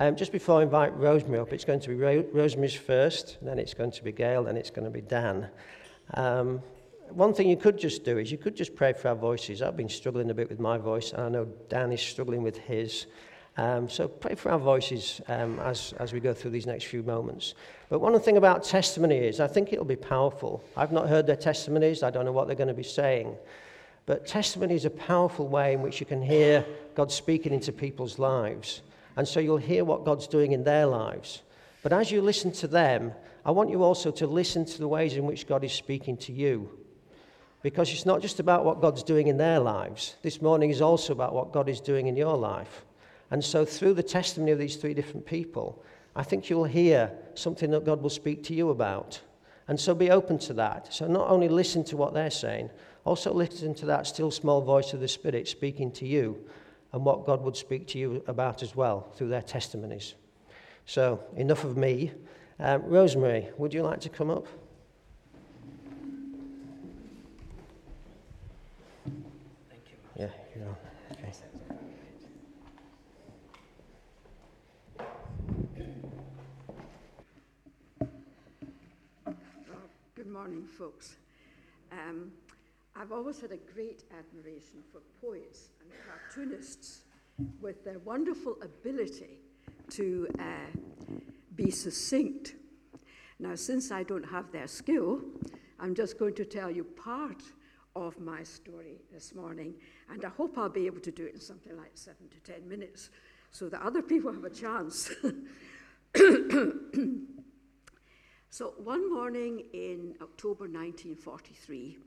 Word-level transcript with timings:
Um, 0.00 0.14
just 0.14 0.30
before 0.30 0.60
I 0.60 0.62
invite 0.62 0.96
Rosemary 0.96 1.40
up, 1.40 1.52
it's 1.52 1.64
going 1.64 1.80
to 1.80 1.88
be 1.88 1.96
Ro- 1.96 2.24
Rosemary's 2.32 2.72
first, 2.72 3.36
then 3.42 3.58
it's 3.58 3.74
going 3.74 3.90
to 3.90 4.04
be 4.04 4.12
Gail, 4.12 4.44
then 4.44 4.56
it's 4.56 4.70
going 4.70 4.84
to 4.84 4.92
be 4.92 5.00
Dan. 5.00 5.48
Um, 6.14 6.62
one 7.08 7.34
thing 7.34 7.48
you 7.48 7.56
could 7.56 7.76
just 7.76 8.04
do 8.04 8.16
is 8.16 8.30
you 8.30 8.38
could 8.38 8.54
just 8.54 8.76
pray 8.76 8.92
for 8.92 9.08
our 9.08 9.16
voices. 9.16 9.60
I've 9.60 9.76
been 9.76 9.88
struggling 9.88 10.30
a 10.30 10.34
bit 10.34 10.48
with 10.50 10.60
my 10.60 10.78
voice, 10.78 11.12
and 11.12 11.22
I 11.22 11.28
know 11.28 11.48
Dan 11.68 11.90
is 11.90 12.00
struggling 12.00 12.44
with 12.44 12.58
his. 12.58 13.06
Um, 13.56 13.88
so 13.88 14.06
pray 14.06 14.36
for 14.36 14.52
our 14.52 14.58
voices 14.60 15.20
um, 15.26 15.58
as, 15.58 15.92
as 15.98 16.12
we 16.12 16.20
go 16.20 16.32
through 16.32 16.52
these 16.52 16.66
next 16.66 16.84
few 16.84 17.02
moments. 17.02 17.54
But 17.88 17.98
one 17.98 18.16
thing 18.20 18.36
about 18.36 18.62
testimony 18.62 19.16
is 19.16 19.40
I 19.40 19.48
think 19.48 19.72
it'll 19.72 19.84
be 19.84 19.96
powerful. 19.96 20.62
I've 20.76 20.92
not 20.92 21.08
heard 21.08 21.26
their 21.26 21.34
testimonies, 21.34 22.04
I 22.04 22.10
don't 22.10 22.24
know 22.24 22.30
what 22.30 22.46
they're 22.46 22.54
going 22.54 22.68
to 22.68 22.72
be 22.74 22.84
saying. 22.84 23.34
But 24.06 24.28
testimony 24.28 24.76
is 24.76 24.84
a 24.84 24.90
powerful 24.90 25.48
way 25.48 25.72
in 25.72 25.82
which 25.82 25.98
you 25.98 26.06
can 26.06 26.22
hear 26.22 26.64
God 26.94 27.10
speaking 27.10 27.52
into 27.52 27.72
people's 27.72 28.20
lives. 28.20 28.82
And 29.18 29.26
so 29.26 29.40
you'll 29.40 29.56
hear 29.56 29.84
what 29.84 30.04
God's 30.04 30.28
doing 30.28 30.52
in 30.52 30.62
their 30.62 30.86
lives. 30.86 31.42
But 31.82 31.92
as 31.92 32.12
you 32.12 32.22
listen 32.22 32.52
to 32.52 32.68
them, 32.68 33.12
I 33.44 33.50
want 33.50 33.68
you 33.68 33.82
also 33.82 34.12
to 34.12 34.28
listen 34.28 34.64
to 34.64 34.78
the 34.78 34.86
ways 34.86 35.16
in 35.16 35.26
which 35.26 35.48
God 35.48 35.64
is 35.64 35.72
speaking 35.72 36.16
to 36.18 36.32
you. 36.32 36.70
Because 37.60 37.92
it's 37.92 38.06
not 38.06 38.22
just 38.22 38.38
about 38.38 38.64
what 38.64 38.80
God's 38.80 39.02
doing 39.02 39.26
in 39.26 39.36
their 39.36 39.58
lives, 39.58 40.14
this 40.22 40.40
morning 40.40 40.70
is 40.70 40.80
also 40.80 41.12
about 41.12 41.34
what 41.34 41.52
God 41.52 41.68
is 41.68 41.80
doing 41.80 42.06
in 42.06 42.16
your 42.16 42.36
life. 42.36 42.84
And 43.32 43.44
so, 43.44 43.64
through 43.64 43.94
the 43.94 44.04
testimony 44.04 44.52
of 44.52 44.60
these 44.60 44.76
three 44.76 44.94
different 44.94 45.26
people, 45.26 45.82
I 46.14 46.22
think 46.22 46.48
you'll 46.48 46.62
hear 46.62 47.10
something 47.34 47.72
that 47.72 47.84
God 47.84 48.00
will 48.00 48.10
speak 48.10 48.44
to 48.44 48.54
you 48.54 48.70
about. 48.70 49.20
And 49.66 49.80
so, 49.80 49.96
be 49.96 50.12
open 50.12 50.38
to 50.38 50.52
that. 50.54 50.94
So, 50.94 51.08
not 51.08 51.28
only 51.28 51.48
listen 51.48 51.82
to 51.86 51.96
what 51.96 52.14
they're 52.14 52.30
saying, 52.30 52.70
also 53.04 53.34
listen 53.34 53.74
to 53.74 53.86
that 53.86 54.06
still 54.06 54.30
small 54.30 54.60
voice 54.60 54.92
of 54.92 55.00
the 55.00 55.08
Spirit 55.08 55.48
speaking 55.48 55.90
to 55.92 56.06
you 56.06 56.38
and 56.92 57.04
what 57.04 57.26
God 57.26 57.42
would 57.42 57.56
speak 57.56 57.86
to 57.88 57.98
you 57.98 58.22
about 58.26 58.62
as 58.62 58.74
well 58.74 59.12
through 59.14 59.28
their 59.28 59.42
testimonies. 59.42 60.14
So, 60.86 61.22
enough 61.36 61.64
of 61.64 61.76
me. 61.76 62.12
Um, 62.58 62.82
Rosemary, 62.84 63.48
would 63.58 63.74
you 63.74 63.82
like 63.82 64.00
to 64.00 64.08
come 64.08 64.30
up? 64.30 64.46
Thank 69.68 69.82
you. 69.90 69.96
Yeah, 70.16 70.30
you 70.54 70.62
know. 70.62 70.76
Okay. 71.12 71.32
Good 80.14 80.26
morning, 80.26 80.66
folks. 80.66 81.16
Um, 81.92 82.32
I've 83.00 83.12
always 83.12 83.40
had 83.40 83.52
a 83.52 83.58
great 83.58 84.02
admiration 84.18 84.82
for 84.90 85.00
poets 85.20 85.68
and 85.80 85.88
cartoonists 86.04 87.02
with 87.60 87.84
their 87.84 88.00
wonderful 88.00 88.56
ability 88.60 89.38
to 89.90 90.26
uh, 90.40 90.42
be 91.54 91.70
succinct. 91.70 92.56
Now, 93.38 93.54
since 93.54 93.92
I 93.92 94.02
don't 94.02 94.28
have 94.28 94.50
their 94.50 94.66
skill, 94.66 95.20
I'm 95.78 95.94
just 95.94 96.18
going 96.18 96.34
to 96.34 96.44
tell 96.44 96.72
you 96.72 96.82
part 96.82 97.40
of 97.94 98.18
my 98.18 98.42
story 98.42 98.96
this 99.12 99.32
morning, 99.32 99.74
and 100.10 100.24
I 100.24 100.30
hope 100.30 100.58
I'll 100.58 100.68
be 100.68 100.86
able 100.86 101.00
to 101.00 101.12
do 101.12 101.24
it 101.24 101.34
in 101.34 101.40
something 101.40 101.76
like 101.76 101.92
seven 101.94 102.28
to 102.30 102.52
ten 102.52 102.68
minutes 102.68 103.10
so 103.52 103.68
that 103.68 103.80
other 103.80 104.02
people 104.02 104.32
have 104.32 104.42
a 104.42 104.50
chance. 104.50 105.12
so, 108.50 108.74
one 108.82 109.08
morning 109.12 109.62
in 109.72 110.16
October 110.20 110.64
1943, 110.64 111.98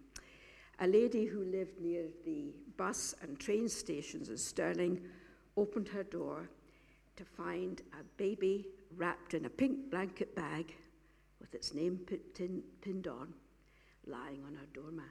a 0.79 0.87
lady 0.87 1.25
who 1.25 1.43
lived 1.43 1.79
near 1.79 2.05
the 2.25 2.53
bus 2.77 3.13
and 3.21 3.39
train 3.39 3.69
stations 3.69 4.29
in 4.29 4.37
Stirling 4.37 5.01
opened 5.57 5.87
her 5.89 6.03
door 6.03 6.49
to 7.15 7.25
find 7.25 7.81
a 7.93 8.03
baby 8.17 8.67
wrapped 8.97 9.33
in 9.33 9.45
a 9.45 9.49
pink 9.49 9.89
blanket 9.91 10.35
bag 10.35 10.73
with 11.39 11.53
its 11.53 11.73
name 11.73 11.99
pinned 12.81 13.07
on, 13.07 13.33
lying 14.07 14.43
on 14.45 14.55
her 14.55 14.67
doormat. 14.73 15.05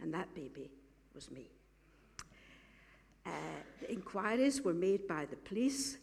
And 0.00 0.12
that 0.14 0.34
baby 0.34 0.70
was 1.14 1.30
me. 1.30 1.48
Uh, 3.24 3.30
the 3.80 3.90
inquiries 3.92 4.62
were 4.62 4.74
made 4.74 5.08
by 5.08 5.24
the 5.24 5.36
police. 5.36 5.96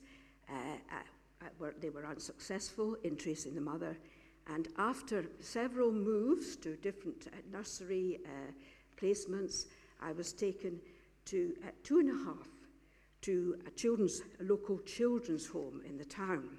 Uh, 0.50 0.54
uh, 0.92 1.46
were, 1.60 1.74
they 1.80 1.90
were 1.90 2.06
unsuccessful 2.06 2.98
in 3.04 3.16
tracing 3.16 3.56
the 3.56 3.62
mother, 3.62 3.98
and 4.48 4.68
after 4.78 5.26
several 5.40 5.92
moves 5.92 6.56
to 6.58 6.76
different 6.78 7.28
uh, 7.28 7.38
nursery 7.52 8.20
uh, 8.26 8.52
placements, 9.00 9.66
I 10.02 10.12
was 10.12 10.34
taken 10.34 10.80
to 11.26 11.54
at 11.66 11.82
two 11.84 12.00
and 12.00 12.10
a 12.10 12.26
half 12.26 12.48
to 13.22 13.58
a 13.66 13.72
children's 13.72 14.22
a 14.42 14.44
local 14.44 14.80
children's 14.80 15.48
home 15.48 15.82
in 15.88 15.98
the 15.98 16.06
town. 16.06 16.50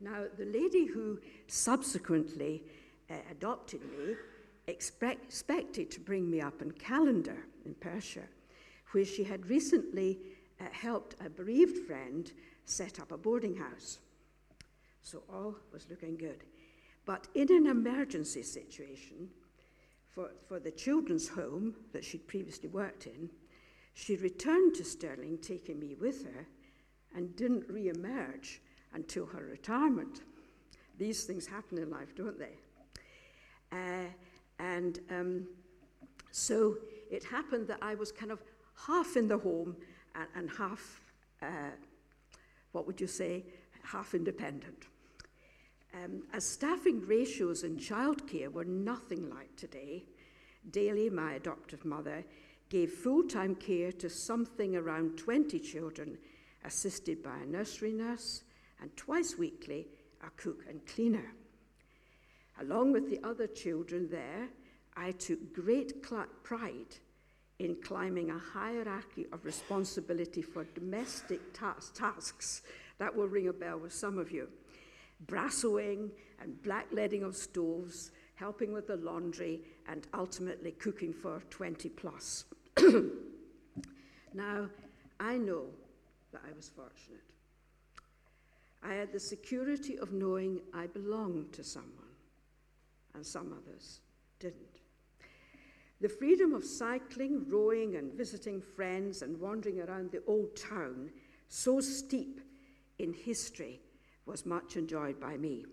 Now, 0.00 0.24
the 0.36 0.46
lady 0.46 0.86
who 0.86 1.20
subsequently 1.46 2.64
uh, 3.08 3.14
adopted 3.30 3.82
me 3.82 4.16
expect, 4.66 5.24
expected 5.24 5.90
to 5.92 6.00
bring 6.00 6.28
me 6.28 6.40
up 6.40 6.60
in 6.60 6.72
Callander 6.72 7.44
in 7.64 7.74
Perthshire, 7.74 8.28
where 8.90 9.04
she 9.04 9.22
had 9.22 9.46
recently 9.46 10.18
uh, 10.60 10.64
helped 10.72 11.14
a 11.24 11.30
bereaved 11.30 11.86
friend 11.86 12.32
set 12.64 13.00
up 13.00 13.12
a 13.12 13.16
boarding 13.16 13.56
house. 13.56 13.98
So 15.02 15.22
all 15.32 15.56
was 15.72 15.86
looking 15.90 16.16
good. 16.16 16.44
But 17.04 17.28
in 17.34 17.52
an 17.52 17.66
emergency 17.66 18.42
situation, 18.42 19.28
for, 20.14 20.30
for 20.46 20.60
the 20.60 20.70
children's 20.70 21.28
home 21.28 21.74
that 21.92 22.04
she'd 22.04 22.28
previously 22.28 22.68
worked 22.68 23.06
in, 23.06 23.30
she 23.94 24.16
returned 24.16 24.74
to 24.76 24.84
Stirling, 24.84 25.38
taking 25.38 25.78
me 25.78 25.94
with 25.94 26.24
her, 26.24 26.46
and 27.14 27.34
didn't 27.36 27.68
re 27.68 27.88
emerge 27.88 28.62
until 28.94 29.26
her 29.26 29.44
retirement. 29.44 30.22
These 30.98 31.24
things 31.24 31.46
happen 31.46 31.78
in 31.78 31.90
life, 31.90 32.14
don't 32.14 32.38
they? 32.38 32.56
Uh, 33.70 34.08
and 34.58 35.00
um, 35.10 35.46
so 36.30 36.76
it 37.10 37.24
happened 37.24 37.66
that 37.68 37.78
I 37.82 37.94
was 37.94 38.12
kind 38.12 38.30
of 38.30 38.42
half 38.86 39.16
in 39.16 39.28
the 39.28 39.38
home 39.38 39.76
and, 40.14 40.26
and 40.36 40.50
half, 40.50 41.00
uh, 41.42 41.72
what 42.72 42.86
would 42.86 43.00
you 43.00 43.06
say, 43.06 43.44
half 43.82 44.14
independent. 44.14 44.86
Um, 45.94 46.22
as 46.32 46.44
staffing 46.44 47.06
ratios 47.06 47.64
in 47.64 47.76
childcare 47.76 48.50
were 48.50 48.64
nothing 48.64 49.28
like 49.28 49.54
today, 49.56 50.04
Daly, 50.70 51.10
my 51.10 51.34
adoptive 51.34 51.84
mother, 51.84 52.24
gave 52.70 52.90
full 52.90 53.24
time 53.24 53.54
care 53.54 53.92
to 53.92 54.08
something 54.08 54.74
around 54.76 55.18
20 55.18 55.58
children, 55.58 56.16
assisted 56.64 57.22
by 57.22 57.36
a 57.38 57.46
nursery 57.46 57.92
nurse, 57.92 58.44
and 58.80 58.96
twice 58.96 59.36
weekly, 59.36 59.86
a 60.24 60.30
cook 60.36 60.64
and 60.68 60.84
cleaner. 60.86 61.34
Along 62.60 62.92
with 62.92 63.10
the 63.10 63.20
other 63.26 63.46
children 63.46 64.08
there, 64.10 64.48
I 64.96 65.12
took 65.12 65.52
great 65.52 66.02
pride 66.02 66.96
in 67.58 67.76
climbing 67.82 68.30
a 68.30 68.38
hierarchy 68.38 69.26
of 69.32 69.44
responsibility 69.44 70.42
for 70.42 70.64
domestic 70.64 71.52
tas- 71.52 71.90
tasks. 71.94 72.62
That 72.98 73.14
will 73.14 73.28
ring 73.28 73.48
a 73.48 73.52
bell 73.52 73.78
with 73.78 73.92
some 73.92 74.18
of 74.18 74.30
you 74.30 74.48
brassoing 75.26 76.10
and 76.40 76.54
blackleading 76.62 77.22
of 77.22 77.36
stoves, 77.36 78.10
helping 78.34 78.72
with 78.72 78.86
the 78.86 78.96
laundry, 78.96 79.60
and 79.88 80.06
ultimately 80.14 80.72
cooking 80.72 81.12
for 81.12 81.42
20 81.50 81.88
plus. 81.90 82.44
now, 84.34 84.68
I 85.20 85.36
know 85.36 85.66
that 86.32 86.42
I 86.48 86.52
was 86.56 86.68
fortunate. 86.68 87.20
I 88.82 88.94
had 88.94 89.12
the 89.12 89.20
security 89.20 89.98
of 89.98 90.12
knowing 90.12 90.60
I 90.74 90.86
belonged 90.88 91.52
to 91.52 91.62
someone, 91.62 91.92
and 93.14 93.24
some 93.24 93.52
others 93.52 94.00
didn't. 94.40 94.80
The 96.00 96.08
freedom 96.08 96.52
of 96.52 96.64
cycling, 96.64 97.44
rowing, 97.48 97.94
and 97.94 98.12
visiting 98.12 98.60
friends 98.60 99.22
and 99.22 99.38
wandering 99.38 99.80
around 99.80 100.10
the 100.10 100.22
old 100.26 100.56
town, 100.56 101.10
so 101.48 101.80
steep 101.80 102.40
in 102.98 103.12
history 103.12 103.80
was 104.26 104.46
much 104.46 104.76
enjoyed 104.76 105.20
by 105.20 105.36
me. 105.36 105.64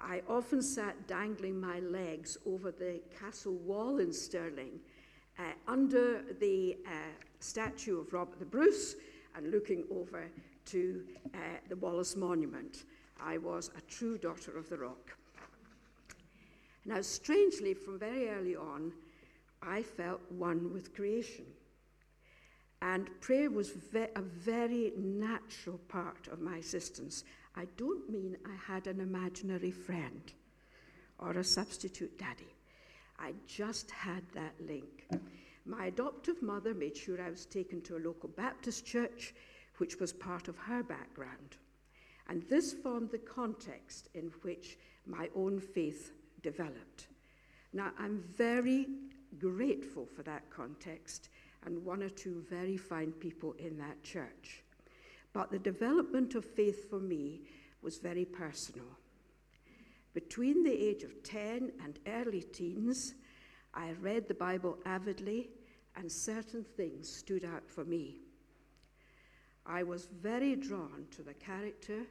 I 0.00 0.22
often 0.28 0.60
sat 0.62 1.06
dangling 1.06 1.60
my 1.60 1.80
legs 1.80 2.36
over 2.46 2.70
the 2.70 3.00
castle 3.18 3.54
wall 3.54 3.98
in 3.98 4.12
Stirling, 4.12 4.80
uh, 5.38 5.42
under 5.66 6.22
the 6.40 6.76
uh, 6.86 6.90
statue 7.40 8.00
of 8.00 8.12
Robert 8.12 8.38
the 8.38 8.44
Bruce, 8.44 8.96
and 9.34 9.50
looking 9.50 9.84
over 9.90 10.30
to 10.66 11.04
uh, 11.34 11.38
the 11.68 11.76
Wallace 11.76 12.16
Monument. 12.16 12.84
I 13.20 13.38
was 13.38 13.70
a 13.76 13.80
true 13.82 14.18
daughter 14.18 14.56
of 14.56 14.68
the 14.68 14.78
rock. 14.78 15.16
Now, 16.84 17.00
strangely, 17.00 17.74
from 17.74 17.98
very 17.98 18.28
early 18.28 18.54
on, 18.54 18.92
I 19.62 19.82
felt 19.82 20.20
one 20.30 20.72
with 20.72 20.94
creation. 20.94 21.46
And 22.94 23.10
prayer 23.20 23.50
was 23.50 23.70
ve- 23.70 24.14
a 24.14 24.22
very 24.22 24.92
natural 24.96 25.78
part 25.88 26.28
of 26.28 26.40
my 26.40 26.58
existence. 26.58 27.24
I 27.56 27.64
don't 27.76 28.08
mean 28.08 28.36
I 28.46 28.54
had 28.72 28.86
an 28.86 29.00
imaginary 29.00 29.72
friend 29.72 30.22
or 31.18 31.32
a 31.32 31.42
substitute 31.42 32.16
daddy. 32.16 32.54
I 33.18 33.32
just 33.48 33.90
had 33.90 34.22
that 34.34 34.54
link. 34.60 35.08
My 35.64 35.86
adoptive 35.86 36.40
mother 36.42 36.74
made 36.74 36.96
sure 36.96 37.20
I 37.20 37.28
was 37.30 37.44
taken 37.44 37.80
to 37.82 37.96
a 37.96 38.06
local 38.06 38.28
Baptist 38.28 38.86
church 38.86 39.34
which 39.78 39.98
was 39.98 40.12
part 40.12 40.46
of 40.46 40.56
her 40.56 40.84
background. 40.84 41.56
And 42.28 42.44
this 42.44 42.72
formed 42.72 43.10
the 43.10 43.18
context 43.18 44.10
in 44.14 44.30
which 44.42 44.78
my 45.06 45.28
own 45.34 45.58
faith 45.58 46.12
developed. 46.40 47.08
Now, 47.72 47.90
I'm 47.98 48.22
very 48.36 48.86
grateful 49.40 50.06
for 50.06 50.22
that 50.22 50.48
context 50.50 51.30
and 51.66 51.84
one 51.84 52.02
or 52.02 52.08
two 52.08 52.44
very 52.48 52.76
fine 52.76 53.12
people 53.12 53.54
in 53.58 53.76
that 53.78 54.02
church. 54.02 54.62
But 55.32 55.50
the 55.50 55.58
development 55.58 56.34
of 56.34 56.44
faith 56.44 56.88
for 56.88 57.00
me 57.00 57.42
was 57.82 57.98
very 57.98 58.24
personal. 58.24 58.86
Between 60.14 60.62
the 60.62 60.72
age 60.72 61.02
of 61.02 61.22
10 61.24 61.72
and 61.84 61.98
early 62.06 62.40
teens, 62.40 63.14
I 63.74 63.92
read 64.00 64.28
the 64.28 64.34
Bible 64.34 64.78
avidly, 64.86 65.50
and 65.94 66.10
certain 66.10 66.64
things 66.76 67.14
stood 67.18 67.44
out 67.44 67.68
for 67.68 67.84
me. 67.84 68.20
I 69.66 69.82
was 69.82 70.08
very 70.22 70.56
drawn 70.56 71.06
to 71.16 71.22
the 71.22 71.34
character 71.34 72.06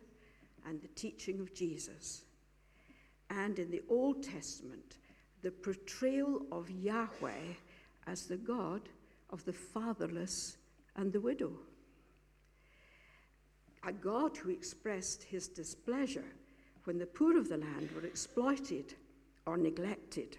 and 0.68 0.82
the 0.82 0.88
teaching 0.90 1.40
of 1.40 1.56
Jesus. 1.56 2.24
And 3.30 3.58
in 3.58 3.72
the 3.72 3.82
Old 3.90 4.22
Testament, 4.22 4.98
the 5.42 5.52
portrayal 5.52 6.46
of 6.52 6.70
Yahweh 6.70 7.56
as 8.08 8.26
the 8.26 8.38
God 8.38 8.82
of 9.30 9.44
the 9.46 9.54
fatherless 9.54 10.58
and 10.96 11.12
the 11.12 11.20
widow. 11.20 11.52
A 13.84 13.92
God 13.92 14.36
who 14.38 14.50
expressed 14.50 15.24
his 15.24 15.48
displeasure 15.48 16.26
when 16.86 16.98
the 16.98 17.06
poor 17.06 17.38
of 17.38 17.50
the 17.50 17.58
land 17.58 17.90
were 17.96 18.06
exploited 18.06 18.96
or 19.46 19.58
neglected. 19.58 20.38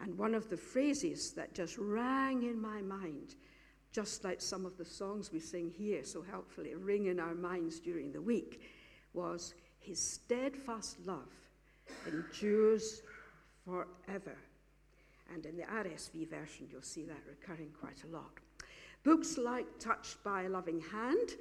And 0.00 0.16
one 0.16 0.34
of 0.34 0.48
the 0.48 0.56
phrases 0.56 1.32
that 1.32 1.54
just 1.54 1.76
rang 1.78 2.42
in 2.42 2.60
my 2.60 2.80
mind, 2.80 3.34
just 3.92 4.24
like 4.24 4.40
some 4.40 4.64
of 4.64 4.76
the 4.76 4.84
songs 4.84 5.30
we 5.32 5.40
sing 5.40 5.70
here 5.76 6.04
so 6.04 6.22
helpfully 6.22 6.74
ring 6.74 7.06
in 7.06 7.20
our 7.20 7.34
minds 7.34 7.80
during 7.80 8.12
the 8.12 8.22
week, 8.22 8.62
was 9.12 9.54
His 9.78 10.00
steadfast 10.00 10.98
love 11.06 11.32
endures 12.06 13.02
forever. 13.64 14.36
And 15.32 15.46
in 15.46 15.56
the 15.56 15.64
RSV 15.64 16.28
version, 16.28 16.68
you'll 16.70 16.82
see 16.82 17.04
that 17.04 17.18
recurring 17.28 17.70
quite 17.78 18.02
a 18.04 18.12
lot. 18.12 18.30
Books 19.04 19.38
like 19.38 19.66
Touched 19.78 20.22
by 20.24 20.42
a 20.42 20.48
Loving 20.48 20.80
Hand, 20.92 21.36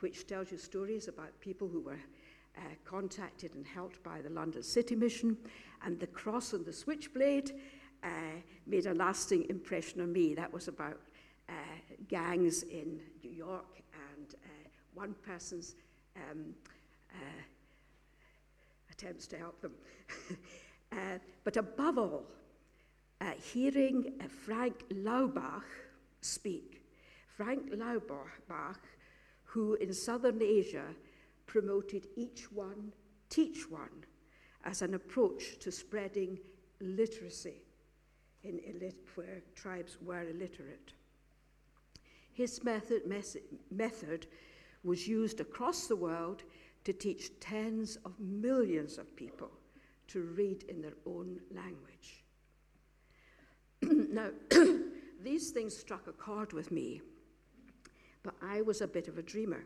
which 0.00 0.26
tells 0.26 0.52
you 0.52 0.58
stories 0.58 1.08
about 1.08 1.38
people 1.40 1.66
who 1.68 1.80
were 1.80 1.98
uh, 2.56 2.60
contacted 2.84 3.54
and 3.54 3.66
helped 3.66 4.02
by 4.02 4.20
the 4.20 4.30
London 4.30 4.62
City 4.62 4.94
Mission, 4.94 5.36
and 5.84 5.98
The 5.98 6.06
Cross 6.06 6.52
and 6.52 6.64
the 6.64 6.72
Switchblade 6.72 7.52
uh, 8.04 8.08
made 8.66 8.86
a 8.86 8.94
lasting 8.94 9.46
impression 9.48 10.00
on 10.00 10.12
me. 10.12 10.34
That 10.34 10.52
was 10.52 10.68
about 10.68 11.00
uh, 11.48 11.52
gangs 12.08 12.62
in 12.64 13.00
New 13.22 13.30
York 13.30 13.82
and 14.16 14.34
uh, 14.44 14.68
one 14.94 15.14
person's 15.26 15.74
um, 16.16 16.54
uh, 17.12 17.42
attempts 18.90 19.26
to 19.28 19.38
help 19.38 19.60
them. 19.60 19.72
Uh, 20.92 21.18
but 21.42 21.56
above 21.56 21.96
all, 21.96 22.26
hearing 23.30 24.20
Frank 24.28 24.84
Laubach 24.90 25.64
speak, 26.20 26.82
Frank 27.36 27.72
Laubach, 27.72 28.80
who 29.44 29.74
in 29.74 29.92
southern 29.92 30.42
Asia 30.42 30.94
promoted 31.46 32.06
each 32.16 32.50
one, 32.50 32.92
teach 33.28 33.70
one, 33.70 34.04
as 34.64 34.82
an 34.82 34.94
approach 34.94 35.58
to 35.58 35.70
spreading 35.70 36.38
literacy 36.80 37.62
in 38.44 38.60
where 39.14 39.42
tribes 39.54 39.98
were 40.00 40.22
illiterate. 40.22 40.92
His 42.32 42.64
method, 42.64 43.02
method 43.70 44.26
was 44.82 45.06
used 45.06 45.40
across 45.40 45.86
the 45.86 45.96
world 45.96 46.42
to 46.84 46.92
teach 46.92 47.38
tens 47.40 47.98
of 48.04 48.18
millions 48.18 48.98
of 48.98 49.14
people 49.14 49.50
to 50.08 50.22
read 50.22 50.64
in 50.64 50.80
their 50.82 50.96
own 51.06 51.40
language. 51.54 52.21
now, 54.12 54.28
these 55.22 55.50
things 55.50 55.76
struck 55.76 56.06
a 56.06 56.12
chord 56.12 56.52
with 56.52 56.70
me, 56.70 57.00
but 58.22 58.34
I 58.42 58.62
was 58.62 58.80
a 58.80 58.88
bit 58.88 59.08
of 59.08 59.18
a 59.18 59.22
dreamer. 59.22 59.64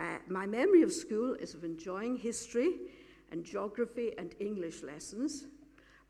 Uh, 0.00 0.18
my 0.28 0.46
memory 0.46 0.82
of 0.82 0.92
school 0.92 1.34
is 1.34 1.54
of 1.54 1.64
enjoying 1.64 2.16
history 2.16 2.72
and 3.30 3.44
geography 3.44 4.12
and 4.18 4.34
English 4.40 4.82
lessons, 4.82 5.44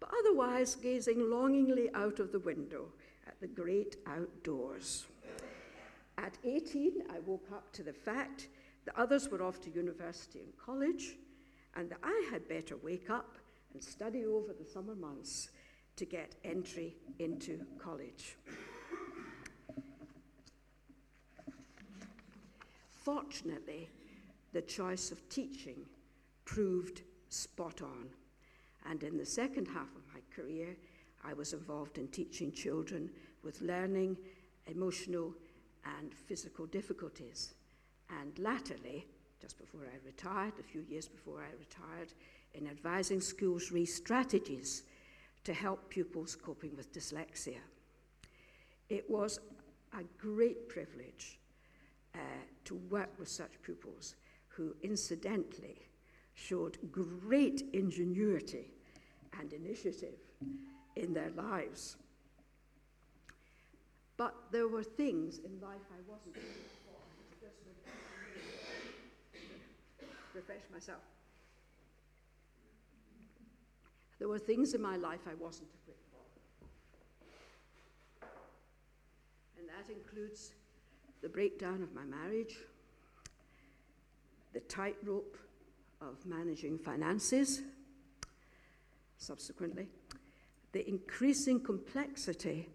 but 0.01 0.11
otherwise 0.19 0.75
gazing 0.75 1.31
longingly 1.31 1.91
out 1.95 2.19
of 2.19 2.33
the 2.33 2.41
window 2.41 2.87
at 3.27 3.41
the 3.41 3.47
great 3.47 3.97
outdoors. 4.07 5.07
At 6.19 6.37
18, 6.45 7.05
I 7.11 7.21
woke 7.21 7.49
up 7.53 7.73
to 7.73 7.83
the 7.83 7.93
fact 7.93 8.49
that 8.85 8.99
others 8.99 9.29
were 9.29 9.43
off 9.43 9.61
to 9.63 9.71
university 9.71 10.41
and 10.41 10.53
college, 10.57 11.17
and 11.75 11.91
that 11.91 11.99
I 12.03 12.29
had 12.31 12.49
better 12.49 12.77
wake 12.77 13.11
up 13.11 13.37
and 13.73 13.83
study 13.83 14.25
over 14.25 14.53
the 14.53 14.69
summer 14.69 14.95
months 14.95 15.49
to 15.97 16.05
get 16.05 16.35
entry 16.45 16.95
into 17.19 17.65
college. 17.79 18.37
Fortunately, 22.91 23.89
the 24.53 24.63
choice 24.63 25.11
of 25.11 25.29
teaching 25.29 25.87
proved 26.45 27.03
spot 27.29 27.83
on. 27.83 28.09
And 28.89 29.03
in 29.03 29.17
the 29.17 29.27
second 29.27 29.67
half 29.67 29.89
of 29.97 30.03
my 30.15 30.21
career, 30.35 30.77
I 31.25 31.33
was 31.33 31.53
involved 31.53 31.99
in 31.99 32.09
teaching 32.09 32.53
children 32.53 33.11
with 33.43 33.61
learning, 33.61 34.17
emotional, 34.67 35.35
and 35.99 36.15
physical 36.15 36.67
difficulties. 36.67 37.55
And 38.21 38.39
latterly, 38.39 39.07
just 39.41 39.59
before 39.59 39.83
I 39.83 40.07
retired, 40.07 40.55
a 40.61 40.63
few 40.63 40.83
years 40.83 41.09
before 41.09 41.41
I 41.41 41.51
retired, 41.59 42.13
in 42.55 42.69
advising 42.69 43.21
schools 43.21 43.73
re 43.73 43.85
strategies 43.87 44.83
to 45.45 45.53
help 45.53 45.89
pupils 45.89 46.37
coping 46.37 46.77
with 46.77 46.93
dyslexia. 46.93 47.61
It 48.89 49.09
was 49.09 49.39
a 49.93 50.05
great 50.19 50.69
privilege 50.69 51.39
uh, 52.15 52.19
to 52.65 52.75
work 52.91 53.11
with 53.19 53.29
such 53.29 53.61
pupils 53.63 54.15
who, 54.49 54.75
incidentally, 54.83 55.87
showed 56.35 56.79
great 56.91 57.63
ingenuity 57.73 58.71
and 59.39 59.53
initiative 59.53 60.19
in 60.97 61.13
their 61.15 61.31
lives. 61.31 61.97
But 64.17 64.35
there 64.51 64.69
were 64.69 64.83
things 64.85 65.39
in 65.39 65.61
life 65.61 65.81
I 65.91 66.11
wasn't 66.11 66.37
refresh 70.35 70.63
myself. 70.73 71.01
There 74.23 74.29
were 74.29 74.39
things 74.39 74.73
in 74.73 74.81
my 74.81 74.95
life 74.95 75.19
I 75.29 75.35
wasn't 75.35 75.69
equipped 75.83 76.07
for. 78.21 78.29
And 79.59 79.69
that 79.69 79.93
includes 79.93 80.53
the 81.23 81.29
breakdown 81.29 81.83
of 81.83 81.93
my 81.93 82.05
marriage, 82.05 82.55
the 84.53 84.61
tightrope 84.61 85.37
of 86.01 86.25
managing 86.25 86.79
finances, 86.79 87.63
subsequently, 89.19 89.89
the 90.71 90.89
increasing 90.89 91.59
complexity 91.59 92.69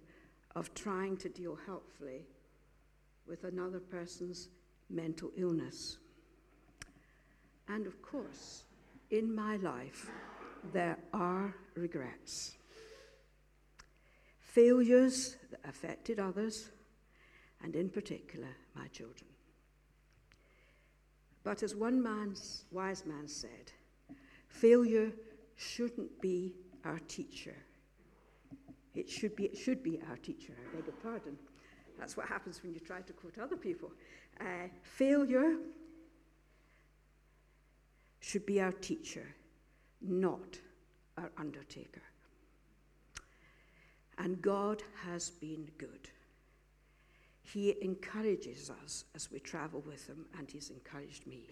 of 0.54 0.74
trying 0.74 1.16
to 1.16 1.30
deal 1.30 1.58
helpfully 1.66 2.25
with 3.25 3.46
another 3.46 3.80
person's 3.80 4.50
mental 4.89 5.32
illness. 5.38 5.96
And 7.70 7.88
of 7.88 8.01
course, 8.01 8.66
in 9.12 9.34
my 9.34 9.56
life, 9.56 10.12
there 10.74 10.98
are 11.14 11.54
regrets. 11.76 12.58
Failures 14.40 15.38
that 15.52 15.60
affected 15.68 16.20
others, 16.20 16.70
and 17.64 17.76
in 17.76 17.90
particular, 17.90 18.50
my 18.76 18.88
children. 18.88 19.30
But 21.44 21.64
as 21.64 21.76
one 21.76 22.02
man's, 22.02 22.66
wise 22.72 23.06
man 23.06 23.28
said, 23.28 23.72
failure 24.48 25.12
shouldn't 25.56 26.22
be 26.22 26.56
our 26.84 27.00
teacher. 27.08 27.56
It 28.96 29.10
should 29.10 29.36
be, 29.36 29.46
it 29.46 29.58
should 29.58 29.84
be 29.84 30.00
our 30.10 30.18
teacher, 30.18 30.54
I 30.58 30.76
beg 30.76 30.86
your 30.88 30.96
pardon. 31.04 31.38
That's 32.00 32.18
what 32.18 32.28
happens 32.28 32.62
when 32.62 32.74
you 32.74 32.80
try 32.80 33.02
to 33.02 33.14
quote 33.14 33.38
other 33.38 33.56
people. 33.56 33.92
Uh, 34.40 34.68
failure 34.84 35.56
should 38.20 38.46
be 38.46 38.60
our 38.60 38.72
teacher, 38.72 39.26
not 40.01 40.60
our 41.18 41.32
undertaker. 41.38 42.01
And 44.18 44.42
God 44.42 44.82
has 45.06 45.30
been 45.30 45.70
good. 45.77 46.10
He 47.44 47.75
encourages 47.82 48.70
us 48.84 49.06
as 49.16 49.32
we 49.32 49.39
travel 49.39 49.84
with 49.86 50.08
Him, 50.08 50.25
and 50.38 50.50
He's 50.50 50.70
encouraged 50.70 51.27
me. 51.27 51.44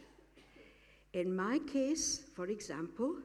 In 1.14 1.34
my 1.34 1.60
case, 1.60 2.24
for 2.36 2.48
example, 2.48 3.16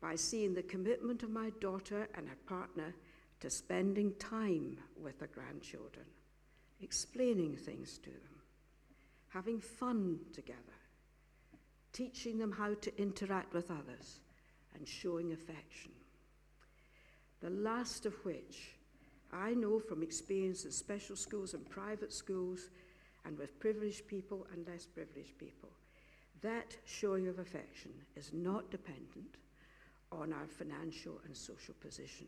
by 0.00 0.14
seeing 0.14 0.54
the 0.54 0.62
commitment 0.62 1.22
of 1.22 1.30
my 1.30 1.50
daughter 1.60 2.08
and 2.14 2.28
her 2.28 2.38
partner 2.46 2.94
to 3.40 3.50
spending 3.50 4.14
time 4.18 4.78
with 4.98 5.18
the 5.18 5.26
grandchildren, 5.26 6.06
explaining 6.80 7.56
things 7.56 7.98
to 7.98 8.10
them, 8.10 8.40
having 9.28 9.60
fun 9.60 10.18
together, 10.32 10.75
teaching 11.96 12.38
them 12.38 12.52
how 12.52 12.74
to 12.74 13.00
interact 13.00 13.54
with 13.54 13.70
others, 13.70 14.20
and 14.74 14.86
showing 14.86 15.32
affection. 15.32 15.90
The 17.40 17.50
last 17.50 18.04
of 18.04 18.12
which 18.24 18.74
I 19.32 19.54
know 19.54 19.80
from 19.80 20.02
experience 20.02 20.64
in 20.64 20.72
special 20.72 21.16
schools 21.16 21.54
and 21.54 21.68
private 21.68 22.12
schools 22.12 22.68
and 23.24 23.38
with 23.38 23.58
privileged 23.58 24.06
people 24.06 24.46
and 24.52 24.66
less 24.66 24.86
privileged 24.86 25.38
people. 25.38 25.70
That 26.42 26.76
showing 26.84 27.28
of 27.28 27.38
affection 27.38 27.92
is 28.14 28.30
not 28.32 28.70
dependent 28.70 29.36
on 30.12 30.32
our 30.32 30.46
financial 30.46 31.20
and 31.24 31.36
social 31.36 31.74
position. 31.80 32.26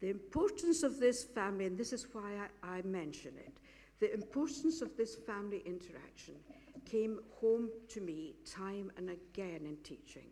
The 0.00 0.10
importance 0.10 0.82
of 0.82 0.98
this 0.98 1.24
family, 1.24 1.66
and 1.66 1.76
this 1.76 1.92
is 1.92 2.06
why 2.12 2.48
I, 2.62 2.78
I 2.78 2.82
mention 2.82 3.32
it, 3.36 3.52
the 4.00 4.14
importance 4.14 4.82
of 4.82 4.96
this 4.96 5.16
family 5.26 5.62
interaction 5.66 6.34
came 6.84 7.20
home 7.40 7.70
to 7.88 8.00
me 8.00 8.34
time 8.44 8.90
and 8.96 9.10
again 9.10 9.60
in 9.64 9.76
teaching. 9.82 10.30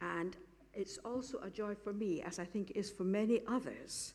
And 0.00 0.36
it's 0.72 0.98
also 1.04 1.38
a 1.38 1.50
joy 1.50 1.74
for 1.74 1.92
me, 1.92 2.22
as 2.22 2.38
I 2.38 2.44
think 2.44 2.70
it 2.70 2.76
is 2.76 2.90
for 2.90 3.04
many 3.04 3.40
others, 3.46 4.14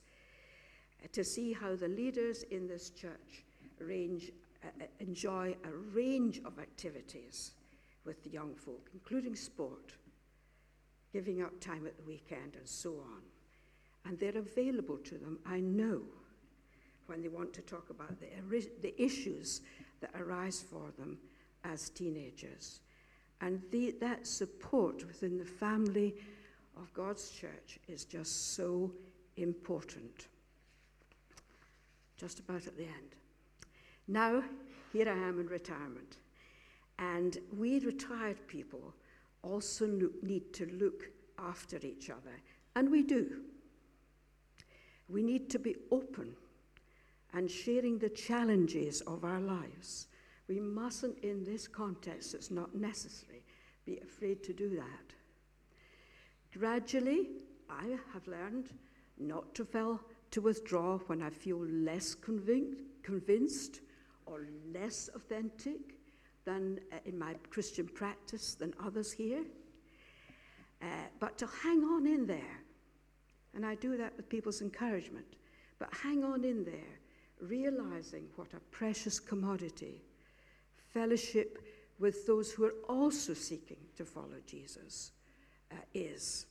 to 1.12 1.24
see 1.24 1.54
how 1.54 1.76
the 1.76 1.88
leaders 1.88 2.44
in 2.44 2.68
this 2.68 2.90
church 2.90 3.44
range, 3.80 4.32
uh, 4.64 4.68
uh, 4.82 4.86
enjoy 5.00 5.56
a 5.64 5.72
range 5.94 6.42
of 6.46 6.58
activities 6.60 7.52
with 8.06 8.24
the 8.24 8.30
young 8.30 8.56
folk, 8.56 8.90
including 8.94 9.36
sport, 9.36 9.94
giving 11.12 11.42
up 11.42 11.60
time 11.60 11.86
at 11.86 11.98
the 11.98 12.04
weekend, 12.04 12.56
and 12.56 12.68
so 12.68 12.92
on. 12.92 13.22
And 14.06 14.20
they're 14.20 14.38
available 14.38 14.98
to 14.98 15.18
them, 15.18 15.40
I 15.46 15.60
know, 15.60 16.02
when 17.08 17.22
they 17.22 17.28
want 17.28 17.54
to 17.54 17.62
talk 17.62 17.90
about 17.90 18.20
the, 18.20 18.28
the 18.82 19.02
issues 19.02 19.62
that 20.02 20.12
arise 20.20 20.64
for 20.70 20.92
them 20.98 21.18
as 21.64 21.90
teenagers. 21.90 22.80
And 23.42 23.62
the, 23.72 23.96
that 24.00 24.26
support 24.26 25.06
within 25.06 25.38
the 25.38 25.46
family 25.46 26.16
of 26.78 26.94
God's 26.94 27.30
church 27.32 27.80
is 27.88 28.06
just 28.06 28.56
so 28.56 28.92
important. 29.38 30.28
Just 32.18 32.40
about 32.40 32.68
at 32.68 32.78
the 32.78 32.84
end. 32.84 33.16
Now, 34.08 34.44
here 34.94 35.10
I 35.10 35.28
am 35.28 35.40
in 35.40 35.48
retirement. 35.48 36.18
And 37.00 37.38
we 37.58 37.80
retired 37.80 38.48
people 38.48 38.94
also 39.44 40.10
need 40.22 40.54
to 40.54 40.66
look 40.80 41.10
after 41.38 41.78
each 41.84 42.10
other. 42.10 42.42
And 42.76 42.90
we 42.90 43.04
do. 43.04 43.42
We 45.10 45.22
need 45.22 45.50
to 45.52 45.60
be 45.60 45.76
open 45.92 46.36
and 47.36 47.52
sharing 47.52 48.00
the 48.00 48.10
challenges 48.10 49.02
of 49.02 49.26
our 49.26 49.42
lives. 49.42 50.08
We 50.48 50.60
mustn't, 50.62 51.20
in 51.20 51.44
this 51.44 51.68
context, 51.68 52.34
it's 52.34 52.50
not 52.50 52.74
necessary, 52.74 53.44
be 53.86 54.00
afraid 54.00 54.42
to 54.44 54.54
do 54.54 54.70
that. 54.78 55.14
Gradually, 56.58 57.28
I 57.70 57.98
have 58.14 58.26
learned 58.28 58.70
not 59.20 59.54
to, 59.56 59.66
fail, 59.66 60.00
to 60.32 60.42
withdraw 60.42 60.98
when 61.08 61.22
I 61.22 61.30
feel 61.30 61.60
less 61.60 62.16
convinced 62.16 63.82
or 64.26 64.48
less 64.74 65.10
authentic 65.14 65.98
than 66.46 66.80
uh, 66.94 66.98
in 67.06 67.20
my 67.20 67.34
Christian 67.50 67.88
practice 67.88 68.56
than 68.56 68.74
others 68.82 69.12
here. 69.12 69.44
Uh, 70.82 70.86
but 71.20 71.38
to 71.40 71.48
hang 71.64 71.84
on 71.84 72.08
in 72.08 72.26
there, 72.28 72.62
and 73.54 73.66
I 73.66 73.76
do 73.76 73.98
that 73.98 74.16
with 74.16 74.30
people's 74.30 74.62
encouragement, 74.62 75.26
but 75.80 75.90
hang 76.02 76.24
on 76.24 76.46
in 76.46 76.64
there, 76.64 77.00
realizing 77.48 78.28
what 78.36 78.54
a 78.54 78.60
precious 78.72 79.20
commodity 79.20 80.02
fellowship 80.94 81.60
with 82.00 82.26
those 82.26 82.52
who 82.52 82.66
are 82.66 82.76
also 82.90 83.34
seeking 83.34 83.78
to 83.96 84.06
follow 84.06 84.40
Jesus 84.46 85.12
uh, 85.72 85.76
is. 85.94 86.46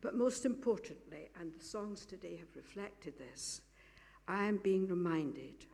But 0.00 0.16
most 0.16 0.44
importantly, 0.44 1.30
and 1.40 1.52
the 1.52 1.64
songs 1.64 2.04
today 2.04 2.36
have 2.36 2.56
reflected 2.56 3.14
this, 3.18 3.60
I 4.28 4.44
am 4.44 4.58
being 4.58 4.86
reminded 4.86 5.66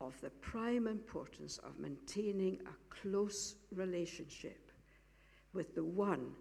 of 0.00 0.18
the 0.20 0.30
prime 0.30 0.86
importance 0.86 1.58
of 1.58 1.78
maintaining 1.78 2.58
a 2.66 2.94
close 2.94 3.56
relationship 3.74 4.70
with 5.52 5.74
the 5.74 5.84
one 5.84 6.32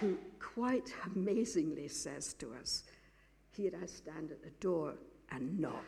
who 0.00 0.16
quite 0.38 0.92
amazingly 1.14 1.88
says 1.88 2.34
to 2.34 2.52
us, 2.54 2.84
Here 3.56 3.72
I 3.82 3.86
stand 3.86 4.30
at 4.30 4.42
the 4.42 4.50
door 4.60 4.94
and 5.34 5.58
knock. 5.58 5.84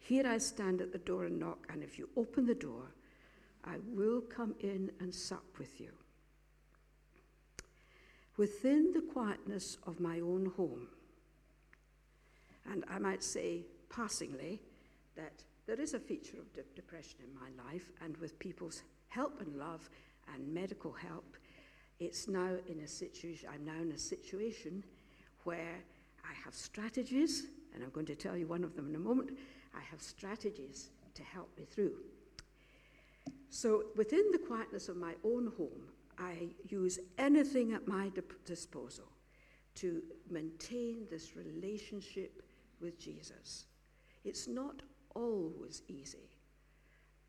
Here 0.00 0.26
I 0.26 0.38
stand 0.38 0.80
at 0.80 0.92
the 0.92 0.98
door 0.98 1.24
and 1.24 1.38
knock, 1.38 1.66
and 1.70 1.82
if 1.82 1.98
you 1.98 2.08
open 2.16 2.46
the 2.46 2.54
door, 2.54 2.82
I 3.64 3.76
will 3.94 4.20
come 4.20 4.54
in 4.60 4.90
and 5.00 5.14
sup 5.14 5.44
with 5.58 5.80
you 5.80 5.90
within 8.38 8.92
the 8.92 9.00
quietness 9.00 9.76
of 9.86 10.00
my 10.00 10.20
own 10.20 10.46
home. 10.56 10.86
And 12.70 12.84
I 12.88 12.98
might 12.98 13.22
say, 13.22 13.66
passingly, 13.90 14.62
that 15.16 15.42
there 15.66 15.80
is 15.80 15.92
a 15.92 15.98
feature 15.98 16.38
of 16.38 16.50
de- 16.54 16.62
depression 16.74 17.18
in 17.24 17.34
my 17.34 17.64
life, 17.70 17.90
and 18.02 18.16
with 18.18 18.38
people's 18.38 18.82
help 19.08 19.40
and 19.40 19.56
love 19.56 19.90
and 20.32 20.54
medical 20.54 20.92
help, 20.92 21.36
it's 21.98 22.28
now 22.28 22.52
in 22.68 22.80
a 22.80 22.88
situation, 22.88 23.48
I'm 23.52 23.64
now 23.64 23.82
in 23.82 23.90
a 23.90 23.98
situation 23.98 24.84
where 25.42 25.82
I 26.28 26.34
have 26.44 26.54
strategies, 26.54 27.46
and 27.74 27.82
I'm 27.82 27.90
going 27.90 28.06
to 28.06 28.14
tell 28.14 28.36
you 28.36 28.46
one 28.46 28.64
of 28.64 28.76
them 28.76 28.88
in 28.88 28.94
a 28.94 28.98
moment. 28.98 29.30
I 29.74 29.80
have 29.90 30.02
strategies 30.02 30.90
to 31.14 31.22
help 31.22 31.50
me 31.58 31.64
through. 31.64 31.94
So, 33.50 33.84
within 33.96 34.30
the 34.30 34.38
quietness 34.38 34.88
of 34.88 34.96
my 34.96 35.14
own 35.24 35.52
home, 35.56 35.88
I 36.18 36.48
use 36.68 36.98
anything 37.16 37.72
at 37.72 37.86
my 37.86 38.10
disposal 38.44 39.04
to 39.76 40.02
maintain 40.28 41.06
this 41.10 41.36
relationship 41.36 42.42
with 42.80 42.98
Jesus. 42.98 43.66
It's 44.24 44.48
not 44.48 44.82
always 45.14 45.82
easy 45.88 46.28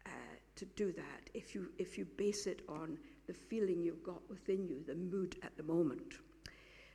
uh, 0.05 0.09
to 0.55 0.65
do 0.65 0.91
that 0.91 1.29
if 1.33 1.53
you, 1.53 1.69
if 1.77 1.97
you 1.97 2.05
base 2.05 2.47
it 2.47 2.61
on 2.67 2.97
the 3.27 3.33
feeling 3.33 3.81
you've 3.81 4.03
got 4.03 4.27
within 4.29 4.67
you, 4.67 4.83
the 4.85 4.95
mood 4.95 5.37
at 5.43 5.55
the 5.55 5.63
moment. 5.63 6.15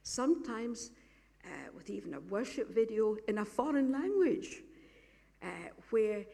Sometimes, 0.03 0.91
uh, 1.45 1.71
with 1.75 1.91
even 1.91 2.15
a 2.15 2.21
worship 2.21 2.75
video 2.75 3.17
in 3.29 3.39
a 3.39 3.45
foreign 3.45 3.93
language, 3.93 4.63
uh, 5.43 5.47
where 5.91 6.25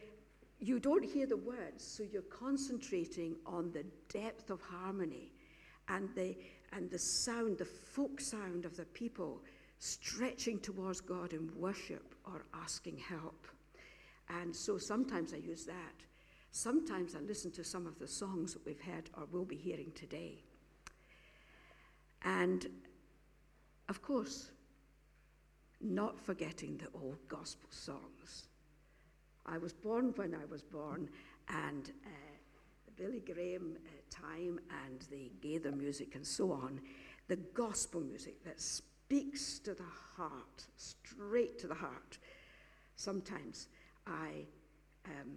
you 0.59 0.79
don't 0.79 1.03
hear 1.03 1.25
the 1.25 1.37
words, 1.37 1.83
so 1.83 2.03
you're 2.03 2.21
concentrating 2.23 3.35
on 3.45 3.71
the 3.71 3.83
depth 4.09 4.49
of 4.49 4.61
harmony 4.61 5.33
and 5.89 6.09
the, 6.15 6.35
and 6.73 6.89
the 6.89 6.99
sound, 6.99 7.57
the 7.57 7.65
folk 7.65 8.21
sound 8.21 8.65
of 8.65 8.77
the 8.77 8.85
people 8.85 9.41
stretching 9.79 10.59
towards 10.59 11.01
God 11.01 11.33
in 11.33 11.49
worship 11.57 12.13
or 12.25 12.45
asking 12.53 12.97
help. 12.97 13.47
And 14.29 14.55
so 14.55 14.77
sometimes 14.77 15.33
I 15.33 15.37
use 15.37 15.65
that. 15.65 15.95
Sometimes 16.51 17.15
I 17.15 17.19
listen 17.19 17.51
to 17.51 17.63
some 17.63 17.87
of 17.87 17.97
the 17.97 18.07
songs 18.07 18.53
that 18.53 18.65
we've 18.65 18.79
heard 18.79 19.09
or 19.17 19.25
will 19.31 19.45
be 19.45 19.55
hearing 19.55 19.91
today. 19.95 20.43
And 22.23 22.67
of 23.89 24.01
course, 24.01 24.51
not 25.83 26.19
forgetting 26.19 26.77
the 26.77 26.99
old 26.99 27.17
gospel 27.27 27.69
songs. 27.71 28.45
I 29.45 29.57
was 29.57 29.73
born 29.73 30.13
when 30.15 30.35
I 30.35 30.45
was 30.49 30.61
born, 30.61 31.09
and 31.49 31.91
uh, 32.05 32.09
Billy 32.95 33.19
Graham 33.19 33.77
uh, 33.77 33.89
time 34.09 34.59
and 34.85 35.01
the 35.09 35.31
Gaither 35.41 35.71
music 35.71 36.15
and 36.15 36.25
so 36.25 36.51
on, 36.51 36.79
the 37.27 37.35
gospel 37.35 38.01
music 38.01 38.43
that 38.43 38.61
speaks 38.61 39.59
to 39.59 39.73
the 39.73 39.83
heart, 40.15 40.65
straight 40.77 41.57
to 41.59 41.67
the 41.67 41.75
heart. 41.75 42.17
Sometimes 42.95 43.67
I 44.05 44.45
um, 45.05 45.31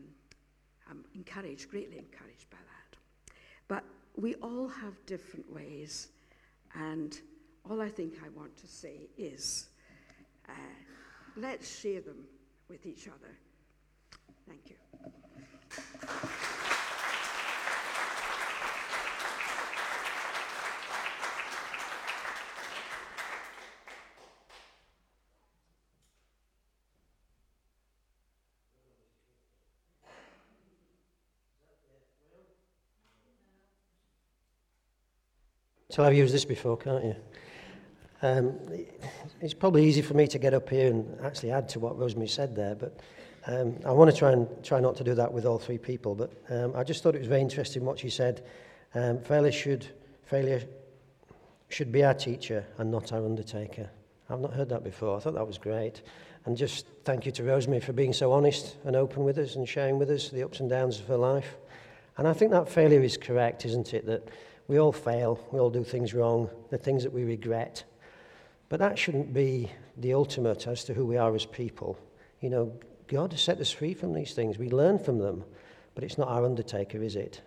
am 0.90 1.04
encouraged, 1.14 1.70
greatly 1.70 1.98
encouraged 1.98 2.50
by 2.50 2.58
that. 2.58 3.34
But 3.68 3.84
we 4.16 4.34
all 4.36 4.68
have 4.68 4.94
different 5.06 5.50
ways, 5.52 6.08
and 6.74 7.18
all 7.68 7.80
I 7.80 7.88
think 7.88 8.14
I 8.24 8.28
want 8.38 8.56
to 8.58 8.66
say 8.66 9.08
is 9.16 9.68
uh, 10.48 10.52
let's 11.36 11.80
share 11.80 12.00
them 12.00 12.24
with 12.68 12.86
each 12.86 13.08
other. 13.08 13.36
Thank 14.46 14.70
you. 14.70 14.76
So 35.94 36.02
I've 36.02 36.14
used 36.14 36.34
this 36.34 36.44
before, 36.44 36.76
can't 36.76 37.04
you? 37.04 37.14
Um, 38.22 38.58
it's 39.40 39.54
probably 39.54 39.84
easy 39.86 40.02
for 40.02 40.14
me 40.14 40.26
to 40.28 40.38
get 40.38 40.54
up 40.54 40.68
here 40.68 40.90
and 40.90 41.18
actually 41.22 41.50
add 41.50 41.68
to 41.70 41.80
what 41.80 41.98
Rosemary 41.98 42.28
said 42.28 42.56
there, 42.56 42.74
but 42.74 42.98
um, 43.46 43.76
I 43.84 43.92
want 43.92 44.10
to 44.10 44.16
try 44.16 44.32
and 44.32 44.48
try 44.64 44.80
not 44.80 44.96
to 44.96 45.04
do 45.04 45.14
that 45.14 45.32
with 45.32 45.44
all 45.44 45.58
three 45.58 45.78
people. 45.78 46.14
But 46.14 46.32
um, 46.48 46.74
I 46.74 46.84
just 46.84 47.02
thought 47.02 47.14
it 47.14 47.18
was 47.18 47.28
very 47.28 47.42
interesting 47.42 47.84
what 47.84 47.98
she 47.98 48.08
said. 48.08 48.44
Um, 48.94 49.20
failure 49.20 49.52
should 49.52 49.86
failure 50.24 50.62
should 51.68 51.92
be 51.92 52.04
our 52.04 52.14
teacher 52.14 52.64
and 52.78 52.90
not 52.90 53.12
our 53.12 53.24
undertaker. 53.24 53.90
I've 54.30 54.40
not 54.40 54.54
heard 54.54 54.68
that 54.70 54.84
before. 54.84 55.16
I 55.16 55.20
thought 55.20 55.34
that 55.34 55.46
was 55.46 55.58
great. 55.58 56.02
And 56.46 56.56
just 56.56 56.86
thank 57.04 57.26
you 57.26 57.32
to 57.32 57.44
Rosemary 57.44 57.80
for 57.80 57.92
being 57.92 58.12
so 58.12 58.32
honest 58.32 58.76
and 58.84 58.96
open 58.96 59.24
with 59.24 59.38
us 59.38 59.56
and 59.56 59.68
sharing 59.68 59.98
with 59.98 60.10
us 60.10 60.28
the 60.28 60.42
ups 60.42 60.60
and 60.60 60.68
downs 60.68 61.00
of 61.00 61.06
her 61.06 61.16
life. 61.16 61.56
And 62.16 62.28
I 62.28 62.32
think 62.32 62.50
that 62.52 62.68
failure 62.68 63.02
is 63.02 63.16
correct, 63.16 63.64
isn't 63.64 63.92
it? 63.92 64.06
That 64.06 64.28
we 64.68 64.78
all 64.78 64.92
fail, 64.92 65.40
we 65.52 65.58
all 65.58 65.70
do 65.70 65.84
things 65.84 66.14
wrong, 66.14 66.48
the 66.70 66.78
things 66.78 67.02
that 67.02 67.12
we 67.12 67.24
regret, 67.24 67.84
But 68.68 68.80
that 68.80 68.98
shouldn't 68.98 69.32
be 69.32 69.70
the 69.96 70.14
ultimate 70.14 70.66
as 70.66 70.84
to 70.84 70.94
who 70.94 71.06
we 71.06 71.16
are 71.16 71.34
as 71.34 71.46
people. 71.46 71.98
You 72.40 72.50
know, 72.50 72.72
God 73.06 73.32
has 73.32 73.42
set 73.42 73.60
us 73.60 73.70
free 73.70 73.94
from 73.94 74.12
these 74.12 74.32
things. 74.32 74.58
We 74.58 74.70
learn 74.70 74.98
from 74.98 75.18
them, 75.18 75.44
but 75.94 76.04
it's 76.04 76.18
not 76.18 76.28
our 76.28 76.44
undertaker, 76.44 77.02
is 77.02 77.16
it? 77.16 77.42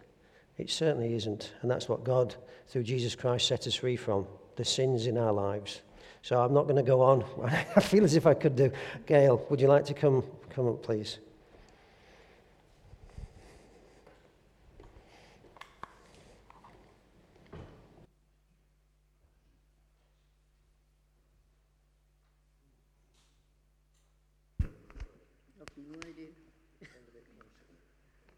It 0.57 0.69
certainly 0.69 1.13
isn't. 1.15 1.53
And 1.61 1.69
that's 1.69 1.89
what 1.89 2.03
God, 2.03 2.35
through 2.67 2.83
Jesus 2.83 3.15
Christ, 3.15 3.47
set 3.47 3.67
us 3.67 3.75
free 3.75 3.95
from 3.95 4.27
the 4.55 4.65
sins 4.65 5.07
in 5.07 5.17
our 5.17 5.33
lives. 5.33 5.81
So 6.21 6.41
I'm 6.41 6.53
not 6.53 6.63
going 6.63 6.77
to 6.77 6.83
go 6.83 7.01
on. 7.01 7.23
I 7.75 7.79
feel 7.79 8.03
as 8.03 8.15
if 8.15 8.25
I 8.25 8.33
could 8.33 8.55
do. 8.55 8.71
Gail, 9.05 9.45
would 9.49 9.61
you 9.61 9.67
like 9.67 9.85
to 9.85 9.93
come, 9.93 10.23
come 10.49 10.67
up, 10.67 10.83
please? 10.83 11.19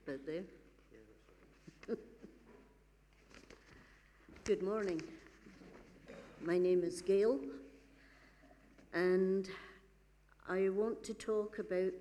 About 0.07 0.25
there? 0.25 0.43
Good 4.43 4.63
morning. 4.79 5.03
My 6.41 6.57
name 6.57 6.86
is 6.86 7.01
Gail, 7.01 7.38
and 8.93 9.45
I 10.48 10.69
want 10.69 11.03
to 11.03 11.13
talk 11.13 11.59
about 11.59 11.91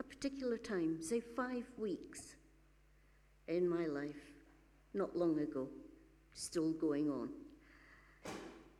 a 0.00 0.02
particular 0.02 0.56
time, 0.56 1.00
say 1.00 1.20
five 1.20 1.66
weeks 1.78 2.34
in 3.46 3.68
my 3.68 3.86
life, 3.86 4.32
not 4.92 5.16
long 5.16 5.38
ago, 5.38 5.68
still 6.34 6.72
going 6.72 7.08
on. 7.08 7.28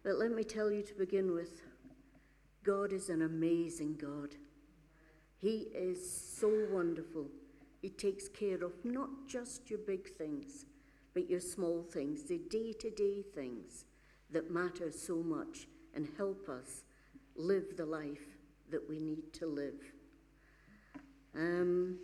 But 0.03 0.17
let 0.17 0.33
me 0.33 0.43
tell 0.43 0.73
you 0.73 0.83
to 0.83 0.95
begin 0.95 1.33
with 1.33 1.63
God 2.65 2.93
is 2.93 3.11
an 3.11 3.23
amazing 3.23 3.95
God. 3.95 4.35
He 5.37 5.69
is 5.73 6.21
so 6.37 6.67
wonderful. 6.73 7.27
He 7.81 7.91
takes 7.91 8.29
care 8.29 8.65
of 8.65 8.73
not 8.83 9.29
just 9.29 9.71
your 9.71 9.79
big 9.87 10.17
things, 10.17 10.65
but 11.15 11.29
your 11.29 11.41
small 11.41 11.83
things, 11.83 12.25
the 12.25 12.39
day 12.39 12.73
to 12.75 12.91
day 12.91 13.23
things 13.35 13.85
that 14.31 14.51
matter 14.51 14.91
so 14.93 15.17
much 15.17 15.67
and 15.95 16.09
help 16.17 16.49
us 16.49 16.85
live 17.37 17.77
the 17.77 17.87
life 17.87 18.39
that 18.71 18.89
we 18.89 19.01
need 19.01 19.33
to 19.33 19.47
live. 19.47 19.75
Um, 21.35 21.99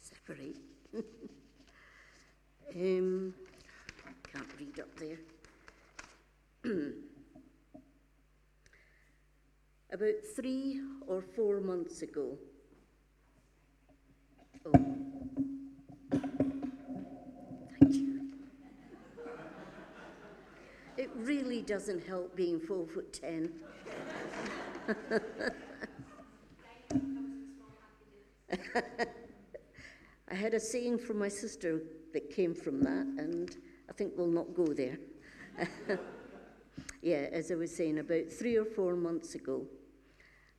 separate. 0.00 0.56
um, 2.74 3.34
can't 4.32 4.48
read 4.58 4.80
up 4.80 4.98
there. 4.98 5.18
About 9.92 10.14
three 10.34 10.80
or 11.06 11.22
four 11.22 11.60
months 11.60 12.02
ago, 12.02 12.36
thank 17.80 17.94
you. 17.94 18.30
It 20.96 21.10
really 21.14 21.62
doesn't 21.62 22.06
help 22.06 22.34
being 22.36 22.60
four 22.60 22.86
foot 22.86 23.12
ten. 23.12 23.52
I 30.28 30.34
had 30.34 30.54
a 30.54 30.60
saying 30.60 30.98
from 30.98 31.18
my 31.18 31.28
sister 31.28 31.82
that 32.12 32.30
came 32.30 32.54
from 32.54 32.82
that, 32.82 33.06
and 33.18 33.56
I 33.88 33.92
think 33.92 34.14
we'll 34.16 34.26
not 34.26 34.54
go 34.54 34.72
there. 34.72 34.98
yeah, 37.02 37.28
as 37.32 37.50
I 37.50 37.54
was 37.54 37.74
saying, 37.74 37.98
about 37.98 38.30
three 38.30 38.56
or 38.56 38.64
four 38.64 38.96
months 38.96 39.34
ago, 39.34 39.66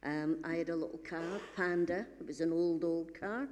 um, 0.03 0.37
I 0.43 0.55
had 0.55 0.69
a 0.69 0.75
little 0.75 0.99
car, 0.99 1.39
Panda. 1.55 2.05
It 2.19 2.25
was 2.27 2.39
an 2.39 2.53
old, 2.53 2.83
old 2.83 3.13
car. 3.19 3.47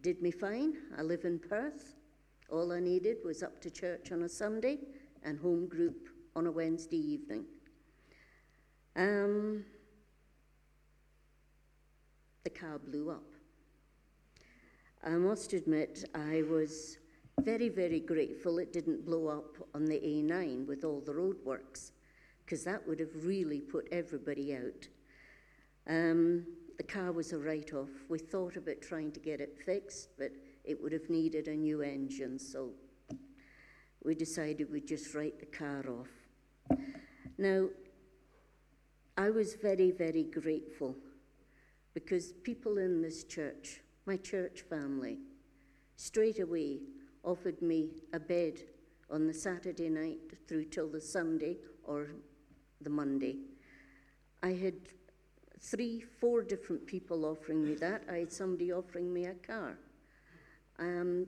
Did 0.00 0.22
me 0.22 0.30
fine. 0.30 0.76
I 0.96 1.02
live 1.02 1.24
in 1.24 1.40
Perth. 1.40 1.96
All 2.52 2.70
I 2.72 2.78
needed 2.78 3.16
was 3.24 3.42
up 3.42 3.60
to 3.62 3.70
church 3.70 4.12
on 4.12 4.22
a 4.22 4.28
Sunday 4.28 4.78
and 5.24 5.40
home 5.40 5.66
group 5.66 6.08
on 6.36 6.46
a 6.46 6.52
Wednesday 6.52 6.98
evening. 6.98 7.44
Um, 8.94 9.64
the 12.44 12.50
car 12.50 12.78
blew 12.78 13.10
up. 13.10 13.24
I 15.04 15.10
must 15.10 15.52
admit, 15.52 16.04
I 16.14 16.42
was 16.48 16.98
very, 17.40 17.68
very 17.68 18.00
grateful 18.00 18.58
it 18.58 18.72
didn't 18.72 19.04
blow 19.04 19.26
up 19.26 19.56
on 19.74 19.84
the 19.84 19.98
A9 19.98 20.66
with 20.66 20.84
all 20.84 21.00
the 21.00 21.12
roadworks, 21.12 21.90
because 22.44 22.62
that 22.64 22.86
would 22.86 23.00
have 23.00 23.24
really 23.24 23.60
put 23.60 23.88
everybody 23.90 24.54
out. 24.54 24.86
Um, 25.88 26.46
the 26.78 26.84
car 26.84 27.12
was 27.12 27.32
a 27.32 27.38
write 27.38 27.74
off. 27.74 27.90
We 28.08 28.18
thought 28.18 28.56
about 28.56 28.80
trying 28.80 29.12
to 29.12 29.20
get 29.20 29.40
it 29.40 29.58
fixed, 29.66 30.10
but 30.16 30.30
it 30.64 30.80
would 30.80 30.92
have 30.92 31.10
needed 31.10 31.48
a 31.48 31.54
new 31.54 31.82
engine, 31.82 32.38
so 32.38 32.70
we 34.04 34.14
decided 34.14 34.70
we'd 34.70 34.86
just 34.86 35.14
write 35.14 35.40
the 35.40 35.46
car 35.46 35.84
off. 35.88 36.78
Now, 37.36 37.68
I 39.16 39.30
was 39.30 39.56
very, 39.56 39.90
very 39.90 40.22
grateful 40.22 40.94
because 41.94 42.32
people 42.44 42.78
in 42.78 43.02
this 43.02 43.24
church, 43.24 43.80
my 44.06 44.16
church 44.16 44.62
family, 44.70 45.18
straight 45.96 46.38
away 46.38 46.78
offered 47.24 47.60
me 47.60 47.90
a 48.12 48.20
bed 48.20 48.60
on 49.10 49.26
the 49.26 49.34
Saturday 49.34 49.88
night 49.88 50.20
through 50.46 50.66
till 50.66 50.88
the 50.88 51.00
Sunday 51.00 51.56
or 51.82 52.10
the 52.80 52.90
Monday. 52.90 53.38
I 54.42 54.52
had 54.52 54.74
three, 55.60 56.00
four 56.20 56.42
different 56.42 56.86
people 56.86 57.24
offering 57.24 57.64
me 57.64 57.74
that. 57.74 58.02
I 58.10 58.18
had 58.18 58.32
somebody 58.32 58.72
offering 58.72 59.12
me 59.12 59.26
a 59.26 59.34
car. 59.34 59.78
Um, 60.78 61.26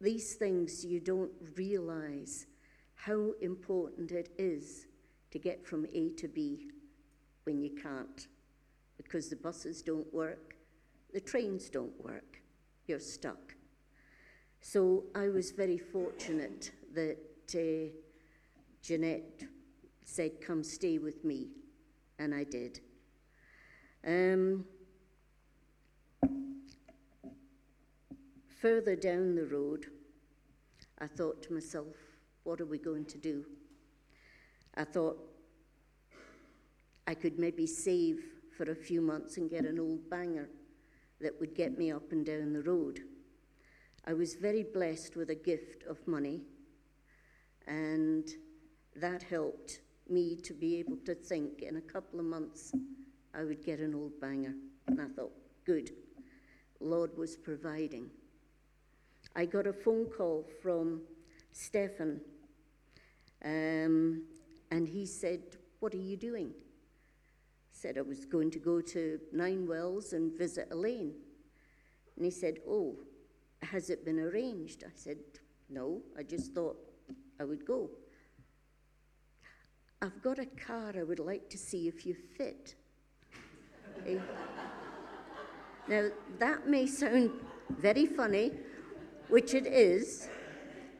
these 0.00 0.34
things 0.34 0.84
you 0.84 1.00
don't 1.00 1.30
realize 1.56 2.46
how 2.94 3.32
important 3.40 4.12
it 4.12 4.30
is 4.38 4.86
to 5.30 5.38
get 5.38 5.66
from 5.66 5.86
A 5.92 6.10
to 6.10 6.28
B 6.28 6.70
when 7.44 7.60
you 7.60 7.70
can't 7.82 8.26
because 8.96 9.28
the 9.28 9.36
buses 9.36 9.82
don't 9.82 10.12
work, 10.12 10.56
the 11.14 11.20
trains 11.20 11.70
don't 11.70 12.04
work, 12.04 12.42
you're 12.86 13.00
stuck. 13.00 13.54
So 14.60 15.04
I 15.14 15.28
was 15.28 15.52
very 15.52 15.78
fortunate 15.78 16.72
that 16.94 17.18
uh, 17.54 17.90
Jeanette 18.82 19.44
said, 20.04 20.40
Come 20.40 20.64
stay 20.64 20.98
with 20.98 21.24
me, 21.24 21.48
and 22.18 22.34
I 22.34 22.44
did. 22.44 22.80
Um, 24.08 24.64
further 28.62 28.96
down 28.96 29.34
the 29.34 29.44
road, 29.44 29.84
I 30.98 31.06
thought 31.06 31.42
to 31.42 31.52
myself, 31.52 31.94
What 32.44 32.62
are 32.62 32.64
we 32.64 32.78
going 32.78 33.04
to 33.04 33.18
do? 33.18 33.44
I 34.76 34.84
thought 34.84 35.18
I 37.06 37.12
could 37.12 37.38
maybe 37.38 37.66
save 37.66 38.24
for 38.56 38.70
a 38.70 38.74
few 38.74 39.02
months 39.02 39.36
and 39.36 39.50
get 39.50 39.66
an 39.66 39.78
old 39.78 40.08
banger 40.08 40.48
that 41.20 41.38
would 41.38 41.54
get 41.54 41.76
me 41.76 41.92
up 41.92 42.10
and 42.10 42.24
down 42.24 42.54
the 42.54 42.62
road. 42.62 43.00
I 44.06 44.14
was 44.14 44.36
very 44.36 44.62
blessed 44.62 45.16
with 45.16 45.28
a 45.28 45.34
gift 45.34 45.82
of 45.82 45.98
money, 46.08 46.40
and 47.66 48.26
that 48.96 49.22
helped 49.22 49.80
me 50.08 50.34
to 50.36 50.54
be 50.54 50.76
able 50.76 50.96
to 51.04 51.14
think 51.14 51.60
in 51.60 51.76
a 51.76 51.82
couple 51.82 52.18
of 52.18 52.24
months 52.24 52.72
I 53.38 53.44
would 53.44 53.64
get 53.64 53.78
an 53.78 53.94
old 53.94 54.20
banger. 54.20 54.54
And 54.88 55.00
I 55.00 55.06
thought, 55.06 55.32
good, 55.64 55.92
Lord 56.80 57.16
was 57.16 57.36
providing. 57.36 58.10
I 59.36 59.44
got 59.44 59.66
a 59.66 59.72
phone 59.72 60.06
call 60.06 60.44
from 60.60 61.02
Stefan, 61.52 62.20
um, 63.44 64.24
and 64.70 64.88
he 64.88 65.06
said, 65.06 65.40
What 65.80 65.94
are 65.94 65.98
you 65.98 66.16
doing? 66.16 66.52
said 67.70 67.96
I 67.96 68.02
was 68.02 68.24
going 68.24 68.50
to 68.50 68.58
go 68.58 68.80
to 68.80 69.20
Ninewells 69.32 70.12
and 70.12 70.36
visit 70.36 70.66
Elaine. 70.72 71.14
And 72.16 72.24
he 72.24 72.30
said, 72.30 72.58
Oh, 72.68 72.96
Has 73.62 73.88
it 73.88 74.04
been 74.04 74.18
arranged? 74.18 74.82
I 74.84 74.90
said, 74.94 75.18
No, 75.68 76.00
I 76.18 76.24
just 76.24 76.54
thought 76.54 76.76
I 77.38 77.44
would 77.44 77.64
go. 77.64 77.90
I've 80.02 80.20
got 80.22 80.40
a 80.40 80.46
car 80.46 80.92
I 80.96 81.04
would 81.04 81.20
like 81.20 81.48
to 81.50 81.58
see 81.58 81.86
if 81.86 82.04
you 82.04 82.14
fit. 82.36 82.74
Eh? 84.06 84.18
Now, 85.88 86.08
that 86.38 86.68
may 86.68 86.86
sound 86.86 87.30
very 87.70 88.06
funny, 88.06 88.52
which 89.28 89.54
it 89.54 89.66
is, 89.66 90.28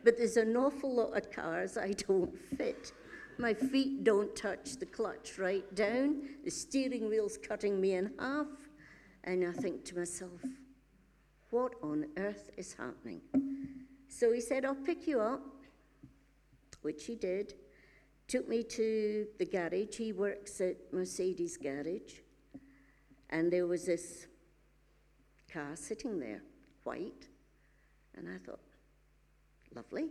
but 0.04 0.16
there's 0.16 0.36
an 0.36 0.56
awful 0.56 0.94
lot 0.94 1.16
of 1.16 1.30
cars 1.30 1.76
I 1.76 1.92
don't 1.92 2.36
fit. 2.56 2.92
My 3.38 3.54
feet 3.54 4.04
don't 4.04 4.34
touch 4.34 4.76
the 4.78 4.86
clutch 4.86 5.38
right 5.38 5.74
down, 5.74 6.22
the 6.44 6.50
steering 6.50 7.08
wheel's 7.08 7.38
cutting 7.38 7.80
me 7.80 7.94
in 7.94 8.12
half, 8.18 8.46
and 9.24 9.44
I 9.46 9.52
think 9.52 9.84
to 9.86 9.98
myself, 9.98 10.42
what 11.50 11.74
on 11.82 12.06
earth 12.16 12.50
is 12.56 12.74
happening? 12.74 13.20
So 14.08 14.32
he 14.32 14.40
said, 14.40 14.64
I'll 14.64 14.74
pick 14.74 15.06
you 15.06 15.20
up, 15.20 15.42
which 16.82 17.04
he 17.06 17.14
did. 17.14 17.54
Took 18.26 18.48
me 18.48 18.62
to 18.62 19.26
the 19.38 19.46
garage. 19.46 19.96
He 19.96 20.12
works 20.12 20.60
at 20.60 20.76
Mercedes 20.92 21.56
Garage. 21.56 22.20
And 23.30 23.52
there 23.52 23.66
was 23.66 23.84
this 23.84 24.26
car 25.52 25.74
sitting 25.74 26.18
there, 26.18 26.42
white. 26.84 27.28
And 28.16 28.28
I 28.28 28.38
thought, 28.38 28.60
lovely. 29.74 30.08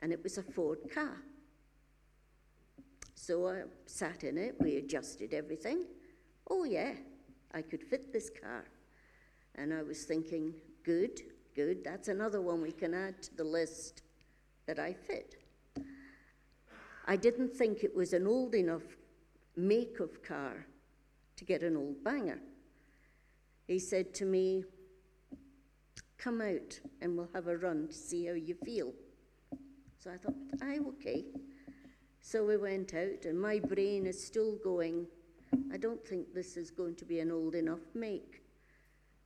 And 0.00 0.12
it 0.12 0.22
was 0.22 0.38
a 0.38 0.42
Ford 0.42 0.78
car. 0.92 1.16
So 3.14 3.48
I 3.48 3.62
sat 3.86 4.24
in 4.24 4.36
it, 4.36 4.56
we 4.60 4.76
adjusted 4.76 5.32
everything. 5.32 5.86
Oh, 6.50 6.64
yeah, 6.64 6.92
I 7.54 7.62
could 7.62 7.82
fit 7.82 8.12
this 8.12 8.30
car. 8.30 8.64
And 9.54 9.72
I 9.72 9.82
was 9.82 10.04
thinking, 10.04 10.52
good, 10.82 11.20
good, 11.54 11.82
that's 11.82 12.08
another 12.08 12.42
one 12.42 12.60
we 12.60 12.72
can 12.72 12.92
add 12.92 13.22
to 13.22 13.36
the 13.36 13.44
list 13.44 14.02
that 14.66 14.78
I 14.78 14.92
fit. 14.92 15.36
I 17.06 17.16
didn't 17.16 17.54
think 17.54 17.82
it 17.82 17.94
was 17.94 18.12
an 18.12 18.26
old 18.26 18.54
enough 18.54 18.82
make 19.56 20.00
of 20.00 20.22
car 20.22 20.66
to 21.44 21.52
get 21.52 21.62
an 21.62 21.76
old 21.76 22.02
banger. 22.02 22.38
He 23.66 23.78
said 23.78 24.14
to 24.14 24.24
me, 24.24 24.64
Come 26.16 26.40
out 26.40 26.80
and 27.02 27.16
we'll 27.16 27.28
have 27.34 27.48
a 27.48 27.56
run 27.56 27.88
to 27.88 27.94
see 27.94 28.26
how 28.26 28.32
you 28.32 28.54
feel. 28.64 28.92
So 29.98 30.10
I 30.10 30.16
thought, 30.16 30.34
aye, 30.62 30.78
okay. 30.88 31.24
So 32.20 32.46
we 32.46 32.56
went 32.56 32.94
out, 32.94 33.26
and 33.26 33.38
my 33.38 33.58
brain 33.58 34.06
is 34.06 34.24
still 34.26 34.56
going, 34.64 35.06
I 35.70 35.76
don't 35.76 36.02
think 36.06 36.32
this 36.32 36.56
is 36.56 36.70
going 36.70 36.94
to 36.96 37.04
be 37.04 37.20
an 37.20 37.30
old 37.30 37.54
enough 37.54 37.80
make. 37.94 38.42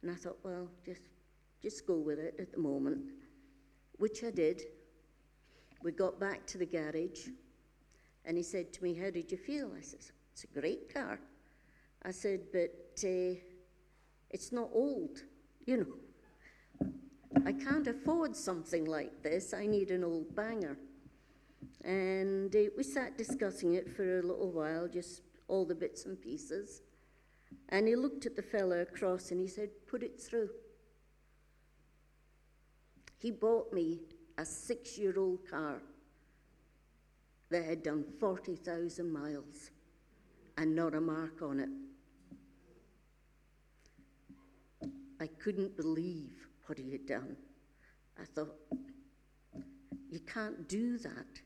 And 0.02 0.10
I 0.10 0.14
thought, 0.14 0.38
well, 0.42 0.68
just, 0.84 1.02
just 1.62 1.86
go 1.86 1.98
with 1.98 2.18
it 2.18 2.34
at 2.40 2.50
the 2.50 2.58
moment, 2.58 3.12
which 3.98 4.24
I 4.24 4.30
did. 4.30 4.62
We 5.84 5.92
got 5.92 6.18
back 6.18 6.46
to 6.48 6.58
the 6.58 6.66
garage, 6.66 7.28
and 8.24 8.36
he 8.36 8.42
said 8.42 8.72
to 8.72 8.82
me, 8.82 8.94
How 8.94 9.10
did 9.10 9.30
you 9.30 9.38
feel? 9.38 9.70
I 9.76 9.82
said, 9.82 10.00
It's 10.32 10.44
a 10.44 10.60
great 10.60 10.92
car. 10.92 11.20
I 12.02 12.10
said, 12.10 12.40
But 12.52 12.72
uh, 13.04 13.34
it's 14.30 14.52
not 14.52 14.70
old, 14.72 15.18
you 15.66 15.76
know. 15.78 16.92
I 17.44 17.52
can't 17.52 17.86
afford 17.86 18.36
something 18.36 18.84
like 18.84 19.22
this. 19.22 19.54
I 19.54 19.66
need 19.66 19.90
an 19.90 20.04
old 20.04 20.34
banger. 20.34 20.76
And 21.84 22.54
uh, 22.54 22.58
we 22.76 22.82
sat 22.82 23.16
discussing 23.16 23.74
it 23.74 23.88
for 23.94 24.18
a 24.18 24.22
little 24.22 24.50
while, 24.50 24.88
just 24.88 25.22
all 25.48 25.64
the 25.64 25.74
bits 25.74 26.04
and 26.06 26.20
pieces. 26.20 26.82
And 27.70 27.88
he 27.88 27.96
looked 27.96 28.26
at 28.26 28.36
the 28.36 28.42
fellow 28.42 28.80
across 28.80 29.30
and 29.30 29.40
he 29.40 29.48
said, 29.48 29.70
Put 29.86 30.02
it 30.02 30.20
through. 30.20 30.50
He 33.18 33.30
bought 33.30 33.72
me 33.72 34.00
a 34.36 34.44
six 34.44 34.96
year 34.96 35.18
old 35.18 35.40
car 35.50 35.82
that 37.50 37.64
had 37.64 37.82
done 37.82 38.04
40,000 38.20 39.10
miles 39.10 39.70
and 40.56 40.74
not 40.74 40.94
a 40.94 41.00
mark 41.00 41.42
on 41.42 41.60
it. 41.60 41.68
I 45.20 45.26
couldn't 45.26 45.76
believe 45.76 46.48
what 46.66 46.78
he 46.78 46.90
had 46.92 47.06
done. 47.06 47.36
I 48.20 48.24
thought, 48.24 48.54
You 50.10 50.20
can't 50.20 50.68
do 50.68 50.98
that. 50.98 51.40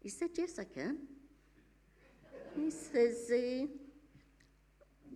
He 0.00 0.08
said, 0.08 0.30
Yes, 0.36 0.58
I 0.58 0.64
can. 0.64 0.98
He 2.56 2.70
says, 2.70 3.30
uh, 3.30 3.66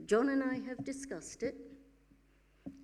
John 0.06 0.28
and 0.28 0.42
I 0.42 0.60
have 0.68 0.84
discussed 0.84 1.42
it, 1.42 1.56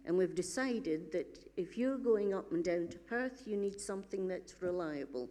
and 0.05 0.17
we've 0.17 0.35
decided 0.35 1.13
that 1.13 1.51
if 1.57 1.77
you're 1.77 1.99
going 1.99 2.35
up 2.35 2.51
and 2.53 2.65
down 2.65 2.89
to 2.89 2.99
Perth, 2.99 3.43
you 3.47 3.57
need 3.57 3.81
something 3.81 4.27
that's 4.27 4.61
reliable. 4.63 5.29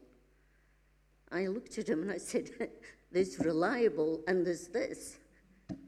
I 1.31 1.47
looked 1.47 1.77
at 1.77 1.89
him 1.89 2.03
and 2.03 2.11
I 2.11 2.17
said, 2.17 2.51
There's 3.11 3.39
reliable 3.39 4.21
and 4.27 4.45
there's 4.45 4.67
this. 4.67 5.17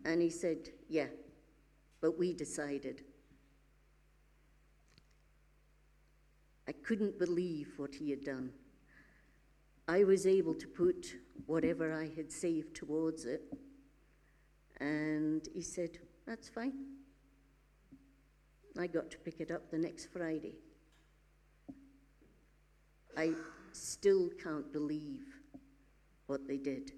And 0.05 0.21
he 0.21 0.29
said, 0.29 0.69
Yeah, 0.88 1.08
but 2.01 2.17
we 2.17 2.34
decided. 2.34 3.03
I 6.69 6.71
couldn't 6.71 7.17
believe 7.17 7.73
what 7.77 7.95
he 7.95 8.12
had 8.12 8.23
done. 8.23 8.51
I 9.88 10.03
was 10.03 10.27
able 10.27 10.53
to 10.53 10.67
put 10.67 11.15
whatever 11.47 11.91
I 11.91 12.12
had 12.15 12.32
saved 12.32 12.75
towards 12.75 13.25
it. 13.25 13.41
And 14.79 15.49
he 15.51 15.63
said, 15.63 15.97
That's 16.27 16.47
fine. 16.47 16.73
I 18.77 18.86
got 18.86 19.10
to 19.10 19.17
pick 19.17 19.39
it 19.39 19.49
up 19.49 19.71
the 19.71 19.79
next 19.79 20.13
Friday. 20.13 20.58
I 23.17 23.32
still 23.71 24.29
can't 24.41 24.71
believe 24.71 25.25
what 26.27 26.47
they 26.47 26.58
did. 26.58 26.91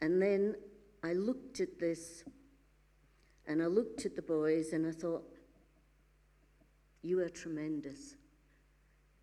And 0.00 0.22
then 0.22 0.54
I 1.02 1.14
looked 1.14 1.58
at 1.58 1.80
this 1.80 2.22
and 3.48 3.60
I 3.60 3.66
looked 3.66 4.06
at 4.06 4.14
the 4.14 4.22
boys 4.22 4.72
and 4.72 4.86
I 4.86 4.92
thought, 4.92 5.37
You 7.02 7.20
are 7.20 7.28
tremendous. 7.28 8.16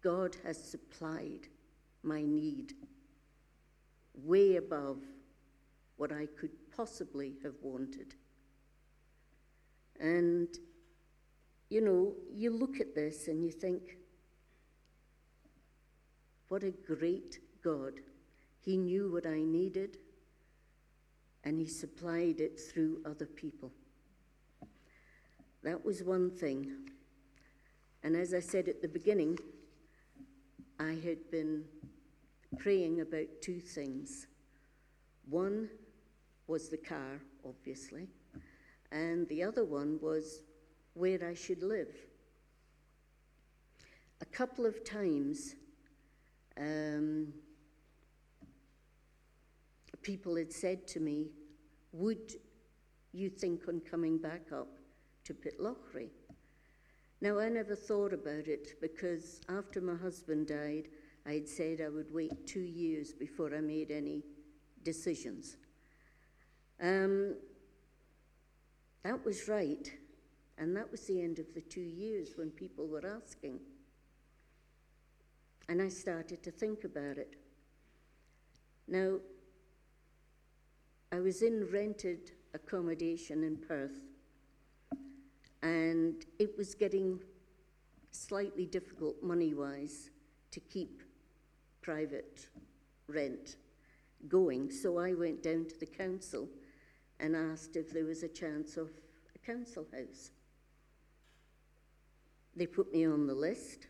God 0.02 0.36
has 0.44 0.62
supplied 0.62 1.48
my 2.04 2.22
need 2.22 2.74
way 4.24 4.56
above 4.56 5.00
what 5.98 6.12
I 6.12 6.28
could 6.40 6.52
possibly 6.76 7.34
have 7.44 7.56
wanted. 7.62 8.16
And, 10.00 10.48
you 11.70 11.82
know, 11.82 12.14
you 12.32 12.52
look 12.52 12.80
at 12.80 12.96
this 12.96 13.28
and 13.28 13.44
you 13.44 13.52
think, 13.52 13.98
what 16.50 16.64
a 16.64 16.72
great 16.72 17.40
God. 17.64 17.94
He 18.60 18.78
knew 18.78 19.12
what 19.12 19.26
I 19.26 19.42
needed 19.42 19.98
and 21.44 21.60
He 21.60 21.68
supplied 21.68 22.40
it 22.40 22.60
through 22.60 23.02
other 23.06 23.26
people. 23.26 23.72
That 25.64 25.84
was 25.84 26.04
one 26.04 26.30
thing. 26.30 26.72
And 28.06 28.16
as 28.16 28.36
I 28.36 28.40
said 28.40 28.70
at 28.70 28.84
the 28.84 28.88
beginning, 28.88 29.40
I 30.80 30.92
had 31.04 31.32
been 31.32 31.64
praying 32.60 33.02
about 33.02 33.26
two 33.42 33.60
things. 33.60 34.28
One 35.28 35.68
was 36.46 36.70
the 36.70 36.78
car, 36.78 37.20
obviously, 37.44 38.08
and 38.92 39.28
the 39.28 39.42
other 39.42 39.66
one 39.66 39.98
was 40.04 40.44
where 40.94 41.28
I 41.28 41.34
should 41.34 41.64
live. 41.64 41.96
A 44.22 44.26
couple 44.26 44.68
of 44.68 44.86
times, 44.86 45.56
um, 46.60 47.34
people 50.04 50.36
had 50.36 50.54
said 50.54 50.88
to 50.90 51.00
me, 51.00 51.32
Would 51.92 52.34
you 53.14 53.32
think 53.32 53.68
on 53.68 53.80
coming 53.80 54.20
back 54.20 54.52
up 54.52 54.68
to 55.24 55.34
Pitlochry? 55.34 56.10
Now, 57.26 57.40
I 57.40 57.50
never 57.50 57.76
thought 57.76 58.14
about 58.14 58.48
it 58.48 58.80
because 58.80 59.42
after 59.50 59.82
my 59.82 59.96
husband 59.96 60.46
died, 60.46 60.90
I 61.26 61.34
had 61.34 61.50
said 61.50 61.82
I 61.82 61.90
would 61.90 62.14
wait 62.14 62.46
two 62.46 62.60
years 62.60 63.14
before 63.14 63.52
I 63.56 63.62
made 63.62 63.90
any 63.90 64.22
decisions. 64.84 65.58
Um, 66.80 67.34
that 69.02 69.26
was 69.26 69.48
right, 69.48 69.92
and 70.60 70.78
that 70.78 70.92
was 70.92 71.08
the 71.08 71.20
end 71.20 71.40
of 71.40 71.52
the 71.56 71.62
two 71.62 71.82
years 71.82 72.34
when 72.36 72.52
people 72.52 72.86
were 72.86 73.08
asking. 73.08 73.60
And 75.68 75.82
I 75.82 75.88
started 75.88 76.44
to 76.44 76.52
think 76.52 76.84
about 76.84 77.18
it. 77.18 77.38
Now, 78.88 79.16
I 81.12 81.22
was 81.22 81.42
in 81.42 81.68
rented 81.74 82.34
accommodation 82.54 83.44
in 83.44 83.58
Perth, 83.58 84.00
and 85.66 86.26
it 86.38 86.56
was 86.60 86.76
getting 86.76 87.20
slightly 88.12 88.68
difficult 88.68 89.22
money 89.24 89.56
wise 89.56 90.12
to 90.52 90.60
keep 90.60 91.02
private 91.82 92.48
rent 93.08 93.56
going. 94.28 94.70
So 94.70 95.00
I 95.00 95.14
went 95.14 95.42
down 95.42 95.66
to 95.66 95.80
the 95.80 95.88
council 95.88 96.48
and 97.20 97.36
asked 97.36 97.76
if 97.76 97.92
there 97.92 98.06
was 98.06 98.22
a 98.22 98.28
chance 98.28 98.78
of 98.78 98.92
a 99.34 99.40
council 99.40 99.88
house. 99.92 100.30
they 102.56 102.68
put 102.68 102.94
me 102.94 103.06
on 103.06 103.28
the 103.28 103.34
list, 103.34 103.88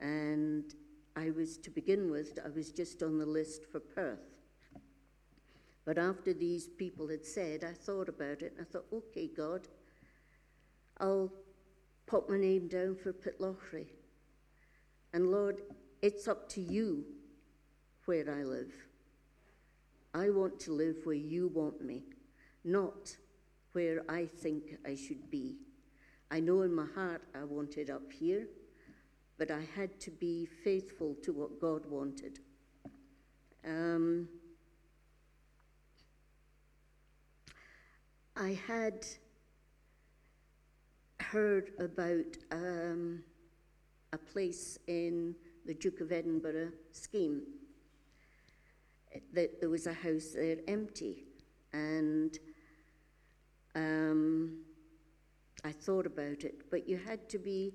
and 0.00 0.72
I 1.16 1.30
was, 1.30 1.58
to 1.58 1.70
begin 1.70 2.10
with, 2.10 2.38
I 2.42 2.48
was 2.48 2.70
just 2.70 3.02
on 3.02 3.18
the 3.18 3.26
list 3.26 3.66
for 3.70 3.80
Perth. 3.80 4.38
But 5.84 5.98
after 5.98 6.32
these 6.32 6.68
people 6.68 7.08
had 7.08 7.26
said, 7.26 7.64
I 7.64 7.72
thought 7.72 8.08
about 8.08 8.42
it 8.42 8.52
and 8.56 8.66
I 8.66 8.70
thought, 8.70 8.86
okay, 8.92 9.26
God, 9.26 9.66
I'll 11.00 11.32
put 12.06 12.28
my 12.28 12.38
name 12.38 12.68
down 12.68 12.96
for 12.96 13.12
Pitlochry. 13.12 13.86
And 15.12 15.30
Lord, 15.30 15.62
it's 16.02 16.28
up 16.28 16.48
to 16.50 16.60
you 16.60 17.04
where 18.04 18.28
I 18.30 18.42
live. 18.42 18.72
I 20.14 20.30
want 20.30 20.58
to 20.60 20.72
live 20.72 20.96
where 21.04 21.14
you 21.14 21.48
want 21.48 21.84
me, 21.84 22.02
not 22.64 23.16
where 23.72 24.02
I 24.08 24.26
think 24.26 24.78
I 24.86 24.94
should 24.94 25.30
be. 25.30 25.56
I 26.30 26.40
know 26.40 26.62
in 26.62 26.74
my 26.74 26.86
heart 26.94 27.22
I 27.34 27.44
wanted 27.44 27.90
up 27.90 28.10
here, 28.12 28.46
but 29.38 29.50
I 29.50 29.62
had 29.76 30.00
to 30.00 30.10
be 30.10 30.46
faithful 30.46 31.14
to 31.22 31.32
what 31.32 31.60
God 31.60 31.86
wanted. 31.86 32.40
Um, 33.66 34.28
I 38.36 38.58
had 38.66 39.06
heard 41.30 41.72
about 41.78 42.36
um, 42.52 43.22
a 44.14 44.18
place 44.18 44.78
in 44.86 45.34
the 45.66 45.74
Duke 45.74 46.00
of 46.00 46.10
Edinburgh 46.10 46.72
scheme. 46.92 47.42
That 49.34 49.60
there 49.60 49.68
was 49.68 49.86
a 49.86 49.92
house 49.92 50.30
there 50.34 50.56
empty, 50.66 51.24
and 51.72 52.38
um, 53.74 54.58
I 55.64 55.72
thought 55.72 56.06
about 56.06 56.44
it, 56.44 56.70
but 56.70 56.88
you 56.88 56.98
had 56.98 57.28
to 57.30 57.38
be 57.38 57.74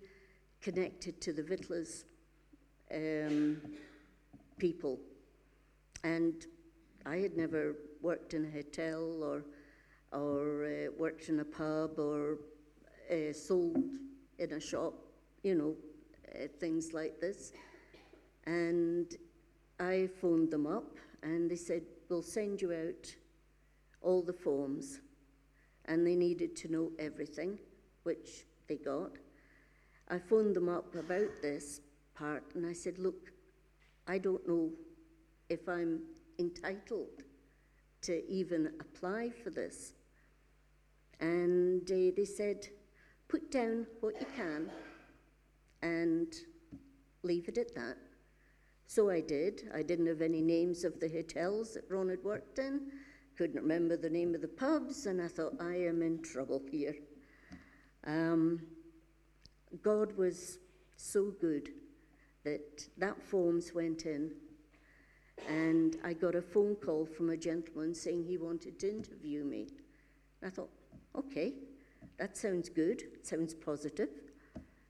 connected 0.62 1.22
to 1.22 1.34
the 1.34 1.44
Victuallers 1.44 2.06
um, 2.94 3.62
people, 4.58 5.00
and 6.04 6.46
I 7.06 7.18
had 7.18 7.36
never 7.36 7.76
worked 8.02 8.34
in 8.34 8.46
a 8.46 8.52
hotel 8.52 9.24
or 9.24 9.44
or 10.12 10.66
uh, 10.66 10.92
worked 10.98 11.30
in 11.30 11.40
a 11.40 11.46
pub 11.46 11.98
or 11.98 12.38
uh, 13.12 13.34
sold 13.34 13.84
in 14.40 14.52
a 14.54 14.60
shop, 14.60 14.94
you 15.44 15.56
know, 15.56 15.76
uh, 16.36 16.48
things 16.60 16.94
like 16.94 17.20
this. 17.20 17.54
And 18.46 19.16
I 19.80 20.10
phoned 20.22 20.52
them 20.52 20.68
up 20.68 20.98
and 21.22 21.50
they 21.50 21.56
said, 21.56 21.84
We'll 22.10 22.22
send 22.22 22.62
you 22.62 22.74
out 22.74 23.16
all 24.02 24.22
the 24.22 24.34
forms. 24.34 25.00
And 25.86 26.06
they 26.06 26.16
needed 26.16 26.56
to 26.58 26.72
know 26.72 26.92
everything, 27.00 27.60
which 28.04 28.46
they 28.68 28.76
got. 28.76 29.12
I 30.10 30.20
phoned 30.20 30.56
them 30.56 30.70
up 30.70 30.96
about 30.96 31.42
this 31.42 31.82
part 32.14 32.44
and 32.56 32.66
I 32.66 32.74
said, 32.74 33.00
Look, 33.00 33.32
I 34.08 34.18
don't 34.18 34.48
know 34.48 34.70
if 35.50 35.68
I'm 35.68 36.02
entitled 36.40 37.24
to 38.02 38.30
even 38.30 38.74
apply 38.80 39.30
for 39.44 39.50
this. 39.50 39.94
And 41.20 41.90
uh, 41.90 42.12
they 42.16 42.26
said, 42.26 42.68
put 43.34 43.50
down 43.50 43.88
what 44.02 44.14
you 44.20 44.28
can 44.36 44.70
and 45.82 46.36
leave 47.24 47.48
it 47.48 47.58
at 47.58 47.74
that. 47.74 47.98
So 48.86 49.10
I 49.10 49.22
did. 49.22 49.72
I 49.74 49.82
didn't 49.82 50.06
have 50.06 50.22
any 50.22 50.40
names 50.40 50.84
of 50.84 51.00
the 51.00 51.10
hotels 51.10 51.74
that 51.74 51.86
Ron 51.90 52.10
had 52.10 52.24
worked 52.24 52.60
in, 52.60 52.92
couldn't 53.36 53.60
remember 53.60 53.98
the 53.98 54.10
name 54.12 54.36
of 54.36 54.42
the 54.42 54.48
pubs, 54.48 55.08
and 55.08 55.20
I 55.20 55.30
thought, 55.30 55.54
I 55.60 55.74
am 55.74 56.04
in 56.04 56.22
trouble 56.22 56.62
here. 56.70 56.94
Um, 58.06 58.62
God 59.82 60.16
was 60.16 60.60
so 60.96 61.34
good 61.42 61.70
that 62.44 62.88
that 63.00 63.20
forms 63.20 63.72
went 63.74 64.06
in, 64.06 64.32
and 65.50 65.98
I 66.04 66.14
got 66.14 66.36
a 66.36 66.42
phone 66.44 66.76
call 66.76 67.08
from 67.08 67.32
a 67.32 67.38
gentleman 67.38 67.96
saying 67.96 68.26
he 68.26 68.38
wanted 68.38 68.80
to 68.82 68.92
interview 68.92 69.44
me. 69.44 69.70
I 70.46 70.52
thought, 70.52 70.70
okay, 71.18 71.54
that 72.18 72.38
sounds 72.38 72.70
good, 72.70 73.04
sounds 73.24 73.54
positive. 73.54 74.10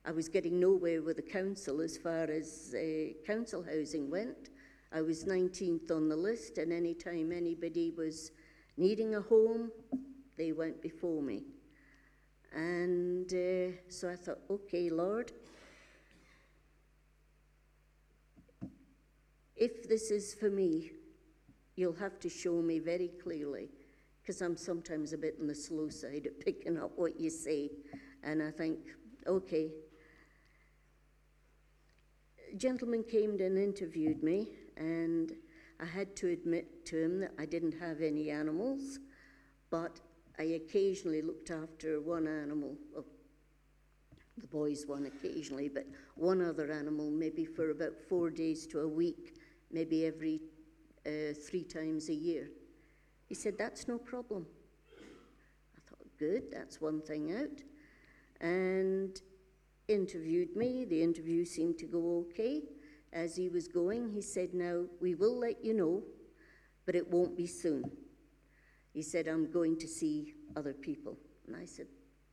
I 0.04 0.12
was 0.12 0.28
getting 0.28 0.60
nowhere 0.60 1.00
with 1.00 1.16
the 1.16 1.22
council 1.22 1.80
as 1.80 1.96
far 1.96 2.24
as 2.24 2.74
uh, 2.74 3.14
council 3.26 3.62
housing 3.62 4.10
went. 4.10 4.50
I 4.92 5.00
was 5.00 5.24
19th 5.24 5.90
on 5.90 6.08
the 6.08 6.16
list, 6.16 6.58
and 6.58 6.72
any 6.72 6.94
time 6.94 7.32
anybody 7.32 7.90
was 7.96 8.30
needing 8.76 9.14
a 9.14 9.20
home, 9.22 9.70
they 10.36 10.52
went 10.52 10.82
before 10.82 11.22
me. 11.22 11.44
And 12.54 13.32
uh, 13.32 13.76
so 13.88 14.10
I 14.10 14.16
thought, 14.16 14.40
okay, 14.50 14.90
Lord, 14.90 15.32
if 19.56 19.88
this 19.88 20.10
is 20.10 20.34
for 20.34 20.50
me, 20.50 20.92
you'll 21.76 21.94
have 21.94 22.20
to 22.20 22.28
show 22.28 22.60
me 22.60 22.78
very 22.78 23.08
clearly 23.22 23.70
because 24.24 24.40
I'm 24.40 24.56
sometimes 24.56 25.12
a 25.12 25.18
bit 25.18 25.36
on 25.38 25.46
the 25.46 25.54
slow 25.54 25.90
side 25.90 26.26
at 26.26 26.40
picking 26.44 26.78
up 26.78 26.92
what 26.96 27.20
you 27.20 27.28
say. 27.28 27.70
And 28.22 28.42
I 28.42 28.50
think, 28.50 28.78
okay. 29.26 29.70
A 32.50 32.56
gentleman 32.56 33.04
came 33.04 33.32
and 33.40 33.58
interviewed 33.58 34.22
me, 34.22 34.48
and 34.78 35.32
I 35.78 35.84
had 35.84 36.16
to 36.16 36.28
admit 36.28 36.86
to 36.86 37.02
him 37.02 37.20
that 37.20 37.32
I 37.38 37.44
didn't 37.44 37.74
have 37.78 38.00
any 38.00 38.30
animals, 38.30 38.98
but 39.70 40.00
I 40.38 40.44
occasionally 40.44 41.20
looked 41.20 41.50
after 41.50 42.00
one 42.00 42.26
animal, 42.26 42.76
well, 42.94 43.04
the 44.38 44.46
boys 44.46 44.84
one 44.86 45.06
occasionally, 45.06 45.68
but 45.68 45.86
one 46.16 46.40
other 46.40 46.72
animal 46.72 47.10
maybe 47.10 47.44
for 47.44 47.70
about 47.70 47.92
four 48.08 48.30
days 48.30 48.66
to 48.68 48.80
a 48.80 48.88
week, 48.88 49.36
maybe 49.70 50.06
every 50.06 50.40
uh, 51.06 51.34
three 51.34 51.62
times 51.62 52.08
a 52.08 52.14
year. 52.14 52.48
He 53.28 53.34
said, 53.34 53.56
That's 53.58 53.88
no 53.88 53.98
problem. 53.98 54.46
I 54.98 55.80
thought, 55.88 56.06
Good, 56.18 56.44
that's 56.52 56.80
one 56.80 57.00
thing 57.00 57.32
out. 57.32 57.62
And 58.40 59.20
interviewed 59.88 60.56
me. 60.56 60.84
The 60.84 61.02
interview 61.02 61.44
seemed 61.44 61.78
to 61.78 61.86
go 61.86 62.26
okay. 62.30 62.62
As 63.12 63.36
he 63.36 63.48
was 63.48 63.68
going, 63.68 64.10
he 64.10 64.20
said, 64.20 64.54
Now, 64.54 64.84
we 65.00 65.14
will 65.14 65.38
let 65.38 65.64
you 65.64 65.74
know, 65.74 66.02
but 66.86 66.94
it 66.94 67.10
won't 67.10 67.36
be 67.36 67.46
soon. 67.46 67.90
He 68.92 69.02
said, 69.02 69.28
I'm 69.28 69.50
going 69.50 69.78
to 69.78 69.88
see 69.88 70.34
other 70.56 70.72
people. 70.72 71.16
And 71.46 71.56
I 71.56 71.64
said, 71.64 71.86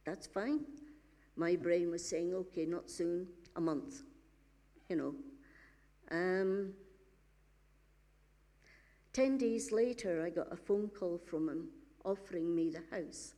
That's 0.05 0.27
fine. 0.27 0.65
My 1.35 1.55
brain 1.55 1.89
was 1.89 2.07
saying, 2.07 2.33
Okay, 2.33 2.65
not 2.65 2.89
soon, 2.89 3.27
a 3.55 3.61
month, 3.61 4.01
you 4.89 4.95
know. 4.95 5.15
Um, 6.11 6.73
Ten 9.13 9.37
days 9.37 9.71
later, 9.71 10.23
I 10.25 10.29
got 10.29 10.53
a 10.53 10.55
phone 10.55 10.87
call 10.87 11.17
from 11.17 11.49
him 11.49 11.67
offering 12.05 12.55
me 12.55 12.69
the 12.69 12.83
house. 12.95 13.33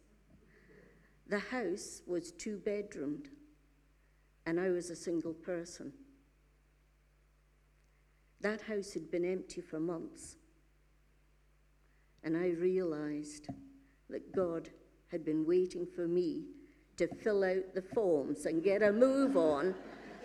The 1.27 1.39
house 1.39 2.01
was 2.05 2.31
two 2.31 2.57
bedroomed, 2.57 3.29
and 4.45 4.59
I 4.59 4.69
was 4.69 4.89
a 4.89 4.95
single 4.95 5.33
person. 5.33 5.93
That 8.41 8.61
house 8.61 8.93
had 8.93 9.09
been 9.09 9.25
empty 9.25 9.61
for 9.61 9.79
months, 9.79 10.35
and 12.23 12.37
I 12.37 12.49
realized 12.49 13.47
that 14.09 14.31
God 14.35 14.69
had 15.07 15.25
been 15.25 15.45
waiting 15.45 15.87
for 15.87 16.07
me 16.07 16.43
to 16.97 17.07
fill 17.07 17.43
out 17.43 17.73
the 17.73 17.81
forms 17.81 18.45
and 18.45 18.63
get 18.63 18.83
a 18.83 18.91
move 18.91 19.37
on 19.37 19.73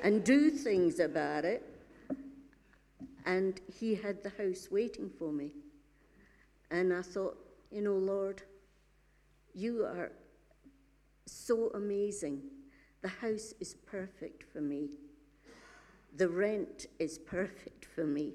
and 0.03 0.25
do 0.25 0.51
things 0.51 0.99
about 0.99 1.45
it 1.45 1.63
and 3.29 3.61
he 3.79 3.95
had 3.95 4.23
the 4.23 4.31
house 4.31 4.69
waiting 4.71 5.11
for 5.19 5.31
me. 5.31 5.51
And 6.71 6.95
I 6.95 7.03
thought, 7.03 7.37
you 7.71 7.83
know, 7.83 7.97
Lord, 7.97 8.43
you 9.55 9.85
are 9.85 10.13
so 11.27 11.71
amazing. 11.75 12.41
The 13.03 13.09
house 13.09 13.53
is 13.61 13.75
perfect 13.75 14.45
for 14.51 14.63
me. 14.63 14.89
The 16.17 16.29
rent 16.29 16.87
is 16.99 17.19
perfect 17.19 17.85
for 17.85 18.07
me. 18.07 18.33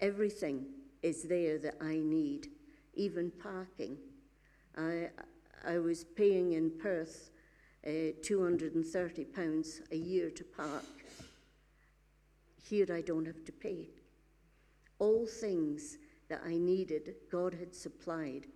Everything 0.00 0.64
is 1.02 1.24
there 1.24 1.58
that 1.58 1.76
I 1.82 1.98
need, 1.98 2.48
even 2.94 3.30
parking. 3.42 3.98
I, 4.76 5.10
I 5.66 5.78
was 5.78 6.02
paying 6.02 6.52
in 6.54 6.70
Perth 6.70 7.30
uh, 7.86 8.16
£230 8.22 9.80
a 9.90 9.96
year 9.96 10.30
to 10.30 10.44
park. 10.44 11.01
Here 12.62 12.86
I 12.92 13.00
don't 13.00 13.26
have 13.26 13.44
to 13.44 13.52
pay. 13.52 13.90
All 14.98 15.26
things 15.26 15.98
that 16.28 16.40
I 16.46 16.56
needed, 16.56 17.14
God 17.30 17.54
had 17.54 17.74
supplied. 17.74 18.46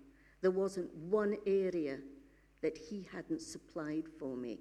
There 0.40 0.50
wasn't 0.50 0.94
one 0.94 1.36
area 1.46 1.98
that 2.62 2.78
He 2.78 3.06
hadn't 3.12 3.42
supplied 3.42 4.04
for 4.18 4.36
me. 4.36 4.58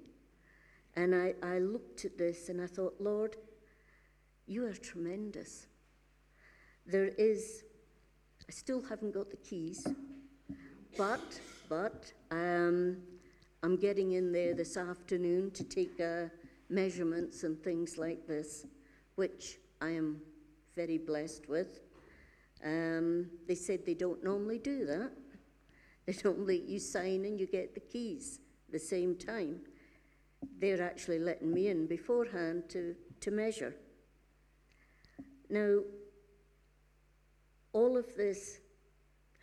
And 0.94 1.14
I, 1.14 1.34
I 1.42 1.58
looked 1.58 2.04
at 2.04 2.18
this 2.18 2.48
and 2.48 2.60
I 2.60 2.66
thought, 2.66 2.94
Lord, 3.00 3.36
you 4.46 4.66
are 4.66 4.72
tremendous. 4.72 5.66
There 6.86 7.08
is, 7.18 7.64
I 8.48 8.52
still 8.52 8.82
haven't 8.82 9.12
got 9.12 9.30
the 9.30 9.36
keys, 9.36 9.86
but, 10.96 11.40
but, 11.68 12.12
um, 12.30 12.98
I'm 13.62 13.76
getting 13.76 14.12
in 14.12 14.30
there 14.32 14.54
this 14.54 14.76
afternoon 14.76 15.50
to 15.52 15.64
take 15.64 16.00
uh, 16.00 16.28
measurements 16.68 17.42
and 17.42 17.60
things 17.62 17.98
like 17.98 18.26
this, 18.26 18.66
which 19.16 19.58
I 19.80 19.90
am 19.90 20.20
very 20.74 20.98
blessed 20.98 21.48
with. 21.48 21.80
Um, 22.64 23.26
they 23.46 23.54
said 23.54 23.84
they 23.84 23.94
don't 23.94 24.22
normally 24.22 24.58
do 24.58 24.86
that. 24.86 25.10
They 26.06 26.14
normally, 26.22 26.62
you 26.64 26.78
sign 26.78 27.24
and 27.24 27.40
you 27.40 27.48
get 27.48 27.74
the 27.74 27.80
keys 27.80 28.38
at 28.68 28.72
the 28.72 28.78
same 28.78 29.16
time. 29.16 29.58
They're 30.60 30.80
actually 30.80 31.18
letting 31.18 31.52
me 31.52 31.66
in 31.66 31.88
beforehand 31.88 32.68
to, 32.68 32.94
to 33.22 33.30
measure. 33.32 33.74
Now, 35.50 35.80
all 37.72 37.96
of 37.96 38.06
this 38.16 38.60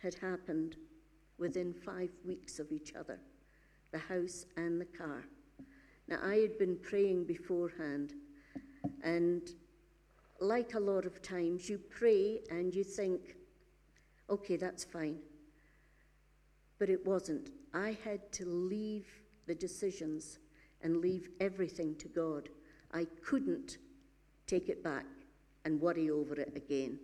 had 0.02 0.14
happened 0.14 0.76
within 1.38 1.74
five 1.74 2.10
weeks 2.24 2.58
of 2.58 2.72
each 2.72 2.94
other 2.94 3.20
the 3.92 3.98
house 3.98 4.46
and 4.56 4.80
the 4.80 4.86
car. 4.86 5.24
Now, 6.08 6.18
I 6.22 6.36
had 6.36 6.58
been 6.58 6.76
praying 6.82 7.26
beforehand, 7.26 8.12
and 9.04 9.48
like 10.44 10.74
a 10.74 10.80
lot 10.80 11.06
of 11.06 11.22
times, 11.22 11.68
you 11.68 11.78
pray 11.78 12.40
and 12.50 12.74
you 12.74 12.84
think, 12.84 13.36
okay, 14.28 14.56
that's 14.56 14.84
fine. 14.84 15.18
But 16.78 16.90
it 16.90 17.04
wasn't. 17.06 17.50
I 17.72 17.96
had 18.04 18.30
to 18.32 18.44
leave 18.46 19.06
the 19.46 19.54
decisions 19.54 20.38
and 20.82 20.98
leave 20.98 21.28
everything 21.40 21.94
to 21.96 22.08
God. 22.08 22.48
I 22.92 23.06
couldn't 23.24 23.78
take 24.46 24.68
it 24.68 24.84
back 24.84 25.06
and 25.64 25.80
worry 25.80 26.10
over 26.10 26.34
it 26.34 26.52
again. 26.54 26.98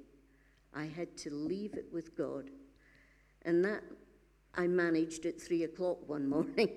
I 0.75 0.85
had 0.85 1.17
to 1.19 1.31
leave 1.31 1.75
it 1.75 1.87
with 1.93 2.17
God. 2.17 2.51
And 3.43 3.65
that 3.65 3.83
I 4.55 4.67
managed 4.67 5.27
at 5.27 5.41
three 5.41 5.65
o'clock 5.65 6.09
one 6.09 6.29
morning. 6.29 6.71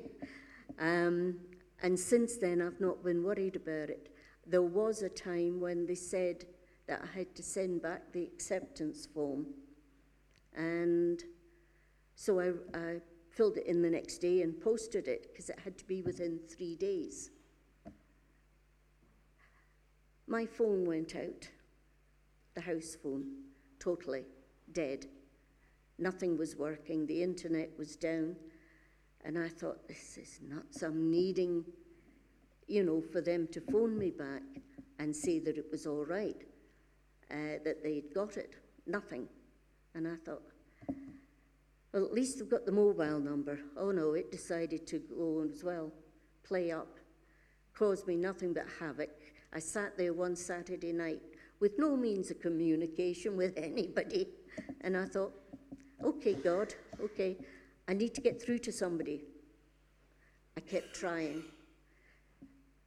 um, 0.80 1.36
and 1.82 2.00
since 2.00 2.38
then, 2.38 2.62
I've 2.62 2.80
not 2.80 3.04
been 3.04 3.24
worried 3.24 3.58
about 3.58 3.90
it. 3.90 4.10
There 4.48 4.62
was 4.62 5.02
a 5.02 5.10
time 5.10 5.60
when 5.60 5.86
they 5.86 5.96
said 5.96 6.46
that 6.88 7.02
I 7.04 7.18
had 7.18 7.36
to 7.36 7.44
send 7.44 7.82
back 7.82 8.12
the 8.12 8.24
acceptance 8.24 9.06
form. 9.06 9.48
And 10.56 11.24
so 12.16 12.40
I, 12.40 12.52
I 12.78 13.02
filled 13.32 13.58
it 13.58 13.66
in 13.66 13.82
the 13.82 13.90
next 13.90 14.20
day 14.20 14.42
and 14.42 14.60
posted 14.60 15.08
it 15.08 15.30
because 15.32 15.50
it 15.50 15.60
had 15.64 15.78
to 15.78 15.86
be 15.86 16.02
within 16.02 16.40
three 16.48 16.76
days. 16.76 17.32
My 20.28 20.46
phone 20.46 20.86
went 20.86 21.16
out, 21.16 21.50
the 22.54 22.62
house 22.62 22.96
phone, 23.02 23.26
totally 23.80 24.26
dead. 24.72 25.08
Nothing 26.00 26.38
was 26.38 26.56
working, 26.56 27.06
the 27.06 27.22
internet 27.22 27.72
was 27.78 27.96
down. 27.96 28.36
And 29.26 29.38
I 29.38 29.48
thought, 29.48 29.88
this 29.88 30.18
is 30.18 30.40
nuts. 30.42 30.82
I'm 30.82 31.10
needing, 31.10 31.64
you 32.68 32.84
know, 32.84 33.02
for 33.02 33.22
them 33.22 33.48
to 33.54 33.62
phone 33.62 33.98
me 33.98 34.12
back 34.12 34.44
and 35.00 35.16
say 35.16 35.40
that 35.40 35.58
it 35.58 35.66
was 35.72 35.88
all 35.88 36.04
right, 36.06 36.44
uh, 37.34 37.58
that 37.64 37.84
they'd 37.84 38.14
got 38.14 38.38
it. 38.38 38.54
Nothing. 38.86 39.28
And 39.96 40.08
I 40.08 40.16
thought, 40.24 40.44
well, 41.92 42.06
at 42.06 42.14
least 42.14 42.40
they've 42.40 42.50
got 42.50 42.66
the 42.66 42.72
mobile 42.72 43.20
number. 43.20 43.60
Oh 43.78 43.92
no, 43.92 44.14
it 44.14 44.32
decided 44.32 44.88
to 44.88 45.00
go 45.00 45.48
as 45.52 45.64
well, 45.64 45.92
play 46.44 46.72
up, 46.72 47.00
caused 47.76 48.08
me 48.08 48.16
nothing 48.16 48.54
but 48.54 48.66
havoc. 48.80 49.10
I 49.54 49.60
sat 49.60 49.98
there 49.98 50.14
one 50.14 50.36
Saturday 50.36 50.92
night 50.92 51.22
with 51.60 51.74
no 51.78 51.96
means 51.96 52.32
of 52.32 52.40
communication 52.40 53.38
with 53.38 53.54
anybody, 53.58 54.28
and 54.82 54.98
I 54.98 55.06
thought, 55.06 55.34
okay, 56.04 56.34
God, 56.34 56.74
okay, 57.02 57.38
I 57.88 57.94
need 57.94 58.14
to 58.16 58.22
get 58.22 58.42
through 58.42 58.60
to 58.60 58.72
somebody. 58.72 59.22
I 60.58 60.62
kept 60.62 60.96
trying. 60.96 61.44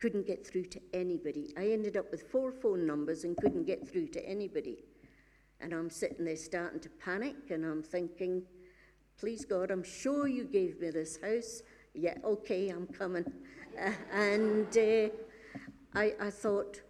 Couldn't 0.01 0.27
get 0.27 0.47
through 0.47 0.67
to 0.67 0.81
anybody. 0.93 1.53
I 1.57 1.69
ended 1.69 1.97
up 1.97 2.11
with 2.11 2.31
four 2.31 2.53
phone 2.53 2.87
numbers 2.87 3.25
and 3.25 3.37
couldn't 3.37 3.65
get 3.65 3.89
through 3.89 4.09
to 4.09 4.29
anybody. 4.29 4.85
And 5.61 5.73
I'm 5.73 5.89
sitting 5.89 6.25
there 6.25 6.37
starting 6.37 6.81
to 6.81 6.91
panic, 6.91 7.51
and 7.51 7.65
I'm 7.65 7.83
thinking, 7.83 8.43
please 9.19 9.45
God, 9.45 9.71
I'm 9.71 9.83
sure 9.83 10.29
you 10.29 10.45
gave 10.45 10.81
me 10.81 10.91
this 10.91 11.19
house. 11.23 11.63
Yeah, 11.95 12.15
okay, 12.25 12.69
I'm 12.69 12.87
coming. 12.87 13.25
Uh, 13.81 13.91
and 14.13 14.77
uh, 14.77 15.09
I, 15.95 16.15
I 16.21 16.31
thought, 16.31 16.81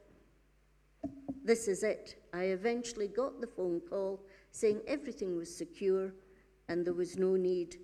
this 1.45 1.69
is 1.69 1.85
it. 1.85 2.17
I 2.35 2.45
eventually 2.45 3.07
got 3.07 3.41
the 3.41 3.47
phone 3.47 3.81
call 3.89 4.21
saying 4.51 4.81
everything 4.89 5.37
was 5.37 5.55
secure 5.55 6.13
and 6.69 6.85
there 6.85 6.93
was 6.93 7.17
no 7.17 7.37
need 7.37 7.77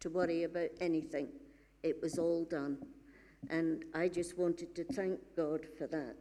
to 0.00 0.08
worry 0.08 0.44
about 0.44 0.70
anything. 0.80 1.28
It 1.82 2.00
was 2.00 2.18
all 2.18 2.44
done. 2.44 2.78
And 3.50 3.84
I 3.94 4.08
just 4.08 4.36
wanted 4.38 4.74
to 4.74 4.84
thank 4.84 5.20
God 5.36 5.66
for 5.78 5.86
that. 5.86 6.16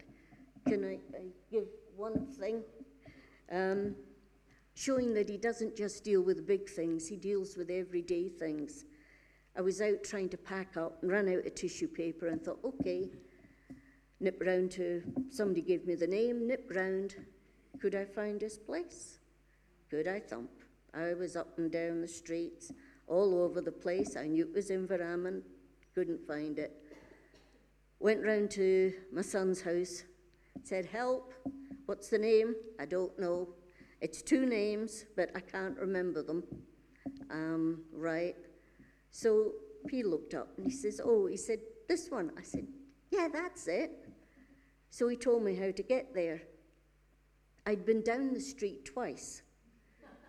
Can 0.68 0.84
I, 0.84 1.00
I 1.16 1.24
give 1.52 1.68
one 1.96 2.26
thing? 2.28 2.64
Um, 3.52 3.96
showing 4.74 5.14
that 5.14 5.30
he 5.30 5.38
doesn't 5.38 5.76
just 5.76 6.04
deal 6.04 6.22
with 6.22 6.48
big 6.48 6.70
things, 6.70 7.08
he 7.08 7.16
deals 7.16 7.56
with 7.58 7.70
everyday 7.70 8.30
things. 8.30 8.86
I 9.58 9.62
was 9.62 9.82
out 9.82 10.04
trying 10.04 10.30
to 10.30 10.38
pack 10.38 10.76
up 10.76 11.02
and 11.02 11.12
ran 11.12 11.30
out 11.30 11.46
of 11.46 11.56
tissue 11.56 11.88
paper 11.88 12.28
and 12.28 12.44
thought, 12.44 12.60
okay, 12.64 13.10
nip 14.20 14.42
round 14.46 14.72
to 14.72 15.02
somebody 15.30 15.62
gave 15.62 15.86
me 15.86 15.96
the 15.96 16.08
name, 16.08 16.48
nip 16.48 16.70
round. 16.76 17.16
Could 17.80 17.96
I 17.96 18.06
find 18.06 18.40
this 18.40 18.58
place? 18.58 19.20
Could 19.90 20.08
I 20.08 20.20
thump? 20.20 20.50
I 20.94 21.14
was 21.14 21.36
up 21.36 21.58
and 21.58 21.72
down 21.72 22.02
the 22.02 22.08
streets, 22.08 22.72
all 23.08 23.42
over 23.42 23.62
the 23.62 23.72
place. 23.72 24.16
I 24.18 24.28
knew 24.28 24.46
it 24.46 24.54
was 24.54 24.70
Inveralmond, 24.70 25.44
couldn't 25.94 26.26
find 26.28 26.58
it. 26.60 26.85
Went 28.00 28.24
round 28.24 28.52
to 28.52 28.94
my 29.12 29.22
son's 29.22 29.62
house, 29.62 30.04
said, 30.64 30.86
Help, 30.86 31.34
what's 31.86 32.10
the 32.10 32.18
name? 32.18 32.56
I 32.80 32.86
don't 32.86 33.18
know. 33.18 33.50
It's 34.02 34.22
two 34.22 34.46
names, 34.46 35.06
but 35.16 35.30
I 35.36 35.40
can't 35.40 35.78
remember 35.78 36.22
them. 36.22 36.44
Um, 37.32 37.82
right. 37.92 38.36
So 39.12 39.54
he 39.90 40.04
looked 40.04 40.34
up 40.34 40.50
and 40.58 40.66
he 40.66 40.72
says, 40.72 41.00
Oh, 41.04 41.28
he 41.28 41.38
said, 41.38 41.60
This 41.88 42.10
one. 42.10 42.32
I 42.38 42.44
said, 42.44 42.68
Yeah, 43.12 43.28
that's 43.32 43.68
it. 43.68 43.92
So 44.90 45.08
he 45.08 45.16
told 45.16 45.44
me 45.44 45.56
how 45.56 45.72
to 45.72 45.84
get 45.84 46.14
there. 46.14 46.42
I'd 47.66 47.86
been 47.86 48.04
down 48.04 48.34
the 48.34 48.40
street 48.40 48.86
twice, 48.86 49.42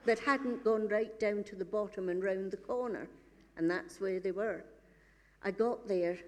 but 0.06 0.18
hadn't 0.18 0.64
gone 0.64 0.88
right 0.88 1.18
down 1.20 1.44
to 1.44 1.56
the 1.56 1.64
bottom 1.64 2.08
and 2.08 2.22
round 2.24 2.50
the 2.50 2.56
corner, 2.56 3.08
and 3.56 3.70
that's 3.70 4.00
where 4.00 4.20
they 4.20 4.32
were. 4.32 4.64
I 5.42 5.50
got 5.50 5.86
there, 5.86 6.18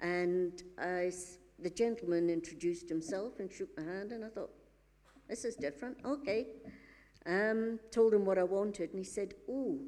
and 0.00 0.62
I, 0.78 1.12
the 1.58 1.70
gentleman 1.70 2.30
introduced 2.30 2.88
himself 2.88 3.38
and 3.38 3.52
shook 3.52 3.68
my 3.76 3.84
hand, 3.84 4.12
and 4.12 4.24
I 4.24 4.28
thought, 4.28 4.50
this 5.28 5.44
is 5.44 5.56
different. 5.56 5.96
Okay. 6.04 6.46
Um, 7.24 7.78
told 7.90 8.12
him 8.12 8.24
what 8.24 8.38
I 8.38 8.42
wanted, 8.42 8.90
and 8.90 8.98
he 8.98 9.04
said, 9.04 9.34
Oh, 9.48 9.78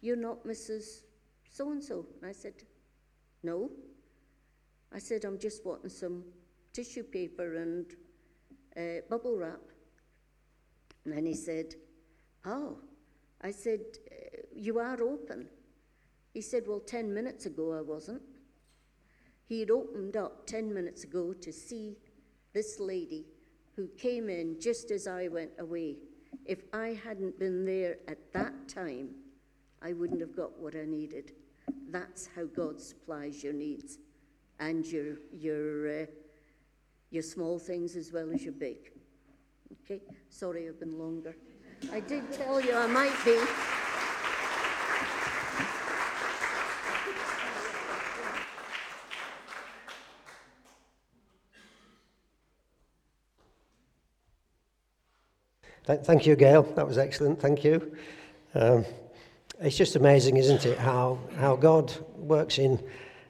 you're 0.00 0.16
not 0.16 0.44
Mrs. 0.44 1.02
So 1.48 1.70
and 1.70 1.82
so. 1.82 2.06
And 2.20 2.28
I 2.28 2.32
said, 2.32 2.54
No. 3.42 3.70
I 4.92 4.98
said, 4.98 5.24
I'm 5.24 5.38
just 5.38 5.64
wanting 5.64 5.90
some 5.90 6.24
tissue 6.72 7.04
paper 7.04 7.56
and 7.56 7.86
uh, 8.76 9.02
bubble 9.08 9.38
wrap. 9.38 9.60
And 11.04 11.14
then 11.16 11.24
he 11.24 11.34
said, 11.34 11.74
Oh. 12.44 12.78
I 13.40 13.50
said, 13.50 13.80
You 14.54 14.78
are 14.78 15.00
open. 15.02 15.48
He 16.34 16.40
said, 16.40 16.64
Well, 16.66 16.80
10 16.80 17.14
minutes 17.14 17.46
ago 17.46 17.72
I 17.72 17.80
wasn't. 17.80 18.22
He 19.46 19.60
had 19.60 19.70
opened 19.70 20.16
up 20.16 20.46
10 20.46 20.72
minutes 20.72 21.04
ago 21.04 21.32
to 21.34 21.52
see 21.52 21.96
this 22.52 22.78
lady 22.80 23.26
who 23.76 23.88
came 23.98 24.28
in 24.28 24.60
just 24.60 24.90
as 24.90 25.06
I 25.06 25.28
went 25.28 25.52
away. 25.58 25.96
If 26.44 26.62
I 26.72 26.98
hadn't 27.04 27.38
been 27.38 27.64
there 27.64 27.96
at 28.08 28.32
that 28.32 28.68
time, 28.68 29.10
I 29.82 29.92
wouldn't 29.92 30.20
have 30.20 30.36
got 30.36 30.58
what 30.58 30.74
I 30.76 30.84
needed. 30.84 31.32
That's 31.90 32.28
how 32.34 32.44
God 32.44 32.80
supplies 32.80 33.42
your 33.42 33.52
needs 33.52 33.98
and 34.58 34.86
your, 34.86 35.16
your, 35.32 36.02
uh, 36.02 36.06
your 37.10 37.22
small 37.22 37.58
things 37.58 37.96
as 37.96 38.12
well 38.12 38.30
as 38.32 38.42
your 38.42 38.52
big. 38.52 38.92
Okay? 39.84 40.00
Sorry 40.28 40.68
I've 40.68 40.80
been 40.80 40.98
longer. 40.98 41.34
I 41.92 42.00
did 42.00 42.30
tell 42.32 42.60
you 42.60 42.74
I 42.74 42.86
might 42.86 43.24
be. 43.24 43.38
Thank 55.96 56.26
you, 56.26 56.36
Gail. 56.36 56.62
That 56.62 56.86
was 56.86 56.98
excellent. 56.98 57.40
Thank 57.40 57.64
you. 57.64 57.96
Um, 58.54 58.84
it's 59.60 59.76
just 59.76 59.96
amazing, 59.96 60.36
isn't 60.36 60.66
it, 60.66 60.78
how, 60.78 61.18
how 61.38 61.56
God 61.56 61.92
works 62.16 62.58
in, 62.58 62.82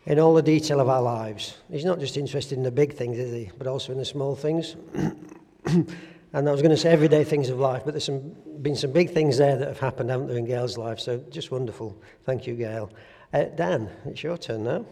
in 0.06 0.18
all 0.18 0.34
the 0.34 0.42
detail 0.42 0.80
of 0.80 0.88
our 0.88 1.02
lives. 1.02 1.58
He's 1.70 1.84
not 1.84 1.98
just 1.98 2.16
interested 2.16 2.56
in 2.56 2.64
the 2.64 2.70
big 2.70 2.94
things, 2.94 3.18
is 3.18 3.32
he, 3.32 3.50
but 3.58 3.66
also 3.66 3.92
in 3.92 3.98
the 3.98 4.04
small 4.04 4.34
things. 4.34 4.76
and 5.64 5.88
I 6.32 6.52
was 6.52 6.62
going 6.62 6.70
to 6.70 6.76
say 6.76 6.90
everyday 6.90 7.24
things 7.24 7.50
of 7.50 7.58
life, 7.58 7.82
but 7.84 7.92
there's 7.92 8.04
some, 8.04 8.34
been 8.62 8.76
some 8.76 8.92
big 8.92 9.10
things 9.10 9.38
there 9.38 9.56
that 9.56 9.68
have 9.68 9.80
happened, 9.80 10.10
haven't 10.10 10.28
there, 10.28 10.38
in 10.38 10.46
Gail's 10.46 10.78
life. 10.78 11.00
So 11.00 11.18
just 11.30 11.50
wonderful. 11.50 12.00
Thank 12.24 12.46
you, 12.46 12.54
Gail. 12.54 12.90
Uh, 13.32 13.44
Dan, 13.44 13.90
it's 14.06 14.22
your 14.22 14.38
turn 14.38 14.64
now. 14.64 14.86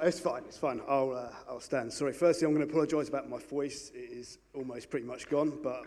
It's, 0.00 0.20
fine, 0.20 0.42
it's 0.46 0.56
fine. 0.56 0.80
I'll, 0.88 1.12
uh, 1.12 1.50
I'll 1.50 1.60
stand. 1.60 1.92
Sorry, 1.92 2.12
firstly, 2.12 2.46
I'm 2.46 2.54
going 2.54 2.66
to 2.66 2.70
apologise 2.70 3.08
about 3.08 3.28
my 3.28 3.38
voice. 3.38 3.90
It 3.94 4.10
is 4.10 4.38
almost 4.54 4.88
pretty 4.88 5.04
much 5.04 5.28
gone, 5.28 5.58
but 5.62 5.82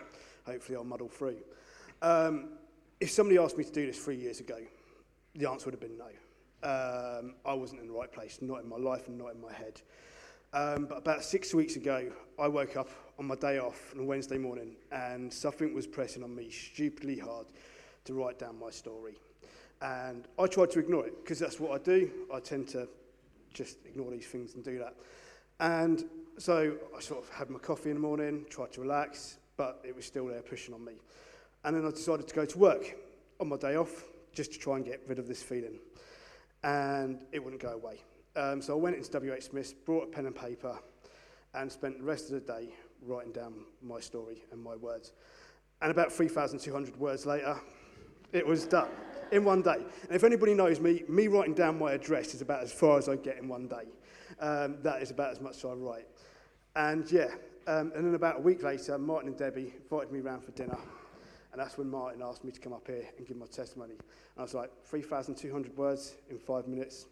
hopefully 0.46 0.76
I'll 0.76 0.84
muddle 0.84 1.08
through. 1.08 1.38
Um, 2.02 2.50
if 3.00 3.10
somebody 3.10 3.38
asked 3.38 3.58
me 3.58 3.64
to 3.64 3.72
do 3.72 3.84
this 3.86 3.98
three 3.98 4.16
years 4.16 4.38
ago, 4.38 4.58
the 5.34 5.50
answer 5.50 5.66
would 5.66 5.74
have 5.74 5.80
been 5.80 5.98
no. 5.98 6.06
Um, 6.62 7.34
I 7.44 7.52
wasn't 7.54 7.80
in 7.80 7.88
the 7.88 7.92
right 7.92 8.10
place, 8.10 8.38
not 8.40 8.62
in 8.62 8.68
my 8.68 8.76
life 8.76 9.08
and 9.08 9.18
not 9.18 9.34
in 9.34 9.40
my 9.40 9.52
head. 9.52 9.80
Um, 10.52 10.86
but 10.86 10.98
about 10.98 11.24
six 11.24 11.52
weeks 11.52 11.76
ago, 11.76 12.10
I 12.38 12.48
woke 12.48 12.76
up 12.76 12.88
on 13.18 13.26
my 13.26 13.34
day 13.34 13.58
off 13.58 13.92
on 13.94 14.02
a 14.02 14.04
Wednesday 14.04 14.38
morning 14.38 14.76
and 14.92 15.32
something 15.32 15.74
was 15.74 15.86
pressing 15.86 16.22
on 16.22 16.34
me 16.34 16.50
stupidly 16.50 17.18
hard 17.18 17.46
to 18.04 18.14
write 18.14 18.38
down 18.38 18.58
my 18.58 18.70
story. 18.70 19.18
And 19.82 20.26
I 20.38 20.46
tried 20.46 20.70
to 20.70 20.78
ignore 20.78 21.06
it 21.06 21.22
because 21.22 21.38
that's 21.38 21.58
what 21.58 21.72
I 21.72 21.82
do. 21.82 22.10
I 22.32 22.40
tend 22.40 22.68
to 22.68 22.88
just 23.56 23.78
ignore 23.86 24.10
these 24.10 24.26
things 24.26 24.54
and 24.54 24.62
do 24.62 24.78
that. 24.78 24.94
And 25.58 26.04
so 26.38 26.76
I 26.96 27.00
sort 27.00 27.24
of 27.24 27.30
had 27.30 27.50
my 27.50 27.58
coffee 27.58 27.90
in 27.90 27.96
the 27.96 28.00
morning, 28.00 28.44
tried 28.50 28.72
to 28.72 28.82
relax, 28.82 29.38
but 29.56 29.80
it 29.84 29.96
was 29.96 30.04
still 30.04 30.26
there 30.26 30.42
pushing 30.42 30.74
on 30.74 30.84
me. 30.84 30.92
And 31.64 31.74
then 31.74 31.86
I 31.86 31.90
decided 31.90 32.28
to 32.28 32.34
go 32.34 32.44
to 32.44 32.58
work 32.58 32.94
on 33.40 33.48
my 33.48 33.56
day 33.56 33.76
off 33.76 34.04
just 34.32 34.52
to 34.52 34.58
try 34.58 34.76
and 34.76 34.84
get 34.84 35.00
rid 35.08 35.18
of 35.18 35.26
this 35.26 35.42
feeling. 35.42 35.78
And 36.62 37.24
it 37.32 37.42
wouldn't 37.42 37.62
go 37.62 37.70
away. 37.70 38.00
Um, 38.36 38.60
so 38.60 38.74
I 38.74 38.76
went 38.80 38.96
into 38.96 39.18
WH 39.18 39.42
Smith's, 39.42 39.72
brought 39.72 40.04
a 40.04 40.06
pen 40.08 40.26
and 40.26 40.36
paper, 40.36 40.78
and 41.54 41.72
spent 41.72 41.98
the 41.98 42.04
rest 42.04 42.30
of 42.30 42.32
the 42.32 42.52
day 42.52 42.68
writing 43.02 43.32
down 43.32 43.54
my 43.82 43.98
story 43.98 44.44
and 44.52 44.62
my 44.62 44.76
words. 44.76 45.12
And 45.80 45.90
about 45.90 46.12
3,200 46.12 46.98
words 46.98 47.24
later, 47.24 47.58
it 48.36 48.46
was 48.46 48.66
done 48.66 48.88
in 49.32 49.44
one 49.44 49.62
day. 49.62 49.84
And 50.02 50.12
if 50.12 50.24
anybody 50.24 50.54
knows 50.54 50.80
me, 50.80 51.02
me 51.08 51.28
writing 51.28 51.54
down 51.54 51.78
my 51.78 51.92
address 51.92 52.34
is 52.34 52.42
about 52.42 52.62
as 52.62 52.72
far 52.72 52.98
as 52.98 53.08
I 53.08 53.16
get 53.16 53.38
in 53.38 53.48
one 53.48 53.66
day. 53.66 53.84
Um, 54.40 54.76
that 54.82 55.02
is 55.02 55.10
about 55.10 55.32
as 55.32 55.40
much 55.40 55.56
as 55.56 55.64
I 55.64 55.72
write. 55.72 56.06
And 56.74 57.10
yeah, 57.10 57.28
um, 57.66 57.92
and 57.94 58.06
then 58.06 58.14
about 58.14 58.36
a 58.36 58.40
week 58.40 58.62
later, 58.62 58.98
Martin 58.98 59.28
and 59.28 59.38
Debbie 59.38 59.74
invited 59.82 60.12
me 60.12 60.20
round 60.20 60.44
for 60.44 60.52
dinner. 60.52 60.78
And 61.52 61.60
that's 61.60 61.78
when 61.78 61.90
Martin 61.90 62.22
asked 62.22 62.44
me 62.44 62.52
to 62.52 62.60
come 62.60 62.74
up 62.74 62.86
here 62.86 63.08
and 63.16 63.26
give 63.26 63.36
my 63.36 63.46
testimony. 63.46 63.92
And 63.92 64.00
I 64.38 64.42
was 64.42 64.52
like, 64.52 64.70
3,200 64.84 65.76
words 65.76 66.14
in 66.28 66.38
five 66.38 66.68
minutes? 66.68 67.06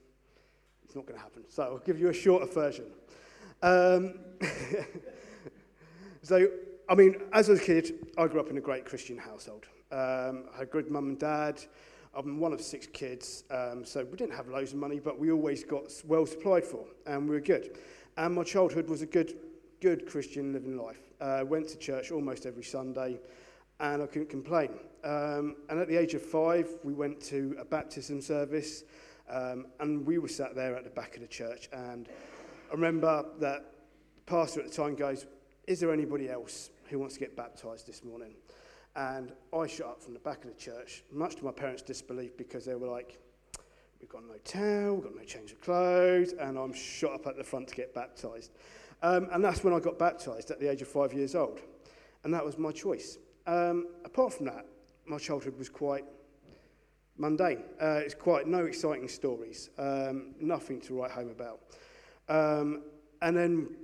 It's 0.85 0.95
not 0.95 1.07
going 1.07 1.19
to 1.19 1.23
happen. 1.23 1.45
So 1.49 1.63
I'll 1.63 1.79
give 1.79 1.99
you 1.99 2.11
a 2.11 2.13
shorter 2.13 2.47
version. 2.47 2.85
Um, 3.63 4.19
so, 6.23 6.47
I 6.89 6.95
mean, 6.95 7.23
as 7.33 7.49
a 7.49 7.59
kid, 7.59 8.07
I 8.19 8.27
grew 8.27 8.41
up 8.41 8.51
in 8.51 8.59
a 8.59 8.61
great 8.61 8.85
Christian 8.85 9.17
household. 9.17 9.67
Um, 9.95 10.47
had 10.59 10.73
good 10.73 10.91
mum 10.91 11.11
and 11.11 11.19
dad. 11.21 11.63
I'm 12.17 12.41
one 12.41 12.53
of 12.53 12.61
six 12.61 12.89
kids, 12.89 13.45
um, 13.49 13.85
so 13.85 14.05
we 14.05 14.17
didn't 14.17 14.35
have 14.35 14.49
loads 14.49 14.73
of 14.73 14.79
money, 14.79 14.99
but 14.99 15.21
we 15.21 15.31
always 15.31 15.63
got 15.63 15.85
well 16.05 16.27
supplied 16.27 16.65
for, 16.65 16.85
and 17.07 17.29
we 17.29 17.37
were 17.37 17.41
good. 17.41 17.79
And 18.17 18.35
my 18.35 18.43
childhood 18.43 18.89
was 18.89 19.03
a 19.03 19.07
good, 19.07 19.35
good 19.81 20.05
Christian 20.09 20.53
living 20.53 20.77
life. 20.77 20.99
Uh, 21.21 21.45
went 21.47 21.69
to 21.69 21.79
church 21.79 22.11
almost 22.11 22.45
every 22.45 22.65
Sunday, 22.65 23.21
and 23.79 24.03
I 24.03 24.07
couldn't 24.07 24.31
complain. 24.31 24.71
Um, 25.05 25.57
and 25.69 25.79
at 25.79 25.87
the 25.87 25.97
age 25.97 26.15
of 26.15 26.23
five, 26.23 26.69
we 26.83 26.93
went 26.93 27.21
to 27.27 27.57
a 27.61 27.65
baptism 27.65 28.21
service, 28.21 28.83
um, 29.31 29.67
and 29.79 30.05
we 30.05 30.19
were 30.19 30.29
sat 30.29 30.57
there 30.57 30.75
at 30.75 30.83
the 30.83 30.91
back 30.91 31.15
of 31.15 31.23
the 31.23 31.29
church. 31.29 31.69
And 31.73 32.09
I 32.69 32.75
remember 32.75 33.27
that 33.39 33.75
pastor 34.27 34.61
at 34.61 34.67
the 34.67 34.75
time 34.75 34.97
goes, 34.97 35.27
"Is 35.69 35.79
there 35.79 35.93
anybody 35.93 36.29
else 36.29 36.71
who 36.91 36.99
wants 36.99 37.15
to 37.15 37.21
get 37.21 37.37
baptized 37.37 37.87
this 37.87 38.03
morning?" 38.03 38.35
And 38.97 39.33
I 39.53 39.67
shot 39.67 39.89
up 39.89 40.03
from 40.03 40.15
the 40.15 40.21
back 40.21 40.45
of 40.45 40.51
the 40.51 40.57
church, 40.57 41.03
much 41.11 41.37
to 41.37 41.45
my 41.45 41.51
parents' 41.51 41.83
disbelief, 41.83 42.37
because 42.37 42.65
they 42.65 42.75
were 42.75 42.89
like, 42.89 43.19
We've 44.05 44.11
got 44.11 44.25
no 44.27 44.37
towel, 44.45 44.97
we've 44.97 45.05
got 45.05 45.17
no 45.17 45.25
change 45.25 45.53
of 45.53 45.63
clothes, 45.63 46.35
and 46.39 46.59
I'm 46.59 46.75
shot 46.75 47.15
up 47.15 47.27
at 47.27 47.39
the 47.39 47.43
front 47.43 47.69
to 47.69 47.75
get 47.75 47.95
baptized. 47.95 48.51
Um, 49.03 49.29
and 49.33 49.43
that's 49.43 49.65
when 49.65 49.73
I 49.73 49.81
got 49.81 49.99
baptized 49.99 50.51
at 50.51 50.61
the 50.61 50.71
age 50.71 50.83
of 50.83 50.89
five 50.89 51.15
years 51.15 51.35
old. 51.35 51.61
And 52.23 52.35
that 52.35 52.45
was 52.45 52.59
my 52.59 52.71
choice. 52.71 53.17
Um, 53.47 53.87
apart 54.05 54.35
from 54.35 54.45
that, 54.45 54.67
my 55.07 55.17
childhood 55.17 55.57
was 55.57 55.71
quite 55.71 56.05
mundane. 57.17 57.63
Uh, 57.81 58.01
it's 58.05 58.13
quite 58.13 58.47
no 58.47 58.67
exciting 58.67 59.09
stories, 59.09 59.71
um, 59.79 60.35
nothing 60.39 60.83
to 60.83 61.01
write 61.01 61.11
home 61.11 61.31
about. 61.31 61.61
Um, 62.29 62.83
and 63.23 63.35
then, 63.35 63.75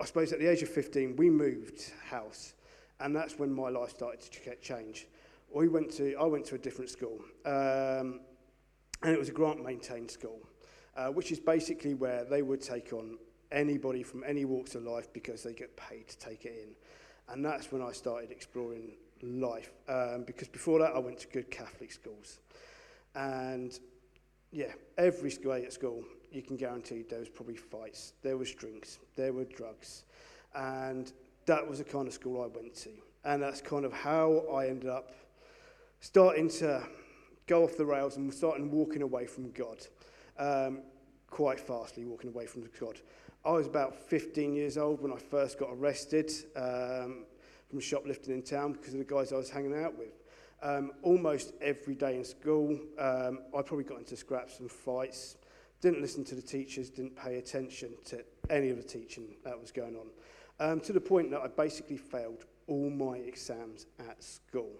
I 0.00 0.06
suppose 0.06 0.32
at 0.32 0.40
the 0.40 0.50
age 0.50 0.62
of 0.62 0.70
15, 0.70 1.14
we 1.14 1.30
moved 1.30 1.92
house. 2.10 2.54
And 3.00 3.14
that's 3.14 3.38
when 3.38 3.52
my 3.52 3.68
life 3.68 3.90
started 3.90 4.20
to 4.20 4.56
change. 4.56 5.06
We 5.54 5.68
went 5.68 5.90
to, 5.92 6.14
I 6.16 6.24
went 6.24 6.44
to 6.46 6.56
a 6.56 6.58
different 6.58 6.90
school, 6.90 7.20
um, 7.46 8.20
and 9.02 9.12
it 9.14 9.18
was 9.18 9.28
a 9.28 9.32
grant 9.32 9.64
maintained 9.64 10.10
school, 10.10 10.40
uh, 10.96 11.08
which 11.08 11.32
is 11.32 11.40
basically 11.40 11.94
where 11.94 12.24
they 12.24 12.42
would 12.42 12.60
take 12.60 12.92
on 12.92 13.18
anybody 13.50 14.02
from 14.02 14.24
any 14.26 14.44
walks 14.44 14.74
of 14.74 14.82
life 14.82 15.10
because 15.12 15.42
they 15.42 15.54
get 15.54 15.74
paid 15.76 16.08
to 16.08 16.18
take 16.18 16.44
it 16.44 16.54
in. 16.64 16.74
And 17.32 17.44
that's 17.44 17.72
when 17.72 17.82
I 17.82 17.92
started 17.92 18.30
exploring 18.30 18.96
life, 19.22 19.72
um, 19.88 20.24
because 20.26 20.48
before 20.48 20.78
that 20.80 20.92
I 20.94 20.98
went 20.98 21.18
to 21.20 21.28
good 21.28 21.50
Catholic 21.50 21.92
schools. 21.92 22.40
And 23.14 23.78
yeah, 24.50 24.72
every 24.96 25.30
school 25.30 25.52
at 25.52 25.72
school, 25.72 26.04
you 26.30 26.42
can 26.42 26.56
guarantee 26.56 27.04
there 27.08 27.20
was 27.20 27.28
probably 27.28 27.56
fights, 27.56 28.12
there 28.22 28.36
was 28.36 28.52
drinks, 28.52 28.98
there 29.16 29.32
were 29.32 29.44
drugs. 29.44 30.04
And 30.54 31.12
that 31.48 31.68
was 31.68 31.78
the 31.78 31.84
kind 31.84 32.06
of 32.06 32.14
school 32.14 32.42
I 32.42 32.46
went 32.46 32.74
to. 32.76 32.90
And 33.24 33.42
that's 33.42 33.60
kind 33.60 33.84
of 33.84 33.92
how 33.92 34.44
I 34.54 34.68
ended 34.68 34.88
up 34.88 35.12
starting 36.00 36.48
to 36.48 36.86
go 37.46 37.64
off 37.64 37.76
the 37.76 37.84
rails 37.84 38.16
and 38.16 38.32
starting 38.32 38.70
walking 38.70 39.02
away 39.02 39.26
from 39.26 39.50
God. 39.50 39.78
Um, 40.38 40.82
quite 41.30 41.58
fastly 41.58 42.04
walking 42.04 42.30
away 42.30 42.46
from 42.46 42.68
God. 42.78 43.00
I 43.44 43.52
was 43.52 43.66
about 43.66 43.96
15 43.96 44.54
years 44.54 44.78
old 44.78 45.00
when 45.00 45.12
I 45.12 45.16
first 45.16 45.58
got 45.58 45.70
arrested 45.72 46.30
um, 46.56 47.24
from 47.68 47.80
shoplifting 47.80 48.34
in 48.34 48.42
town 48.42 48.72
because 48.72 48.92
of 48.92 48.98
the 48.98 49.04
guys 49.04 49.32
I 49.32 49.36
was 49.36 49.50
hanging 49.50 49.74
out 49.74 49.98
with. 49.98 50.22
Um, 50.62 50.92
almost 51.02 51.52
every 51.60 51.94
day 51.94 52.16
in 52.16 52.24
school, 52.24 52.78
um, 52.98 53.40
I 53.56 53.62
probably 53.62 53.84
got 53.84 53.98
into 53.98 54.16
scraps 54.16 54.60
and 54.60 54.70
fights, 54.70 55.36
didn't 55.80 56.02
listen 56.02 56.24
to 56.24 56.34
the 56.34 56.42
teachers, 56.42 56.90
didn't 56.90 57.16
pay 57.16 57.36
attention 57.36 57.90
to 58.06 58.24
any 58.50 58.70
of 58.70 58.76
the 58.76 58.82
teaching 58.82 59.36
that 59.44 59.58
was 59.58 59.70
going 59.70 59.96
on 59.96 60.08
um, 60.60 60.80
to 60.80 60.92
the 60.92 61.00
point 61.00 61.30
that 61.30 61.40
I 61.40 61.48
basically 61.48 61.96
failed 61.96 62.44
all 62.66 62.90
my 62.90 63.16
exams 63.16 63.86
at 63.98 64.22
school. 64.22 64.72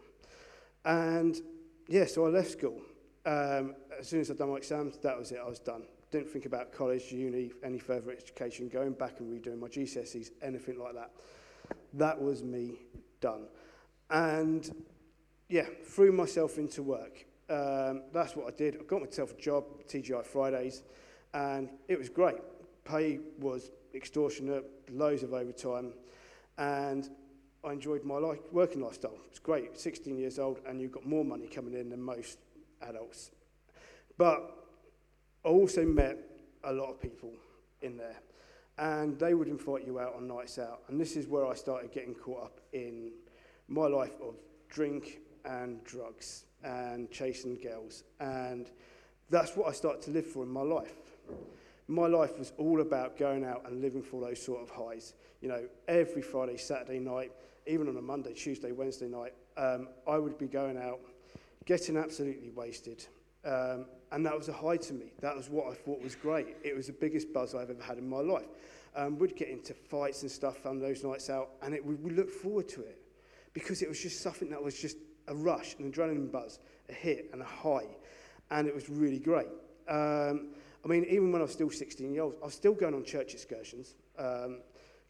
And 0.84 1.40
yeah, 1.88 2.06
so 2.06 2.26
I 2.26 2.28
left 2.28 2.50
school. 2.50 2.80
Um, 3.26 3.74
as 3.98 4.08
soon 4.08 4.20
as 4.20 4.30
I'd 4.30 4.38
done 4.38 4.50
my 4.50 4.56
exams, 4.56 4.98
that 4.98 5.18
was 5.18 5.32
it, 5.32 5.40
I 5.44 5.48
was 5.48 5.58
done. 5.58 5.82
Didn't 6.10 6.30
think 6.30 6.46
about 6.46 6.72
college, 6.72 7.12
uni, 7.12 7.50
any 7.62 7.78
further 7.78 8.10
education, 8.10 8.68
going 8.68 8.92
back 8.92 9.20
and 9.20 9.30
redoing 9.30 9.58
my 9.58 9.68
GCSEs, 9.68 10.30
anything 10.40 10.78
like 10.78 10.94
that. 10.94 11.10
That 11.94 12.20
was 12.20 12.42
me 12.42 12.76
done. 13.20 13.46
And 14.10 14.70
yeah, 15.48 15.66
threw 15.84 16.12
myself 16.12 16.58
into 16.58 16.82
work. 16.82 17.26
Um, 17.50 18.02
that's 18.12 18.36
what 18.36 18.46
I 18.46 18.56
did. 18.56 18.76
I 18.76 18.84
got 18.84 19.02
myself 19.02 19.32
a 19.32 19.40
job, 19.40 19.64
TGI 19.86 20.24
Fridays, 20.24 20.82
and 21.34 21.68
it 21.88 21.98
was 21.98 22.08
great. 22.08 22.36
Pay 22.84 23.20
was 23.38 23.70
extortionate, 23.94 24.64
loads 24.90 25.22
of 25.22 25.32
overtime, 25.32 25.92
and 26.56 27.08
I 27.64 27.72
enjoyed 27.72 28.04
my 28.04 28.18
life, 28.18 28.38
working 28.52 28.80
lifestyle. 28.80 29.18
It's 29.28 29.38
great, 29.38 29.78
16 29.78 30.16
years 30.16 30.38
old, 30.38 30.60
and 30.66 30.80
you've 30.80 30.92
got 30.92 31.06
more 31.06 31.24
money 31.24 31.46
coming 31.46 31.74
in 31.74 31.88
than 31.90 32.00
most 32.00 32.38
adults. 32.82 33.30
But 34.16 34.54
I 35.44 35.48
also 35.48 35.84
met 35.84 36.18
a 36.64 36.72
lot 36.72 36.90
of 36.90 37.00
people 37.00 37.32
in 37.82 37.96
there, 37.96 38.16
and 38.78 39.18
they 39.18 39.34
would 39.34 39.48
invite 39.48 39.86
you 39.86 39.98
out 39.98 40.14
on 40.14 40.28
nights 40.28 40.58
out. 40.58 40.82
And 40.88 41.00
this 41.00 41.16
is 41.16 41.26
where 41.26 41.46
I 41.46 41.54
started 41.54 41.92
getting 41.92 42.14
caught 42.14 42.44
up 42.44 42.60
in 42.72 43.12
my 43.68 43.86
life 43.86 44.14
of 44.22 44.36
drink 44.68 45.20
and 45.44 45.82
drugs 45.84 46.44
and 46.64 47.10
chasing 47.10 47.56
girls. 47.56 48.04
And 48.20 48.70
that's 49.30 49.56
what 49.56 49.68
I 49.68 49.72
started 49.72 50.02
to 50.02 50.10
live 50.10 50.26
for 50.26 50.42
in 50.42 50.48
my 50.48 50.62
life 50.62 50.94
my 51.88 52.06
life 52.06 52.38
was 52.38 52.52
all 52.58 52.82
about 52.82 53.16
going 53.16 53.44
out 53.44 53.62
and 53.66 53.80
living 53.80 54.02
for 54.02 54.20
those 54.20 54.40
sort 54.40 54.62
of 54.62 54.70
highs. 54.70 55.14
You 55.40 55.48
know, 55.48 55.64
every 55.88 56.22
Friday, 56.22 56.58
Saturday 56.58 56.98
night, 56.98 57.32
even 57.66 57.88
on 57.88 57.96
a 57.96 58.02
Monday, 58.02 58.34
Tuesday, 58.34 58.72
Wednesday 58.72 59.08
night, 59.08 59.32
um, 59.56 59.88
I 60.06 60.18
would 60.18 60.38
be 60.38 60.46
going 60.46 60.76
out, 60.76 61.00
getting 61.64 61.96
absolutely 61.96 62.50
wasted. 62.50 63.06
Um, 63.44 63.86
and 64.12 64.24
that 64.26 64.36
was 64.36 64.48
a 64.48 64.52
high 64.52 64.76
to 64.76 64.92
me. 64.92 65.12
That 65.20 65.36
was 65.36 65.48
what 65.48 65.70
I 65.70 65.74
thought 65.74 66.02
was 66.02 66.14
great. 66.14 66.56
It 66.62 66.76
was 66.76 66.86
the 66.86 66.92
biggest 66.92 67.32
buzz 67.32 67.54
I've 67.54 67.70
ever 67.70 67.82
had 67.82 67.98
in 67.98 68.08
my 68.08 68.20
life. 68.20 68.48
Um, 68.94 69.18
we'd 69.18 69.36
get 69.36 69.48
into 69.48 69.74
fights 69.74 70.22
and 70.22 70.30
stuff 70.30 70.66
on 70.66 70.78
those 70.78 71.04
nights 71.04 71.30
out, 71.30 71.50
and 71.62 71.74
it, 71.74 71.84
we, 71.84 71.94
looked 72.10 72.32
forward 72.32 72.68
to 72.70 72.80
it 72.80 72.98
because 73.52 73.82
it 73.82 73.88
was 73.88 74.00
just 74.00 74.22
something 74.22 74.50
that 74.50 74.62
was 74.62 74.78
just 74.78 74.96
a 75.28 75.34
rush, 75.34 75.76
an 75.78 75.90
adrenaline 75.90 76.30
buzz, 76.30 76.58
a 76.88 76.92
hit, 76.92 77.30
and 77.32 77.42
a 77.42 77.44
high. 77.44 77.86
And 78.50 78.66
it 78.66 78.74
was 78.74 78.88
really 78.88 79.18
great. 79.18 79.48
Um, 79.88 80.48
I 80.84 80.88
mean, 80.88 81.04
even 81.04 81.32
when 81.32 81.40
I 81.40 81.44
was 81.44 81.52
still 81.52 81.70
16 81.70 82.12
years 82.12 82.22
old, 82.22 82.34
I 82.42 82.46
was 82.46 82.54
still 82.54 82.74
going 82.74 82.94
on 82.94 83.04
church 83.04 83.34
excursions, 83.34 83.94
um, 84.18 84.60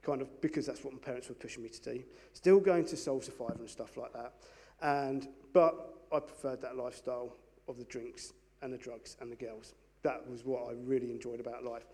kind 0.02 0.22
of 0.22 0.40
because 0.40 0.66
that's 0.66 0.82
what 0.82 0.92
my 0.92 0.98
parents 0.98 1.28
were 1.28 1.34
pushing 1.34 1.62
me 1.62 1.68
to 1.68 1.94
do. 1.94 2.02
Still 2.32 2.60
going 2.60 2.84
to 2.86 2.96
Soul 2.96 3.20
Survivor 3.20 3.56
and 3.58 3.70
stuff 3.70 3.96
like 3.96 4.12
that. 4.12 4.32
And, 4.80 5.28
but 5.52 5.94
I 6.12 6.20
preferred 6.20 6.62
that 6.62 6.76
lifestyle 6.76 7.36
of 7.68 7.76
the 7.78 7.84
drinks 7.84 8.32
and 8.62 8.72
the 8.72 8.78
drugs 8.78 9.16
and 9.20 9.30
the 9.30 9.36
girls. 9.36 9.74
That 10.02 10.28
was 10.28 10.44
what 10.44 10.68
I 10.68 10.72
really 10.84 11.10
enjoyed 11.10 11.40
about 11.40 11.64
life. 11.64 11.86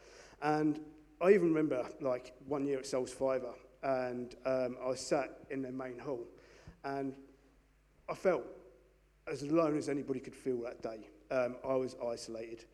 And 0.42 0.80
I 1.20 1.30
even 1.30 1.52
remember, 1.52 1.88
like, 2.00 2.34
one 2.46 2.66
year 2.66 2.78
at 2.78 2.86
Soul 2.86 3.06
Survivor, 3.06 3.54
and 3.82 4.34
um, 4.44 4.76
I 4.86 4.94
sat 4.94 5.38
in 5.50 5.62
their 5.62 5.72
main 5.72 5.98
hall, 5.98 6.26
and 6.84 7.14
I 8.08 8.14
felt 8.14 8.44
as 9.30 9.42
alone 9.42 9.76
as 9.78 9.88
anybody 9.88 10.20
could 10.20 10.34
feel 10.34 10.60
that 10.62 10.82
day. 10.82 11.08
Um, 11.30 11.56
I 11.66 11.74
was 11.74 11.96
isolated. 12.06 12.64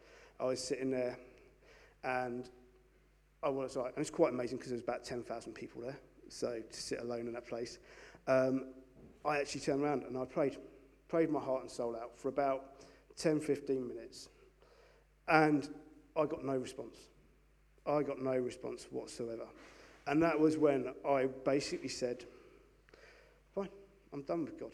I 0.41 0.45
was 0.45 0.63
sitting 0.63 0.91
there, 0.91 1.19
and 2.03 2.49
I 3.43 3.49
was 3.49 3.77
like, 3.77 3.93
and 3.95 4.01
it's 4.01 4.11
quite 4.11 4.33
amazing 4.33 4.59
because 4.59 4.71
there's 4.71 4.83
about 4.83 5.05
10,000 5.05 5.53
people 5.53 5.83
there. 5.83 5.99
So 6.29 6.61
to 6.61 6.81
sit 6.81 7.01
alone 7.01 7.27
in 7.27 7.33
that 7.35 7.47
place, 7.47 7.79
um, 8.27 8.67
I 9.25 9.39
actually 9.39 9.63
turned 9.63 9.83
around 9.83 10.05
and 10.05 10.17
I 10.17 10.25
prayed, 10.25 10.57
prayed 11.09 11.31
my 11.31 11.41
heart 11.41 11.63
and 11.63 11.71
soul 11.71 11.97
out 11.97 12.17
for 12.17 12.29
about 12.29 12.65
10, 13.17 13.41
15 13.41 13.87
minutes, 13.87 14.29
and 15.29 15.69
I 16.17 16.27
got 16.27 16.45
no 16.45 16.57
response. 16.57 16.97
I 17.87 18.03
got 18.03 18.21
no 18.21 18.37
response 18.37 18.87
whatsoever. 18.91 19.47
And 20.07 20.23
that 20.23 20.39
was 20.39 20.57
when 20.57 20.95
I 21.07 21.27
basically 21.45 21.89
said, 21.89 22.25
fine, 23.55 23.69
I'm 24.13 24.23
done 24.23 24.45
with 24.45 24.59
God. 24.59 24.73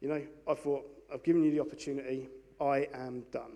You 0.00 0.08
know, 0.08 0.22
I 0.48 0.54
thought, 0.54 0.86
I've 1.12 1.22
given 1.22 1.42
you 1.44 1.50
the 1.50 1.60
opportunity, 1.60 2.28
I 2.60 2.88
am 2.94 3.24
done, 3.30 3.52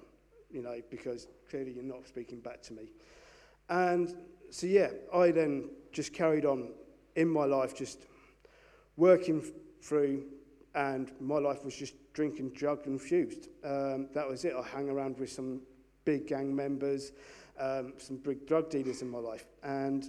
you 0.52 0.62
know, 0.62 0.80
because 0.90 1.26
clearly 1.48 1.72
you're 1.72 1.84
not 1.84 2.06
speaking 2.06 2.40
back 2.40 2.62
to 2.62 2.72
me. 2.72 2.90
And 3.68 4.14
so, 4.50 4.66
yeah, 4.66 4.88
I 5.14 5.30
then 5.30 5.70
just 5.92 6.12
carried 6.12 6.44
on 6.44 6.70
in 7.16 7.28
my 7.28 7.44
life, 7.44 7.76
just 7.76 8.06
working 8.96 9.44
through, 9.82 10.24
and 10.74 11.12
my 11.20 11.38
life 11.38 11.64
was 11.64 11.74
just 11.74 11.94
drinking, 12.12 12.50
drugged, 12.50 12.86
and 12.86 13.00
fused. 13.00 13.48
Um, 13.64 14.08
that 14.14 14.28
was 14.28 14.44
it. 14.44 14.54
I 14.56 14.62
hang 14.62 14.88
around 14.88 15.18
with 15.18 15.30
some 15.30 15.60
big 16.04 16.26
gang 16.26 16.54
members, 16.54 17.12
um, 17.58 17.94
some 17.98 18.16
big 18.16 18.46
drug 18.46 18.70
dealers 18.70 19.02
in 19.02 19.10
my 19.10 19.18
life, 19.18 19.46
and 19.62 20.08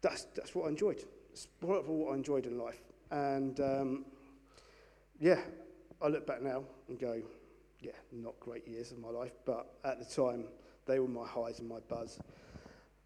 that's, 0.00 0.24
that's 0.34 0.54
what 0.54 0.66
I 0.66 0.68
enjoyed. 0.68 1.04
It's 1.32 1.48
what 1.60 1.84
I 1.86 2.14
enjoyed 2.14 2.46
in 2.46 2.58
life. 2.58 2.80
And 3.10 3.60
um, 3.60 4.04
yeah, 5.20 5.40
I 6.02 6.08
look 6.08 6.26
back 6.26 6.42
now 6.42 6.64
and 6.88 6.98
go, 6.98 7.22
yeah, 7.80 7.92
not 8.12 8.38
great 8.40 8.66
years 8.66 8.92
of 8.92 8.98
my 8.98 9.10
life, 9.10 9.32
but 9.44 9.74
at 9.84 9.98
the 9.98 10.04
time, 10.04 10.44
they 10.86 10.98
were 10.98 11.08
my 11.08 11.26
highs 11.26 11.58
and 11.58 11.68
my 11.68 11.80
buzz. 11.88 12.18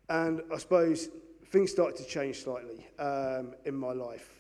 And 0.09 0.43
I 0.53 0.59
suppose 0.59 1.09
things 1.51 1.71
started 1.71 1.97
to 1.97 2.05
change 2.05 2.43
slightly 2.43 2.87
um, 2.99 3.55
in 3.65 3.75
my 3.75 3.93
life 3.93 4.31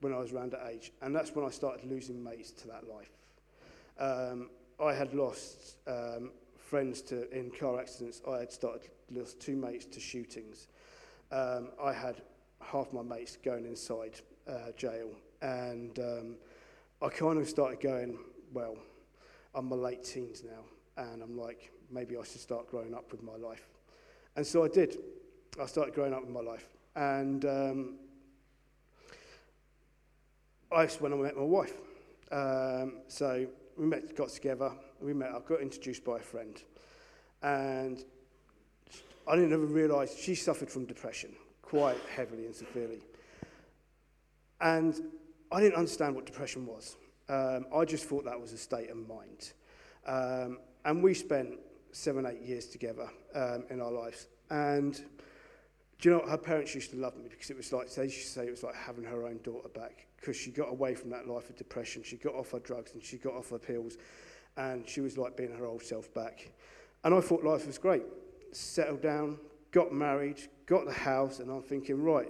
when 0.00 0.12
I 0.12 0.18
was 0.18 0.32
around 0.32 0.52
that 0.52 0.66
age, 0.70 0.92
and 1.02 1.14
that's 1.14 1.34
when 1.34 1.44
I 1.44 1.50
started 1.50 1.88
losing 1.88 2.22
mates 2.22 2.50
to 2.52 2.68
that 2.68 2.84
life. 2.88 3.10
Um, 3.98 4.50
I 4.82 4.94
had 4.94 5.12
lost 5.12 5.76
um, 5.86 6.30
friends 6.56 7.02
to 7.02 7.30
in 7.36 7.50
car 7.50 7.78
accidents. 7.78 8.22
I 8.26 8.38
had 8.38 8.50
started 8.52 8.90
lost 9.10 9.40
two 9.40 9.56
mates 9.56 9.84
to 9.86 10.00
shootings. 10.00 10.68
Um, 11.32 11.68
I 11.82 11.92
had 11.92 12.22
half 12.60 12.92
my 12.92 13.02
mates 13.02 13.36
going 13.44 13.66
inside 13.66 14.20
uh, 14.48 14.72
jail, 14.76 15.10
and 15.42 15.98
um, 15.98 16.36
I 17.02 17.08
kind 17.08 17.38
of 17.38 17.48
started 17.48 17.80
going, 17.80 18.18
well, 18.52 18.76
I'm 19.54 19.68
my 19.68 19.76
late 19.76 20.04
teens 20.04 20.42
now, 20.44 21.02
and 21.02 21.22
I'm 21.22 21.36
like, 21.36 21.72
maybe 21.90 22.16
I 22.16 22.22
should 22.22 22.40
start 22.40 22.70
growing 22.70 22.94
up 22.94 23.10
with 23.10 23.22
my 23.22 23.36
life. 23.36 23.66
And 24.36 24.46
so 24.46 24.64
I 24.64 24.68
did. 24.68 24.98
I 25.60 25.66
started 25.66 25.94
growing 25.94 26.14
up 26.14 26.20
with 26.20 26.30
my 26.30 26.40
life. 26.40 26.68
And 26.94 27.44
um, 27.44 27.94
I 30.72 30.86
when 30.86 31.12
I 31.12 31.16
met 31.16 31.36
my 31.36 31.42
wife. 31.42 31.74
Um, 32.30 32.98
so 33.08 33.46
we 33.76 33.86
met, 33.86 34.14
got 34.14 34.28
together, 34.28 34.70
we 35.00 35.12
met, 35.12 35.30
I 35.30 35.40
got 35.40 35.60
introduced 35.60 36.04
by 36.04 36.18
a 36.18 36.22
friend. 36.22 36.62
And 37.42 38.04
I 39.26 39.34
didn't 39.34 39.52
ever 39.52 39.66
realise 39.66 40.16
she 40.16 40.34
suffered 40.34 40.70
from 40.70 40.84
depression 40.84 41.34
quite 41.62 41.96
heavily 42.14 42.46
and 42.46 42.54
severely. 42.54 43.00
And 44.60 45.00
I 45.50 45.60
didn't 45.60 45.76
understand 45.76 46.14
what 46.14 46.26
depression 46.26 46.66
was. 46.66 46.96
Um, 47.30 47.66
I 47.72 47.84
just 47.84 48.06
thought 48.06 48.24
that 48.24 48.40
was 48.40 48.52
a 48.52 48.58
state 48.58 48.90
of 48.90 48.96
mind. 49.08 49.52
Um, 50.04 50.58
and 50.84 51.00
we 51.00 51.14
spent 51.14 51.60
seven, 51.92 52.26
eight 52.26 52.42
years 52.42 52.66
together 52.66 53.08
um, 53.36 53.64
in 53.70 53.80
our 53.80 53.92
lives. 53.92 54.26
And 54.50 54.96
do 56.00 56.08
you 56.08 56.10
know 56.10 56.18
what? 56.18 56.28
Her 56.28 56.36
parents 56.36 56.74
used 56.74 56.90
to 56.90 56.96
love 56.96 57.16
me 57.16 57.28
because 57.30 57.48
it 57.50 57.56
was 57.56 57.72
like, 57.72 57.88
they 57.94 58.04
used 58.04 58.22
to 58.22 58.26
say 58.26 58.46
it 58.46 58.50
was 58.50 58.64
like 58.64 58.74
having 58.74 59.04
her 59.04 59.26
own 59.26 59.38
daughter 59.44 59.68
back 59.68 60.06
because 60.16 60.36
she 60.36 60.50
got 60.50 60.70
away 60.70 60.96
from 60.96 61.10
that 61.10 61.28
life 61.28 61.48
of 61.48 61.56
depression. 61.56 62.02
She 62.02 62.16
got 62.16 62.34
off 62.34 62.50
her 62.50 62.58
drugs 62.58 62.94
and 62.94 63.02
she 63.02 63.16
got 63.16 63.34
off 63.34 63.50
her 63.50 63.58
pills. 63.58 63.96
And 64.56 64.88
she 64.88 65.00
was 65.00 65.16
like 65.16 65.36
being 65.36 65.54
her 65.56 65.66
old 65.66 65.84
self 65.84 66.12
back. 66.12 66.50
And 67.04 67.14
I 67.14 67.20
thought 67.20 67.44
life 67.44 67.64
was 67.64 67.78
great. 67.78 68.02
Settled 68.50 69.02
down, 69.02 69.38
got 69.70 69.92
married, 69.92 70.40
got 70.66 70.84
the 70.84 70.92
house, 70.92 71.38
and 71.38 71.48
I'm 71.48 71.62
thinking, 71.62 72.02
right, 72.02 72.28